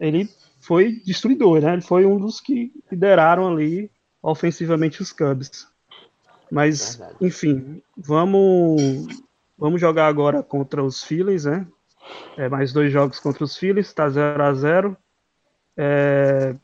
ele 0.00 0.28
foi 0.66 1.00
destruidor, 1.04 1.60
né? 1.60 1.74
Ele 1.74 1.82
foi 1.82 2.04
um 2.04 2.18
dos 2.18 2.40
que 2.40 2.72
lideraram 2.90 3.46
ali 3.46 3.88
ofensivamente 4.20 5.00
os 5.00 5.12
Cubs. 5.12 5.68
Mas, 6.50 6.96
Verdade. 6.96 7.16
enfim, 7.20 7.82
vamos 7.96 9.06
vamos 9.56 9.80
jogar 9.80 10.08
agora 10.08 10.42
contra 10.42 10.82
os 10.82 11.04
Phillies, 11.04 11.44
né? 11.44 11.66
É, 12.36 12.48
mais 12.48 12.72
dois 12.72 12.92
jogos 12.92 13.20
contra 13.20 13.44
os 13.44 13.56
Phillies, 13.56 13.92
tá 13.92 14.08
0 14.08 14.42
a 14.42 14.52
0 14.52 14.96
é, 15.76 16.54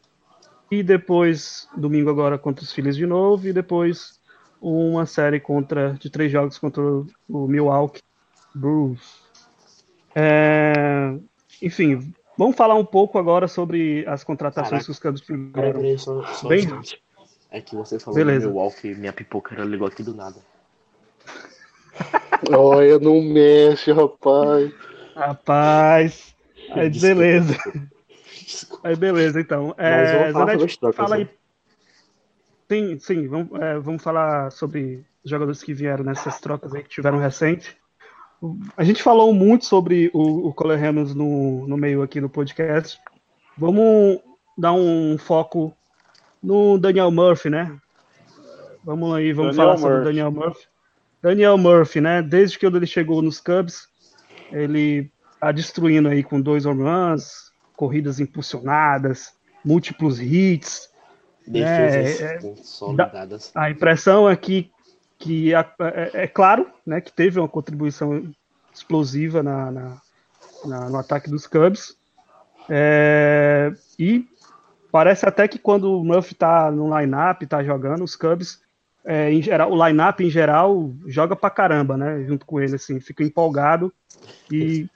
E 0.70 0.82
depois, 0.82 1.68
domingo 1.76 2.10
agora 2.10 2.36
contra 2.36 2.64
os 2.64 2.72
Phillies 2.72 2.96
de 2.96 3.06
novo, 3.06 3.46
e 3.46 3.52
depois 3.52 4.20
uma 4.60 5.06
série 5.06 5.38
contra 5.38 5.94
de 5.94 6.10
três 6.10 6.30
jogos 6.30 6.58
contra 6.58 6.82
o 6.82 7.48
Milwaukee 7.48 8.02
Brewers. 8.54 9.22
É, 10.14 11.16
enfim, 11.60 12.12
vamos 12.36 12.56
falar 12.56 12.74
um 12.74 12.84
pouco 12.84 13.18
agora 13.18 13.48
sobre 13.48 14.04
as 14.06 14.24
contratações 14.24 14.70
Caraca, 14.70 14.84
que 14.84 14.90
os 14.90 14.98
Cubs 14.98 15.20
fizeram. 15.20 15.52
Peraí, 15.52 15.98
só, 15.98 16.22
só 16.26 16.48
Bem, 16.48 16.66
é 17.50 17.60
que 17.60 17.76
você 17.76 17.98
falou 17.98 18.16
Beleza. 18.16 18.46
do 18.46 18.52
Milwaukee, 18.52 18.94
minha 18.94 19.12
pipoca 19.12 19.54
ligou 19.62 19.86
aqui 19.86 20.02
do 20.02 20.14
nada. 20.14 20.36
Olha, 22.50 22.98
não 22.98 23.20
mexe, 23.20 23.92
rapaz. 23.92 24.72
Rapaz. 25.14 26.34
Aí, 26.70 26.88
beleza. 26.88 27.56
Aí, 28.82 28.96
beleza, 28.96 29.40
então. 29.40 29.74
É, 29.76 30.32
Zanetti, 30.32 30.78
fala 30.94 31.16
aí. 31.16 31.24
Né? 31.24 31.30
Sim, 32.68 32.98
sim, 32.98 33.28
vamos, 33.28 33.60
é, 33.60 33.78
vamos 33.78 34.02
falar 34.02 34.50
sobre 34.50 35.04
os 35.22 35.30
jogadores 35.30 35.62
que 35.62 35.74
vieram 35.74 36.04
nessas 36.04 36.40
trocas 36.40 36.74
aí 36.74 36.82
que 36.82 36.88
tiveram 36.88 37.18
recente. 37.18 37.76
A 38.76 38.82
gente 38.82 39.02
falou 39.02 39.32
muito 39.32 39.64
sobre 39.64 40.10
o, 40.12 40.48
o 40.48 40.54
Cole 40.54 40.74
Hamels 40.74 41.14
no, 41.14 41.66
no 41.66 41.76
meio 41.76 42.02
aqui 42.02 42.20
no 42.20 42.28
podcast. 42.28 42.98
Vamos 43.56 44.20
dar 44.58 44.72
um 44.72 45.16
foco 45.16 45.72
no 46.42 46.76
Daniel 46.76 47.10
Murphy, 47.10 47.50
né? 47.50 47.78
Vamos 48.84 49.14
aí, 49.14 49.32
vamos 49.32 49.56
Daniel 49.56 49.76
falar 49.76 49.78
Murphy. 49.78 49.82
sobre 49.82 50.00
o 50.00 50.04
Daniel 50.04 50.30
Murphy. 50.32 50.66
Daniel 51.22 51.58
Murphy, 51.58 52.00
né? 52.00 52.20
Desde 52.20 52.58
que 52.58 52.66
ele 52.66 52.86
chegou 52.86 53.22
nos 53.22 53.40
Cubs, 53.40 53.88
ele 54.50 55.08
tá 55.38 55.52
destruindo 55.52 56.08
aí 56.08 56.24
com 56.24 56.40
dois 56.40 56.66
home 56.66 56.82
runs, 56.82 57.52
corridas 57.76 58.18
impulsionadas, 58.18 59.32
múltiplos 59.64 60.20
hits. 60.20 60.90
Defesas 61.46 62.20
né? 62.20 62.34
é, 62.34 62.38
consolidadas. 62.38 63.52
A 63.54 63.70
impressão 63.70 64.28
é 64.28 64.34
que, 64.34 64.71
que 65.22 65.54
é, 65.54 65.64
é, 66.14 66.26
claro, 66.26 66.66
né, 66.84 67.00
que 67.00 67.12
teve 67.12 67.38
uma 67.38 67.48
contribuição 67.48 68.28
explosiva 68.74 69.42
na, 69.42 69.70
na, 69.70 69.96
na 70.64 70.90
no 70.90 70.98
ataque 70.98 71.30
dos 71.30 71.46
Cubs. 71.46 71.96
É, 72.68 73.72
e 73.98 74.26
parece 74.90 75.26
até 75.26 75.46
que 75.46 75.58
quando 75.58 75.96
o 75.96 76.04
Murphy 76.04 76.34
tá 76.34 76.70
no 76.70 76.98
line-up, 76.98 77.46
tá 77.46 77.62
jogando, 77.62 78.02
os 78.02 78.16
Cubs 78.16 78.60
é, 79.04 79.32
em 79.32 79.40
geral, 79.42 79.70
o 79.72 79.86
line-up 79.86 80.24
em 80.24 80.30
geral 80.30 80.92
joga 81.06 81.34
pra 81.34 81.50
caramba, 81.50 81.96
né? 81.96 82.24
Junto 82.24 82.44
com 82.44 82.60
ele, 82.60 82.74
assim, 82.74 83.00
fica 83.00 83.22
empolgado 83.22 83.92
e 84.50 84.88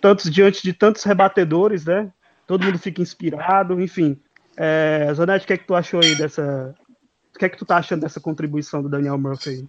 tantos 0.00 0.30
diante 0.30 0.62
de 0.62 0.72
tantos 0.72 1.04
rebatedores, 1.04 1.84
né? 1.84 2.10
Todo 2.46 2.64
mundo 2.64 2.78
fica 2.78 3.02
inspirado, 3.02 3.80
enfim. 3.80 4.18
É, 4.56 5.10
Zanetti, 5.14 5.44
o 5.44 5.46
que 5.46 5.52
é 5.52 5.58
que 5.58 5.66
tu 5.66 5.74
achou 5.74 6.00
aí 6.00 6.14
dessa. 6.14 6.74
O 7.36 7.38
que 7.38 7.44
é 7.44 7.48
que 7.50 7.58
tu 7.58 7.66
tá 7.66 7.76
achando 7.76 8.00
dessa 8.00 8.18
contribuição 8.18 8.82
do 8.82 8.88
Daniel 8.88 9.18
Murphy 9.18 9.50
aí? 9.50 9.68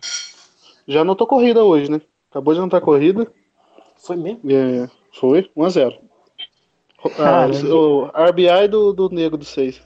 Já 0.87 1.01
anotou 1.01 1.27
corrida 1.27 1.65
hoje, 1.65 1.91
né? 1.91 1.99
Acabou 2.31 2.53
de 2.53 2.61
anotar 2.61 2.79
corrida. 2.79 3.29
Foi 3.97 4.15
mesmo? 4.15 4.39
É, 4.49 4.89
foi, 5.11 5.51
1x0. 5.53 5.99
Ah, 7.19 7.45
o 7.69 8.05
RBI 8.05 8.69
do, 8.69 8.93
do 8.93 9.09
Nego 9.09 9.35
do 9.35 9.43
6. 9.43 9.81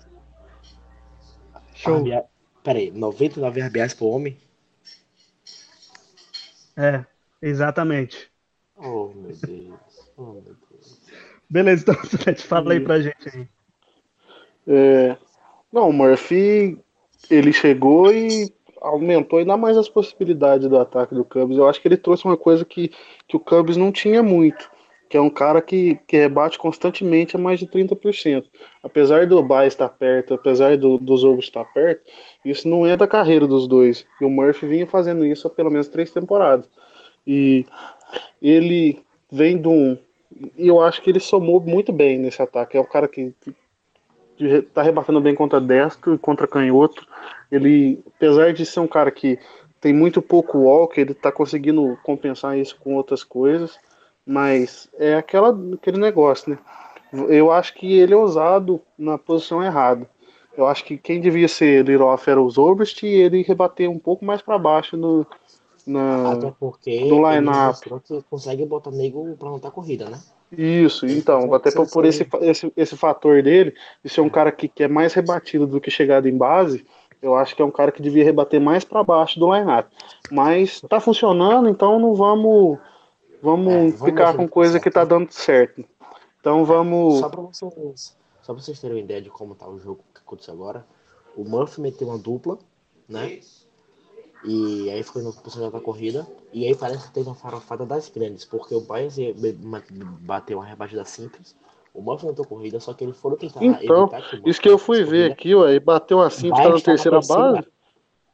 Show. 1.73 2.01
RBI, 2.01 2.21
Peraí, 2.63 2.91
99 2.91 3.61
RBIs 3.61 3.95
por 3.95 4.15
homem? 4.15 4.37
É, 6.77 7.03
exatamente. 7.41 8.31
Oh, 8.77 9.07
meu 9.07 9.35
Deus. 9.35 9.79
Oh, 10.15 10.33
meu 10.33 10.55
Deus. 10.69 11.01
Beleza, 11.49 11.81
então, 11.81 11.95
Sete, 12.05 12.43
fala 12.43 12.73
aí 12.73 12.79
pra 12.79 13.01
gente 13.01 13.27
aí. 13.33 13.47
É, 14.67 15.17
não, 15.73 15.89
o 15.89 15.93
Murphy, 15.93 16.77
ele 17.29 17.53
chegou 17.53 18.11
e 18.13 18.51
aumentou 18.79 19.39
ainda 19.39 19.55
mais 19.55 19.77
as 19.77 19.87
possibilidades 19.87 20.67
do 20.67 20.77
ataque 20.77 21.13
do 21.13 21.23
Cubs. 21.23 21.57
Eu 21.57 21.67
acho 21.67 21.81
que 21.81 21.87
ele 21.87 21.97
trouxe 21.97 22.25
uma 22.25 22.37
coisa 22.37 22.65
que, 22.65 22.91
que 23.27 23.35
o 23.35 23.39
Cubs 23.39 23.77
não 23.77 23.91
tinha 23.91 24.23
muito 24.23 24.69
que 25.11 25.17
é 25.17 25.21
um 25.21 25.29
cara 25.29 25.61
que, 25.61 25.99
que 26.07 26.15
rebate 26.15 26.57
constantemente 26.57 27.35
a 27.35 27.39
mais 27.39 27.59
de 27.59 27.67
30%. 27.67 28.45
Apesar 28.81 29.27
do 29.27 29.43
Bay 29.43 29.67
estar 29.67 29.89
perto, 29.89 30.35
apesar 30.35 30.77
do, 30.77 30.97
do 30.97 31.37
estar 31.37 31.65
perto, 31.65 32.09
isso 32.45 32.65
não 32.69 32.87
é 32.87 32.95
da 32.95 33.05
carreira 33.05 33.45
dos 33.45 33.67
dois. 33.67 34.05
E 34.21 34.23
o 34.23 34.29
Murphy 34.29 34.65
vinha 34.65 34.87
fazendo 34.87 35.25
isso 35.25 35.47
há 35.47 35.49
pelo 35.49 35.69
menos 35.69 35.89
três 35.89 36.11
temporadas. 36.11 36.65
E 37.27 37.65
ele 38.41 39.03
vem 39.29 39.61
de 39.61 39.67
um. 39.67 39.97
E 40.57 40.69
eu 40.69 40.79
acho 40.79 41.01
que 41.01 41.09
ele 41.09 41.19
somou 41.19 41.59
muito 41.59 41.91
bem 41.91 42.17
nesse 42.17 42.41
ataque. 42.41 42.77
É 42.77 42.79
um 42.79 42.85
cara 42.85 43.09
que 43.09 43.35
está 44.45 44.81
rebatendo 44.81 45.21
bem 45.21 45.35
contra 45.35 45.59
destro 45.59 46.15
e 46.15 46.17
contra 46.17 46.47
canhoto. 46.47 47.05
Ele, 47.51 48.03
apesar 48.15 48.53
de 48.53 48.65
ser 48.65 48.79
um 48.79 48.87
cara 48.87 49.11
que 49.11 49.39
tem 49.79 49.93
muito 49.93 50.21
pouco 50.21 50.59
walk, 50.59 50.99
ele 50.99 51.11
está 51.11 51.31
conseguindo 51.31 51.97
compensar 52.03 52.57
isso 52.57 52.77
com 52.79 52.95
outras 52.95 53.23
coisas. 53.23 53.79
Mas 54.25 54.87
é 54.97 55.15
aquela, 55.15 55.57
aquele 55.73 55.97
negócio, 55.97 56.51
né? 56.51 56.59
Eu 57.27 57.51
acho 57.51 57.73
que 57.73 57.99
ele 57.99 58.13
é 58.13 58.17
usado 58.17 58.79
na 58.97 59.17
posição 59.17 59.61
errada. 59.63 60.07
Eu 60.55 60.67
acho 60.67 60.83
que 60.85 60.97
quem 60.97 61.19
devia 61.19 61.47
ser 61.47 61.85
lead-off 61.85 62.29
era 62.29 62.41
o 62.41 62.49
Zorbist 62.49 63.03
e 63.03 63.09
ele 63.09 63.41
rebater 63.41 63.89
um 63.89 63.99
pouco 63.99 64.23
mais 64.23 64.41
para 64.41 64.59
baixo 64.59 64.95
no, 64.95 65.25
na, 65.85 66.33
Até 66.33 66.53
porque 66.59 67.05
no 67.05 67.29
line-up. 67.29 67.79
consegue 68.29 68.65
botar 68.65 68.91
nego 68.91 69.35
para 69.37 69.49
notar 69.49 69.71
corrida, 69.71 70.09
né? 70.09 70.19
Isso, 70.51 71.05
então, 71.05 71.53
até 71.53 71.71
por, 71.71 71.89
por 71.89 72.05
esse, 72.05 72.27
esse, 72.41 72.71
esse 72.75 72.97
fator 72.97 73.41
dele, 73.41 73.73
de 74.03 74.09
ser 74.09 74.21
um 74.21 74.29
cara 74.29 74.51
que, 74.51 74.67
que 74.67 74.83
é 74.83 74.87
mais 74.87 75.13
rebatido 75.13 75.65
do 75.65 75.79
que 75.79 75.89
chegado 75.89 76.27
em 76.27 76.37
base, 76.37 76.85
eu 77.21 77.35
acho 77.35 77.55
que 77.55 77.61
é 77.61 77.65
um 77.65 77.71
cara 77.71 77.91
que 77.91 78.01
devia 78.01 78.23
rebater 78.23 78.59
mais 78.59 78.83
para 78.83 79.03
baixo 79.03 79.39
do 79.39 79.53
line-up. 79.53 79.89
Mas 80.29 80.81
tá 80.81 80.99
funcionando, 80.99 81.69
então 81.69 81.99
não 81.99 82.13
vamos 82.13 82.79
Vamos, 83.41 83.73
é, 83.73 83.79
vamos 83.91 84.01
ficar 84.01 84.35
com 84.35 84.47
coisa 84.47 84.79
que 84.79 84.91
tá 84.91 85.03
dando 85.03 85.31
certo. 85.31 85.83
Então 86.39 86.63
vamos. 86.63 87.19
Só 87.19 87.29
pra 87.29 87.41
vocês, 87.41 88.17
só 88.41 88.53
pra 88.53 88.61
vocês 88.61 88.79
terem 88.79 88.97
uma 88.97 89.03
ideia 89.03 89.21
de 89.21 89.29
como 89.29 89.55
tá 89.55 89.67
o 89.67 89.79
jogo 89.79 90.03
que 90.13 90.21
aconteceu 90.21 90.53
agora, 90.53 90.85
o 91.35 91.43
Murphy 91.43 91.81
meteu 91.81 92.07
uma 92.07 92.19
dupla, 92.19 92.59
né? 93.09 93.39
E 94.43 94.89
aí 94.89 95.05
no 95.15 95.33
posição 95.33 95.69
da 95.69 95.79
corrida. 95.79 96.27
E 96.51 96.65
aí 96.65 96.75
parece 96.75 97.07
que 97.07 97.13
teve 97.13 97.29
uma 97.29 97.35
farofada 97.35 97.85
das 97.85 98.09
grandes, 98.09 98.43
porque 98.43 98.73
o 98.73 98.81
Baez 98.81 99.15
bateu 100.21 100.57
uma 100.57 100.65
rebatida 100.65 101.05
simples. 101.05 101.55
O 101.93 102.01
Murphy 102.01 102.25
não 102.25 102.33
corrida, 102.33 102.79
só 102.79 102.93
que 102.93 103.03
ele 103.03 103.13
foram 103.13 103.35
tentar 103.35 103.63
então, 103.63 104.07
que 104.07 104.49
isso 104.49 104.61
que 104.61 104.69
eu 104.69 104.77
fui 104.77 105.03
ver 105.03 105.31
aqui, 105.31 105.53
ué, 105.53 105.77
bateu 105.79 106.21
assim, 106.21 106.49
tá 106.49 106.69
na 106.69 106.79
terceira 106.79 107.19
base. 107.19 107.67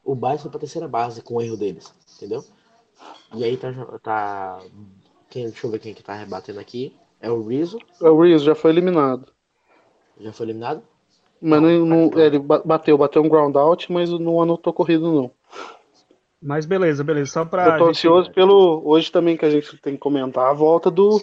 O 0.04 0.16
Baez 0.16 0.42
foi 0.42 0.52
pra 0.52 0.60
terceira 0.60 0.88
base 0.88 1.22
com 1.22 1.36
o 1.36 1.42
erro 1.42 1.58
deles, 1.58 1.92
entendeu? 2.16 2.44
E 3.34 3.44
aí 3.44 3.58
tá, 3.58 3.74
tá 4.02 4.60
quem, 5.30 5.46
deixa 5.46 5.66
eu 5.66 5.72
ver 5.72 5.80
quem 5.80 5.94
que 5.94 6.04
tá 6.04 6.14
rebatendo 6.14 6.60
aqui. 6.60 6.96
É 7.20 7.30
o 7.32 7.46
Rizzo. 7.46 7.80
É 8.02 8.10
o 8.10 8.22
Rizzo, 8.22 8.46
já 8.46 8.56
foi 8.56 8.72
eliminado. 8.72 9.34
Já 10.20 10.32
foi 10.32 10.46
eliminado? 10.46 10.84
Mas 11.42 11.62
não, 11.62 11.86
não, 11.86 12.10
tá 12.10 12.22
ele 12.22 12.40
bateu, 12.40 12.98
bateu 12.98 13.24
um 13.24 13.30
ground 13.30 13.56
out, 13.56 13.92
mas 13.92 14.10
não 14.10 14.42
anotou 14.42 14.72
corrido 14.72 15.12
não. 15.12 15.32
Mas 16.42 16.66
beleza, 16.66 17.04
beleza. 17.04 17.32
Só 17.32 17.46
pra. 17.46 17.66
Eu 17.66 17.72
tô 17.72 17.86
gente... 17.86 17.90
ansioso 17.90 18.32
pelo. 18.32 18.82
Hoje 18.86 19.12
também 19.12 19.36
que 19.36 19.46
a 19.46 19.50
gente 19.50 19.76
tem 19.78 19.94
que 19.94 20.00
comentar 20.00 20.50
a 20.50 20.54
volta 20.54 20.90
do. 20.92 21.22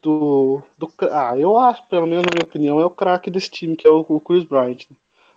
Do, 0.00 0.62
do, 0.76 0.92
ah, 1.10 1.34
eu 1.38 1.56
acho, 1.56 1.82
pelo 1.88 2.06
menos 2.06 2.26
na 2.26 2.30
minha 2.34 2.44
opinião, 2.44 2.78
é 2.78 2.84
o 2.84 2.90
craque 2.90 3.30
desse 3.30 3.50
time, 3.50 3.74
que 3.74 3.88
é 3.88 3.90
o, 3.90 4.04
o 4.06 4.20
Chris 4.20 4.44
Bryant. 4.44 4.84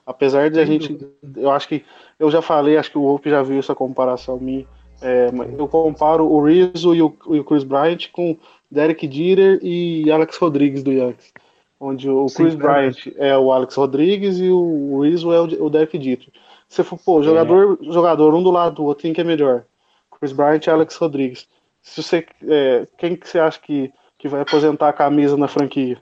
Apesar 0.06 0.50
de 0.50 0.60
a 0.60 0.66
gente. 0.66 0.98
Eu 1.36 1.52
acho 1.52 1.68
que. 1.68 1.84
Eu 2.20 2.30
já 2.30 2.42
falei, 2.42 2.78
acho 2.78 2.92
que 2.92 2.98
o 2.98 3.02
Wolf 3.02 3.26
já 3.26 3.42
viu 3.42 3.60
essa 3.60 3.74
comparação 3.74 4.38
minha. 4.38 4.66
É, 5.02 5.30
eu 5.58 5.68
comparo 5.68 6.26
o 6.26 6.44
Rizzo 6.44 6.96
e 6.96 7.02
o, 7.02 7.16
e 7.30 7.40
o, 7.40 7.44
Chris 7.44 7.64
Bryant 7.64 8.10
com 8.12 8.36
Derek 8.70 9.06
Jeter 9.12 9.60
e 9.62 10.12
Alex 10.12 10.38
Rodrigues 10.38 10.84
do 10.84 10.92
Yankees. 10.92 11.32
Onde 11.80 12.10
o 12.10 12.28
Sim, 12.28 12.44
Chris 12.44 12.56
Bryant 12.56 12.96
é 13.18 13.38
o 13.38 13.52
Alex 13.52 13.76
Rodrigues 13.76 14.40
e 14.40 14.50
o 14.50 15.02
Rizzo 15.02 15.32
é 15.32 15.40
o, 15.40 15.66
o 15.66 15.70
Derek 15.70 16.02
Jeter. 16.02 16.34
Você 16.68 16.84
for, 16.84 17.00
pô, 17.00 17.24
jogador, 17.24 17.80
é. 17.82 17.92
jogador 17.92 18.34
um 18.34 18.44
do 18.44 18.52
lado 18.52 18.76
do 18.76 18.84
outro, 18.84 19.04
quem 19.04 19.14
que 19.14 19.22
é 19.22 19.24
melhor? 19.24 19.64
Chris 20.12 20.34
Bryant 20.34 20.66
e 20.66 20.70
Alex 20.70 20.96
Rodrigues. 20.96 21.48
Se 21.82 22.02
você, 22.04 22.26
é, 22.48 22.88
quem 22.98 23.16
que 23.16 23.28
você 23.28 23.40
acha 23.40 23.60
que, 23.60 23.92
que 24.18 24.28
vai 24.28 24.42
aposentar 24.42 24.90
a 24.90 24.94
camisa 24.94 25.38
na 25.38 25.48
franquia? 25.48 25.98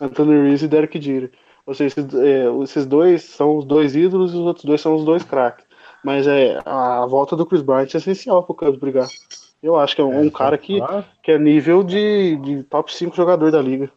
Anthony 0.00 0.50
Rizzo 0.50 0.64
e 0.64 0.68
Derek 0.68 1.00
Jeter. 1.00 1.30
Ou 1.66 1.74
seja, 1.74 2.00
esses, 2.00 2.14
é, 2.14 2.44
esses 2.62 2.86
dois 2.86 3.22
são 3.22 3.58
os 3.58 3.64
dois 3.64 3.94
ídolos 3.94 4.34
e 4.34 4.36
os 4.36 4.42
outros 4.42 4.64
dois 4.64 4.80
são 4.80 4.94
os 4.94 5.04
dois 5.04 5.22
craques. 5.22 5.64
Mas 6.04 6.26
é, 6.26 6.60
a 6.66 7.06
volta 7.06 7.36
do 7.36 7.46
Chris 7.46 7.62
Bryant 7.62 7.94
é 7.94 7.96
essencial 7.96 8.42
pro 8.42 8.54
Cubs 8.54 8.78
brigar. 8.78 9.08
Eu 9.62 9.76
acho 9.76 9.94
que 9.94 10.02
é 10.02 10.04
um, 10.04 10.12
é, 10.12 10.18
um 10.18 10.28
cara 10.28 10.58
que, 10.58 10.78
que 11.22 11.32
é 11.32 11.38
nível 11.38 11.82
de, 11.82 12.36
de 12.36 12.62
top 12.64 12.92
5 12.92 13.16
jogador 13.16 13.50
da 13.50 13.62
liga. 13.62 13.90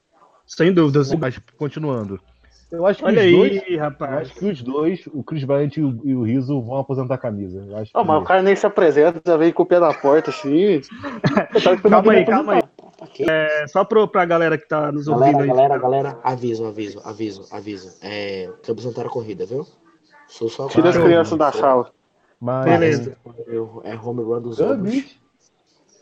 Sem 0.46 0.74
dúvidas, 0.74 1.14
mas 1.14 1.38
continuando. 1.58 2.22
Eu 2.70 2.86
acho 2.86 3.00
que 3.00 3.06
Olha 3.06 3.20
os 3.20 3.24
aí, 3.26 3.32
dois. 3.32 3.64
Eu 3.70 3.80
rapaz. 3.80 4.14
acho 4.30 4.34
que 4.36 4.46
os 4.46 4.62
dois, 4.62 5.08
o 5.14 5.24
Chris 5.24 5.44
Bryant 5.46 5.72
e 5.78 5.82
o, 5.82 6.02
e 6.04 6.14
o 6.16 6.24
Rizzo, 6.24 6.62
vão 6.62 6.78
aposentar 6.78 7.16
a 7.16 7.18
camisa. 7.18 7.64
Eu 7.66 7.78
acho 7.78 7.92
Não, 7.96 8.02
que- 8.02 8.08
mas 8.10 8.22
o 8.22 8.26
cara 8.26 8.42
nem 8.42 8.56
se 8.56 8.66
apresenta, 8.66 9.22
já 9.26 9.38
veio 9.38 9.54
com 9.54 9.64
o 9.64 9.66
pé 9.66 9.80
na 9.80 9.94
porta, 9.94 10.32
assim. 10.32 10.82
Calma 11.90 12.12
aí, 12.12 12.26
calma 12.26 12.54
aí. 12.56 12.62
Ok? 13.00 13.26
É, 13.30 13.66
só 13.68 13.86
pro, 13.86 14.08
pra 14.08 14.26
galera 14.26 14.58
que 14.58 14.68
tá 14.68 14.92
nos 14.92 15.08
ouvindo 15.08 15.38
Galera, 15.38 15.44
aí. 15.44 15.48
galera, 15.48 15.78
galera, 15.78 16.20
aviso, 16.24 16.66
aviso, 16.66 17.02
aviso, 17.06 17.48
aviso. 17.52 17.96
É, 18.02 18.50
Campos 18.64 18.94
tá 18.94 19.04
na 19.04 19.10
corrida, 19.10 19.46
viu? 19.46 19.66
Sou 20.28 20.50
só 20.50 20.68
Tira 20.68 20.90
as 20.90 20.98
crianças 20.98 21.38
da 21.38 21.52
sala. 21.54 21.90
Mas, 22.42 22.66
Beleza. 22.66 23.18
Eu- 23.48 23.82
É 23.86 23.96
home 23.96 24.24
run 24.24 24.42
dos 24.42 24.60
outros. 24.60 25.16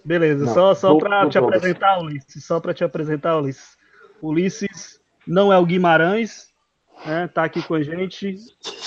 Beleza, 0.03 0.45
Não, 0.45 0.53
só, 0.53 0.74
só 0.76 0.93
do 0.93 1.30
te 1.30 1.38
apresentar, 1.38 1.99
Ulisses. 1.99 2.43
Só 2.45 2.59
pra 2.59 2.74
te 2.74 2.84
apresentar, 2.84 3.38
Ulisses. 3.38 3.76
Ulisses 4.22 4.99
não 5.28 5.51
é 5.51 5.57
o 5.59 5.66
Guimarães, 5.66 6.47
né? 7.06 7.28
Tá 7.28 7.43
aqui 7.43 7.62
com 7.64 7.74
a 7.74 7.84
gente. 7.84 8.36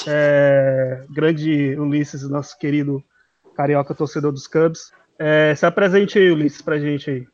É, 0.07 1.05
grande 1.11 1.77
Ulisses, 1.79 2.29
nosso 2.29 2.57
querido 2.59 3.03
carioca 3.57 3.95
torcedor 3.95 4.33
dos 4.33 4.47
Cubs. 4.47 4.93
É, 5.19 5.55
se 5.55 5.67
apresente 5.67 6.19
aí, 6.19 6.31
Ulisses, 6.31 6.63
pra 6.63 6.79
gente 6.79 7.11
aí. 7.11 7.27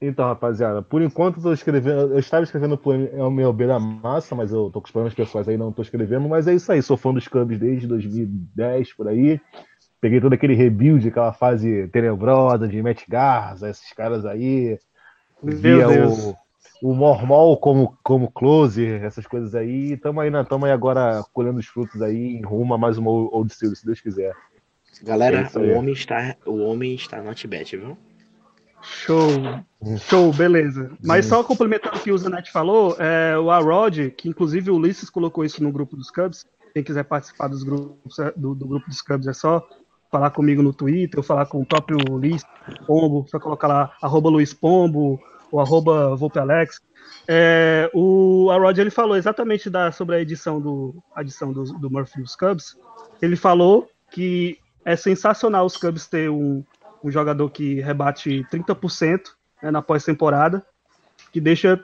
Então, 0.00 0.26
rapaziada, 0.26 0.82
por 0.82 1.00
enquanto 1.00 1.36
eu 1.36 1.42
tô 1.42 1.52
escrevendo. 1.52 2.12
Eu 2.12 2.18
estava 2.18 2.42
escrevendo 2.42 2.76
pro 2.76 2.92
MLB 2.92 3.68
da 3.68 3.78
Massa, 3.78 4.34
mas 4.34 4.52
eu 4.52 4.68
tô 4.70 4.80
com 4.80 4.86
os 4.86 4.90
problemas 4.90 5.14
pessoais 5.14 5.48
aí, 5.48 5.56
não 5.56 5.72
tô 5.72 5.82
escrevendo. 5.82 6.28
Mas 6.28 6.48
é 6.48 6.54
isso 6.54 6.72
aí, 6.72 6.82
sou 6.82 6.96
fã 6.96 7.14
dos 7.14 7.28
Cubs 7.28 7.58
desde 7.58 7.86
2010 7.86 8.92
por 8.94 9.06
aí. 9.06 9.40
Peguei 10.00 10.20
todo 10.20 10.32
aquele 10.32 10.54
rebuild, 10.54 11.06
aquela 11.06 11.32
fase 11.32 11.86
tenebrosa 11.88 12.66
de 12.66 12.82
Matt 12.82 13.04
Garza, 13.08 13.70
esses 13.70 13.92
caras 13.92 14.26
aí. 14.26 14.76
Meu 15.40 15.56
Via 15.56 15.86
Deus. 15.86 16.26
o, 16.26 16.36
o 16.82 16.92
Mormol 16.94 17.56
como, 17.56 17.96
como 18.02 18.28
close, 18.28 18.84
essas 18.84 19.24
coisas 19.24 19.54
aí. 19.54 19.96
Tamo 19.96 20.20
aí, 20.20 20.30
tamo 20.44 20.66
aí 20.66 20.72
agora 20.72 21.24
colhendo 21.32 21.60
os 21.60 21.66
frutos 21.66 22.02
aí 22.02 22.36
em 22.36 22.42
rumo 22.42 22.74
a 22.74 22.78
mais 22.78 22.98
uma 22.98 23.08
Old 23.08 23.54
Series, 23.54 23.78
se 23.78 23.86
Deus 23.86 24.00
quiser. 24.00 24.34
Galera, 25.04 25.48
É 25.54 25.58
o 25.58 25.78
homem 25.78 25.94
está, 25.94 26.36
o 26.44 26.58
homem 26.58 26.94
está 26.94 27.22
no 27.22 27.30
Atibet, 27.30 27.76
viu? 27.76 27.96
Show, 28.82 29.18
show, 29.96 30.32
beleza. 30.32 30.90
Mas 31.04 31.26
só 31.26 31.44
complementando 31.44 31.96
o 31.96 32.00
que 32.00 32.10
o 32.10 32.18
Zanetti 32.18 32.50
falou, 32.50 32.96
é, 32.98 33.38
o 33.38 33.48
Arod, 33.48 34.10
que 34.10 34.28
inclusive 34.28 34.72
o 34.72 34.74
Ulisses 34.74 35.08
colocou 35.08 35.44
isso 35.44 35.62
no 35.62 35.70
grupo 35.70 35.96
dos 35.96 36.10
Cubs, 36.10 36.44
quem 36.74 36.82
quiser 36.82 37.04
participar 37.04 37.46
dos 37.46 37.62
grupos, 37.62 38.18
é, 38.18 38.32
do, 38.36 38.56
do 38.56 38.66
grupo 38.66 38.88
dos 38.88 39.00
Cubs 39.00 39.28
é 39.28 39.32
só 39.32 39.64
falar 40.10 40.30
comigo 40.30 40.62
no 40.62 40.72
Twitter, 40.72 41.20
ou 41.20 41.22
falar 41.22 41.46
com 41.46 41.60
o 41.60 41.66
próprio 41.66 41.96
Luiz 42.08 42.42
Pombo, 42.86 43.24
só 43.28 43.38
colocar 43.38 43.68
lá, 43.68 43.92
arroba 44.02 44.28
Luiz 44.28 44.52
Pombo, 44.52 45.20
ou 45.52 45.60
arroba 45.60 46.16
Volpe 46.16 46.38
Alex. 46.38 46.80
É, 47.28 47.88
o 47.94 48.50
Arod, 48.50 48.80
ele 48.80 48.90
falou 48.90 49.16
exatamente 49.16 49.68
da, 49.68 49.92
sobre 49.92 50.16
a 50.16 50.20
edição 50.20 50.60
do, 50.60 50.96
a 51.14 51.20
edição 51.20 51.52
do, 51.52 51.64
do 51.64 51.90
Murphy 51.90 52.22
dos 52.22 52.34
Cubs, 52.34 52.76
ele 53.20 53.36
falou 53.36 53.88
que 54.10 54.58
é 54.84 54.96
sensacional 54.96 55.64
os 55.64 55.76
Cubs 55.76 56.08
ter 56.08 56.30
um, 56.30 56.64
um 57.04 57.10
jogador 57.10 57.48
que 57.50 57.80
rebate 57.80 58.44
30% 58.50 59.20
né, 59.62 59.70
na 59.70 59.82
pós-temporada, 59.82 60.64
que 61.30 61.40
deixa 61.40 61.80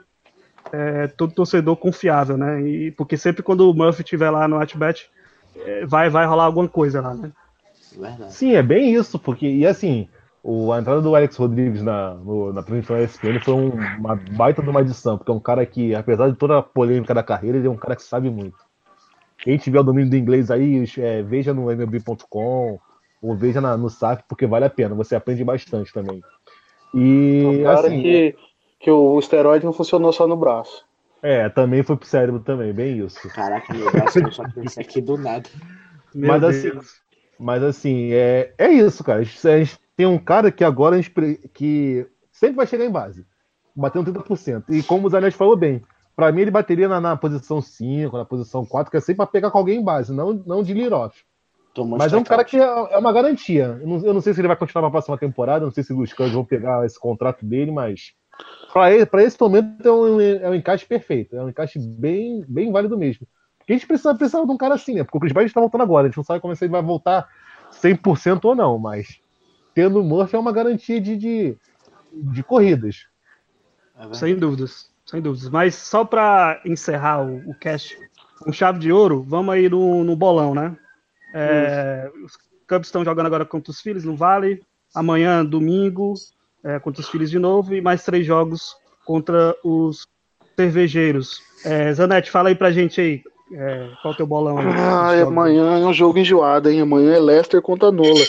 é, 0.73 1.07
todo 1.07 1.33
torcedor 1.33 1.77
confiável, 1.77 2.37
né? 2.37 2.61
E, 2.61 2.91
porque 2.91 3.15
sempre 3.15 3.41
quando 3.41 3.69
o 3.69 3.73
Murphy 3.73 4.01
estiver 4.01 4.29
lá 4.29 4.47
no 4.47 4.59
Atbet, 4.59 5.09
é, 5.55 5.85
vai, 5.85 6.09
vai 6.09 6.25
rolar 6.25 6.45
alguma 6.45 6.67
coisa 6.67 7.01
lá, 7.01 7.13
né? 7.13 7.31
Verdade. 7.97 8.33
Sim, 8.33 8.55
é 8.55 8.61
bem 8.61 8.93
isso, 8.93 9.17
porque, 9.17 9.47
e 9.47 9.65
assim, 9.65 10.07
o, 10.43 10.71
a 10.73 10.79
entrada 10.79 11.01
do 11.01 11.15
Alex 11.15 11.35
Rodrigues 11.37 11.81
na, 11.83 12.15
no, 12.15 12.53
na 12.53 12.63
transmissão 12.63 12.97
ESPN 12.97 13.39
foi 13.39 13.53
um- 13.53 13.87
uma 13.97 14.15
baita 14.15 14.61
de 14.63 14.69
uma 14.69 14.81
edição, 14.81 15.17
porque 15.17 15.31
é 15.31 15.33
um 15.33 15.39
cara 15.39 15.65
que, 15.65 15.93
apesar 15.95 16.29
de 16.31 16.37
toda 16.37 16.57
a 16.59 16.63
polêmica 16.63 17.13
da 17.13 17.23
carreira, 17.23 17.57
ele 17.57 17.67
é 17.67 17.69
um 17.69 17.77
cara 17.77 17.95
que 17.95 18.03
sabe 18.03 18.29
muito. 18.29 18.57
Quem 19.41 19.57
tiver 19.57 19.79
o 19.79 19.83
domínio 19.83 20.09
do 20.11 20.17
inglês 20.17 20.51
aí, 20.51 20.83
é, 20.99 21.23
veja 21.23 21.53
no 21.53 21.71
MLB.com 21.71 22.79
ou 23.21 23.37
veja 23.37 23.61
na- 23.61 23.77
no 23.77 23.89
SAF, 23.89 24.23
porque 24.29 24.47
vale 24.47 24.65
a 24.65 24.69
pena, 24.69 24.95
você 24.95 25.15
aprende 25.15 25.43
bastante 25.43 25.93
também. 25.93 26.23
E, 26.93 27.53
Um 27.53 27.59
cara 27.59 27.91
assim, 27.91 27.93
que, 27.93 28.35
que 28.79 28.89
o 28.89 29.19
esteroide 29.19 29.65
não 29.65 29.73
funcionou 29.73 30.13
só 30.13 30.25
no 30.27 30.37
braço. 30.37 30.85
é, 31.21 31.49
também 31.49 31.83
foi 31.83 31.97
pro 31.97 32.07
cérebro 32.07 32.41
também, 32.43 32.73
bem 32.73 32.99
isso. 33.05 33.33
Caraca, 33.33 33.73
meu 33.73 33.89
braço 33.91 34.19
crescer 34.53 34.81
aqui 34.81 35.01
do 35.01 35.17
nada. 35.17 35.49
Meu 36.13 36.39
Mas 36.39 36.43
Deus. 36.43 36.65
assim, 36.65 36.69
Mas 37.39 37.63
assim, 37.63 38.13
é, 38.13 38.55
é 38.57 38.69
isso, 38.71 39.03
cara. 39.03 39.21
A 39.21 39.23
gente, 39.23 39.47
a 39.47 39.59
gente 39.63 39.79
tem 39.99 40.05
um 40.05 40.17
cara 40.17 40.49
que 40.49 40.63
agora 40.63 40.95
a 40.95 41.01
gente 41.01 41.11
que 41.53 42.07
sempre 42.31 42.55
vai 42.55 42.65
chegar 42.65 42.85
em 42.85 42.89
base, 42.89 43.25
batendo 43.75 44.13
30%. 44.13 44.63
E 44.69 44.81
como 44.81 45.05
o 45.05 45.09
Zanetti 45.09 45.35
falou 45.35 45.57
bem, 45.57 45.81
pra 46.15 46.31
mim 46.31 46.39
ele 46.39 46.51
bateria 46.51 46.87
na, 46.87 47.01
na 47.01 47.17
posição 47.17 47.61
5, 47.61 48.17
na 48.17 48.23
posição 48.23 48.65
4, 48.65 48.89
que 48.89 48.95
é 48.95 49.01
sempre 49.01 49.17
pra 49.17 49.27
pegar 49.27 49.51
com 49.51 49.57
alguém 49.57 49.77
em 49.77 49.83
base, 49.83 50.13
não, 50.13 50.31
não 50.31 50.63
de 50.63 50.73
lead-off. 50.73 51.21
Mas 51.97 52.13
é 52.13 52.17
um 52.17 52.23
cara 52.23 52.45
que 52.45 52.55
é, 52.55 52.63
é 52.63 52.97
uma 52.97 53.11
garantia. 53.11 53.77
Eu 53.81 53.87
não, 53.87 54.05
eu 54.05 54.13
não 54.13 54.21
sei 54.21 54.33
se 54.33 54.39
ele 54.39 54.47
vai 54.47 54.55
continuar 54.55 54.83
na 54.83 54.89
próxima 54.89 55.17
temporada, 55.17 55.65
não 55.65 55.71
sei 55.73 55.83
se 55.83 55.91
os 55.91 56.13
Cubs 56.13 56.31
vão 56.31 56.45
pegar 56.45 56.85
esse 56.85 56.97
contrato 56.97 57.45
dele, 57.45 57.69
mas 57.69 58.13
pra 58.71 59.21
esse 59.21 59.35
momento 59.37 59.85
é 59.85 59.91
um, 59.91 60.21
é 60.21 60.49
um 60.49 60.55
encaixe 60.55 60.85
perfeito. 60.85 61.35
É 61.35 61.43
um 61.43 61.49
encaixe 61.49 61.77
bem, 61.77 62.45
bem 62.47 62.71
válido 62.71 62.97
mesmo. 62.97 63.27
Porque 63.57 63.73
a 63.73 63.75
gente 63.75 63.85
precisa, 63.85 64.15
precisa 64.15 64.45
de 64.45 64.49
um 64.49 64.55
cara 64.55 64.75
assim, 64.75 64.93
né? 64.93 65.03
Porque 65.03 65.17
o 65.17 65.19
Chris 65.19 65.33
Bryant 65.33 65.51
tá 65.51 65.59
voltando 65.59 65.81
agora, 65.81 66.05
a 66.05 66.09
gente 66.09 66.15
não 66.15 66.23
sabe 66.23 66.39
como 66.39 66.53
é 66.53 66.55
que 66.55 66.63
ele 66.63 66.71
vai 66.71 66.81
voltar 66.81 67.27
100% 67.73 68.45
ou 68.45 68.55
não, 68.55 68.79
mas 68.79 69.19
tendo 69.73 70.01
o 70.01 70.03
Murphy 70.03 70.35
é 70.35 70.39
uma 70.39 70.51
garantia 70.51 70.99
de, 70.99 71.15
de, 71.15 71.57
de 72.13 72.43
corridas. 72.43 73.07
É. 73.97 74.13
Sem 74.13 74.35
dúvidas, 74.35 74.89
sem 75.05 75.21
dúvidas. 75.21 75.49
Mas 75.49 75.75
só 75.75 76.05
para 76.05 76.61
encerrar 76.65 77.21
o, 77.21 77.49
o 77.49 77.53
cast 77.53 77.97
com 78.39 78.51
chave 78.53 78.79
de 78.79 78.91
ouro, 78.91 79.21
vamos 79.21 79.53
aí 79.53 79.69
no, 79.69 80.03
no 80.03 80.15
bolão, 80.15 80.55
né? 80.55 80.75
É, 81.33 82.09
os 82.23 82.37
Cubs 82.67 82.87
estão 82.87 83.03
jogando 83.03 83.25
agora 83.25 83.45
contra 83.45 83.71
os 83.71 83.81
Phillies 83.81 84.05
no 84.05 84.15
Vale. 84.15 84.61
Amanhã, 84.95 85.45
domingo, 85.45 86.13
é, 86.63 86.79
contra 86.79 87.01
os 87.01 87.09
Phillies 87.09 87.29
de 87.29 87.39
novo. 87.39 87.75
E 87.75 87.81
mais 87.81 88.03
três 88.03 88.25
jogos 88.25 88.75
contra 89.05 89.55
os 89.63 90.07
cervejeiros. 90.55 91.41
É, 91.65 91.91
Zanetti, 91.93 92.31
fala 92.31 92.49
aí 92.49 92.55
pra 92.55 92.71
gente 92.71 92.99
aí. 93.01 93.21
é, 93.53 93.89
qual 94.01 94.11
é 94.11 94.15
o 94.15 94.17
teu 94.17 94.27
bolão? 94.27 94.57
Ah, 94.59 95.11
amanhã 95.21 95.79
é 95.79 95.85
um 95.85 95.93
jogo 95.93 96.17
enjoado, 96.17 96.69
hein? 96.69 96.81
Amanhã 96.81 97.13
é 97.13 97.19
Leicester 97.19 97.61
contra 97.61 97.91
Nola. 97.91 98.25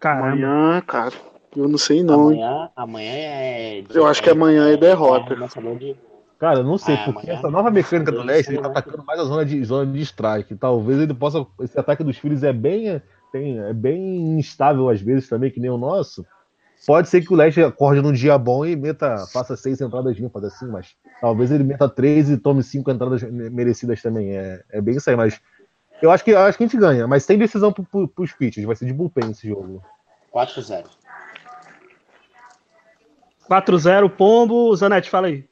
Caramba. 0.00 0.26
Amanhã, 0.28 0.80
cara, 0.86 1.12
eu 1.56 1.68
não 1.68 1.78
sei 1.78 2.02
não, 2.02 2.32
hein? 2.32 2.42
Amanhã, 2.42 2.70
amanhã 2.76 3.10
é. 3.12 3.84
Eu 3.92 4.06
acho 4.06 4.22
que 4.22 4.30
amanhã 4.30 4.68
é 4.68 4.76
derrota. 4.76 5.32
arremessador 5.32 5.76
de- 5.76 5.96
Cara, 6.38 6.60
eu 6.60 6.64
não 6.64 6.78
sei, 6.78 6.94
Ah, 6.94 7.02
porque 7.04 7.18
amanhã- 7.26 7.38
essa 7.38 7.50
nova 7.50 7.68
mecânica 7.70 8.12
do 8.12 8.20
amanhã 8.20 8.36
Leste, 8.36 8.52
ele 8.52 8.62
tá 8.62 8.68
atacando 8.68 9.04
mais 9.04 9.18
a 9.18 9.24
zona 9.24 9.44
de, 9.44 9.64
zona 9.64 9.90
de 9.92 10.00
strike. 10.02 10.54
Talvez 10.54 11.00
ele 11.00 11.12
possa. 11.12 11.44
Esse 11.60 11.78
ataque 11.80 12.04
dos 12.04 12.16
filhos 12.16 12.44
é 12.44 12.52
bem, 12.52 13.02
tem, 13.32 13.58
é 13.58 13.72
bem 13.72 14.38
instável 14.38 14.88
às 14.88 15.00
vezes 15.00 15.28
também, 15.28 15.50
que 15.50 15.58
nem 15.58 15.70
o 15.70 15.76
nosso. 15.76 16.24
Pode 16.86 17.08
ser 17.08 17.22
que 17.22 17.32
o 17.32 17.36
Leste 17.36 17.60
acorde 17.60 18.00
num 18.00 18.12
dia 18.12 18.38
bom 18.38 18.64
e 18.64 18.76
meta, 18.76 19.16
faça 19.32 19.56
seis 19.56 19.80
entradas 19.80 20.16
limpas 20.16 20.44
assim, 20.44 20.66
mas 20.68 20.94
talvez 21.20 21.50
ele 21.50 21.64
meta 21.64 21.88
três 21.88 22.30
e 22.30 22.36
tome 22.36 22.62
cinco 22.62 22.88
entradas 22.88 23.20
merecidas 23.22 24.00
também. 24.00 24.36
É, 24.36 24.62
é 24.70 24.80
bem 24.80 24.94
isso 24.96 25.10
aí, 25.10 25.16
mas 25.16 25.40
eu 26.00 26.10
acho 26.10 26.24
que, 26.24 26.30
eu 26.30 26.38
acho 26.38 26.56
que 26.56 26.64
a 26.64 26.66
gente 26.66 26.76
ganha, 26.76 27.06
mas 27.06 27.24
sem 27.24 27.38
decisão 27.38 27.72
pro, 27.72 27.84
pro, 27.84 28.08
pros 28.08 28.32
pitchers, 28.32 28.66
vai 28.66 28.76
ser 28.76 28.86
de 28.86 28.92
bullpen 28.92 29.30
esse 29.30 29.48
jogo. 29.48 29.82
4-0. 30.32 30.86
4-0, 33.48 34.10
Pombo. 34.10 34.74
Zanetti, 34.76 35.10
fala 35.10 35.28
aí. 35.28 35.48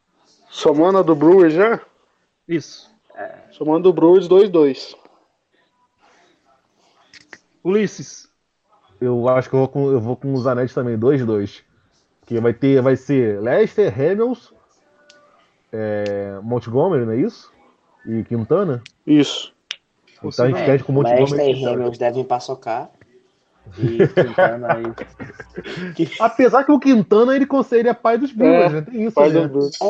Somando 0.48 0.98
a 0.98 1.02
do 1.02 1.14
Brewers 1.14 1.54
já? 1.54 1.80
Isso. 2.46 2.90
Somando 3.50 3.84
do 3.84 3.92
Brewers 3.92 4.28
2-2. 4.28 4.94
Ulisses. 7.64 8.28
Eu 9.00 9.28
acho 9.28 9.48
que 9.48 9.54
eu 9.54 9.60
vou 9.60 9.68
com, 9.68 9.90
eu 9.90 10.00
vou 10.00 10.16
com 10.16 10.32
o 10.32 10.38
Zanetti 10.38 10.74
também, 10.74 10.98
2-2. 10.98 11.62
Que 12.26 12.38
vai 12.38 12.52
ter, 12.52 12.82
vai 12.82 12.96
ser 12.96 13.40
Lester, 13.40 13.92
Hamels, 13.92 14.52
é, 15.72 16.38
Montgomery, 16.42 17.06
não 17.06 17.12
é 17.12 17.16
isso? 17.16 17.50
E 18.04 18.22
Quintana. 18.24 18.82
Isso. 19.06 19.55
Então 20.24 20.44
a 20.44 20.48
gente 20.48 20.60
É, 20.60 20.64
perde 20.66 20.84
com 20.84 20.92
o 20.94 21.02
Lester 21.02 21.20
Montgomery. 21.20 21.60
e 21.60 21.66
Hamels 21.66 21.98
devem 21.98 22.24
paçocar. 22.24 22.90
E 23.78 23.98
Quintana 24.06 24.74
aí. 24.74 24.84
Que- 25.94 26.08
Apesar 26.20 26.62
que 26.62 26.70
o 26.70 26.78
Quintana 26.78 27.34
ele 27.34 27.46
consegue, 27.46 27.80
ele 27.82 27.88
é 27.88 27.94
pai 27.94 28.16
dos 28.16 28.30
Brewers, 28.30 28.72
É, 28.72 28.76
né? 28.76 28.80
Tem 28.82 29.02
isso, 29.04 29.14
Pai 29.14 29.28
né? 29.30 29.40
É 29.40 29.44
isso, 29.44 29.82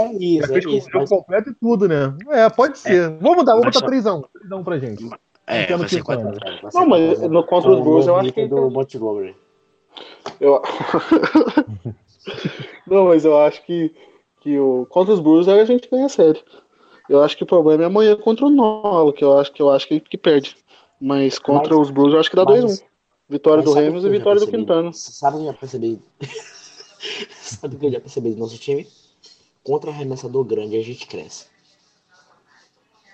é 0.50 0.54
o 0.54 0.58
isso. 0.58 0.86
jogo 0.90 0.90
Mas, 0.94 1.08
completo 1.10 1.50
e 1.50 1.54
tudo, 1.54 1.86
né? 1.86 2.14
É, 2.30 2.48
pode 2.48 2.78
ser. 2.78 3.10
Vamos 3.20 3.44
dar, 3.44 3.52
vamos 3.52 3.66
botar 3.66 3.80
só- 3.80 3.86
3x1. 3.86 4.22
3x1 4.48 4.64
pra 4.64 4.78
gente. 4.78 5.04
é, 5.46 5.76
vai 5.76 5.88
ser 5.90 5.96
Quintana. 6.02 6.22
4 6.22 6.40
0 6.40 6.62
vai 6.62 6.72
ser 6.72 6.78
Não, 6.78 6.86
mas 6.86 7.00
4 7.02 7.12
a 7.12 7.14
0. 7.20 7.32
no 7.34 7.44
contra 7.44 7.70
os 7.70 7.80
Brewers 7.80 8.06
eu 8.06 8.16
acho 8.16 8.32
que. 8.32 8.46
do 8.48 8.70
Montgomery. 8.70 9.36
Eu... 10.40 10.62
não, 12.86 13.06
mas 13.06 13.24
eu 13.24 13.38
acho 13.40 13.62
que, 13.64 13.94
que 14.40 14.58
o 14.58 14.86
contra 14.90 15.12
os 15.14 15.20
Brewers 15.20 15.48
aí 15.48 15.60
a 15.60 15.64
gente 15.64 15.88
ganha 15.90 16.08
sério. 16.08 16.40
Eu 17.08 17.22
acho 17.22 17.36
que 17.36 17.42
o 17.44 17.46
problema 17.46 17.84
é 17.84 17.86
amanhã 17.86 18.16
contra 18.16 18.46
o 18.46 18.50
Nola, 18.50 19.12
que 19.12 19.22
eu 19.22 19.38
acho 19.38 19.52
que 19.52 19.62
eu 19.62 19.70
acho 19.70 19.86
que, 19.86 20.00
que 20.00 20.18
perde. 20.18 20.56
Mas 21.00 21.38
contra 21.38 21.76
Mas- 21.76 21.86
os 21.86 21.90
Brewers 21.90 22.14
eu 22.14 22.20
acho 22.20 22.30
que 22.30 22.36
dá 22.36 22.44
mas- 22.44 22.80
2-1. 22.80 22.82
Vitória 23.28 23.62
do 23.62 23.72
Ramos 23.72 24.04
e 24.04 24.08
vitória 24.08 24.40
do? 24.40 24.46
Quintana. 24.46 24.90
Sabe 24.92 25.36
o 25.36 25.40
que 25.40 25.46
eu 25.46 25.52
já 25.52 25.58
percebi? 25.58 26.00
sabe 27.42 27.74
o 27.74 27.78
que 27.78 27.86
eu 27.86 27.90
já 27.92 28.00
percebi 28.00 28.30
do 28.30 28.38
nosso 28.38 28.56
time? 28.56 28.86
Contra 29.64 29.90
arremessador 29.90 30.44
grande 30.44 30.76
a 30.76 30.82
gente 30.82 31.06
cresce. 31.08 31.46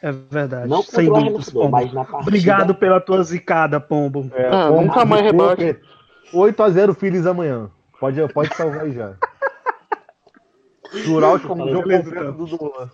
É 0.03 0.12
verdade. 0.12 0.68
Não 0.68 0.82
Sem 0.82 1.07
contra 1.07 1.12
o 1.12 1.24
arremessador, 1.24 1.70
mas 1.70 1.93
na 1.95 2.05
partida. 2.05 2.22
Obrigado 2.28 2.74
pela 2.74 3.01
tua 3.01 3.22
zicada, 3.22 3.80
Pombo. 3.80 4.30
É, 4.34 4.49
Ah, 4.49 4.68
Pombo, 4.68 4.82
nunca 4.82 5.05
mais 5.07 5.22
rebate. 5.22 5.80
8x0 6.34 6.95
Phillies 6.95 7.24
amanhã. 7.26 7.70
Pode, 7.99 8.32
pode 8.34 8.55
salvar 8.55 8.82
aí 8.82 8.93
já. 8.93 9.16
Shootout 10.93 11.47
como 11.47 11.68
jogo 11.70 11.88
completo 11.88 12.32
do 12.32 12.47
Dulan. 12.47 12.90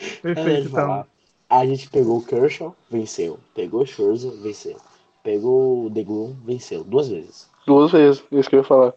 É, 0.00 0.16
Perfeito, 0.34 0.68
então. 0.68 1.06
A 1.48 1.66
gente 1.66 1.90
pegou 1.90 2.18
o 2.18 2.24
Kershaw, 2.24 2.74
venceu. 2.90 3.38
Pegou 3.54 3.82
o 3.82 3.86
Scherzer, 3.86 4.32
venceu. 4.32 4.76
Pegou 5.22 5.86
o 5.86 5.90
DeGrom, 5.90 6.34
venceu. 6.44 6.82
Duas 6.82 7.08
vezes. 7.08 7.48
Duas 7.66 7.92
vezes, 7.92 8.24
isso 8.32 8.48
que 8.48 8.56
eu 8.56 8.60
ia 8.60 8.64
falar. 8.66 8.94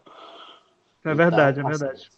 É 1.04 1.14
verdade, 1.14 1.60
é 1.60 1.62
Então, 1.62 1.70
verdade. 1.70 2.10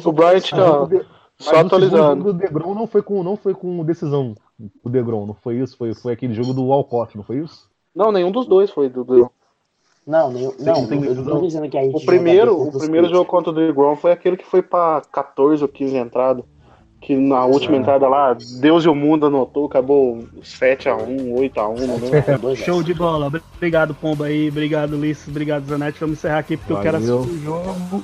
Só 0.00 0.08
O 0.08 0.12
Bryant, 0.12 0.52
ó, 0.52 0.82
O 0.84 0.86
de- 0.86 1.06
só 1.38 1.56
o 1.56 1.58
atualizando. 1.58 2.24
do 2.24 2.32
Degrom 2.34 2.74
não 2.74 2.86
foi 2.86 3.02
com, 3.02 3.22
não 3.22 3.36
foi 3.36 3.54
com 3.54 3.82
decisão. 3.84 4.36
O 4.84 4.88
Degrom, 4.90 5.26
não 5.26 5.34
foi 5.34 5.56
isso? 5.56 5.76
Foi, 5.76 5.94
foi 5.94 6.12
aquele 6.12 6.34
jogo 6.34 6.52
do 6.52 6.66
Walcott, 6.66 7.16
não 7.16 7.24
foi 7.24 7.38
isso? 7.38 7.68
Não, 7.94 8.12
nenhum 8.12 8.30
dos 8.30 8.46
dois 8.46 8.70
foi 8.70 8.88
do. 8.88 9.02
do- 9.02 9.30
Não, 10.06 10.30
nenhum, 10.30 10.52
não, 10.60 10.86
tem 10.86 11.04
eu 11.04 11.14
não 11.14 11.24
tô 11.24 11.40
dizendo 11.40 11.68
que 11.68 11.78
a 11.78 11.82
gente 11.82 11.96
O 11.96 12.04
primeiro, 12.04 12.62
o 12.68 12.78
primeiro 12.78 13.08
jogo 13.08 13.24
contra 13.24 13.50
o 13.50 13.54
DeGrom 13.54 13.96
foi 13.96 14.12
aquele 14.12 14.36
que 14.36 14.44
foi 14.44 14.62
pra 14.62 15.00
14 15.10 15.62
ou 15.62 15.68
15 15.68 15.96
entrada. 15.96 16.44
Que 17.00 17.14
na 17.16 17.44
última 17.46 17.76
Ah. 17.76 17.80
entrada 17.80 18.08
lá, 18.08 18.36
Deus 18.60 18.84
e 18.84 18.88
o 18.88 18.94
mundo 18.94 19.26
anotou, 19.26 19.66
acabou 19.66 20.24
7x1, 20.42 21.32
8x1, 21.38 21.86
não 21.86 21.96
lembro. 21.96 22.38
Dois 22.40 22.58
Show 22.58 22.74
zero. 22.82 22.84
de 22.86 22.94
bola. 22.94 23.30
Obrigado, 23.56 23.94
Pombo 23.94 24.24
aí. 24.24 24.48
Obrigado, 24.48 24.94
Ulisses. 24.94 25.28
Obrigado, 25.28 25.64
Zanetti. 25.66 26.00
Vamos 26.00 26.18
encerrar 26.18 26.38
aqui 26.38 26.56
porque 26.56 26.72
eu 26.72 26.80
quero 26.80 26.98
Valeu. 26.98 27.20
assistir 27.20 27.36
o 27.36 27.42
jogo. 27.44 28.02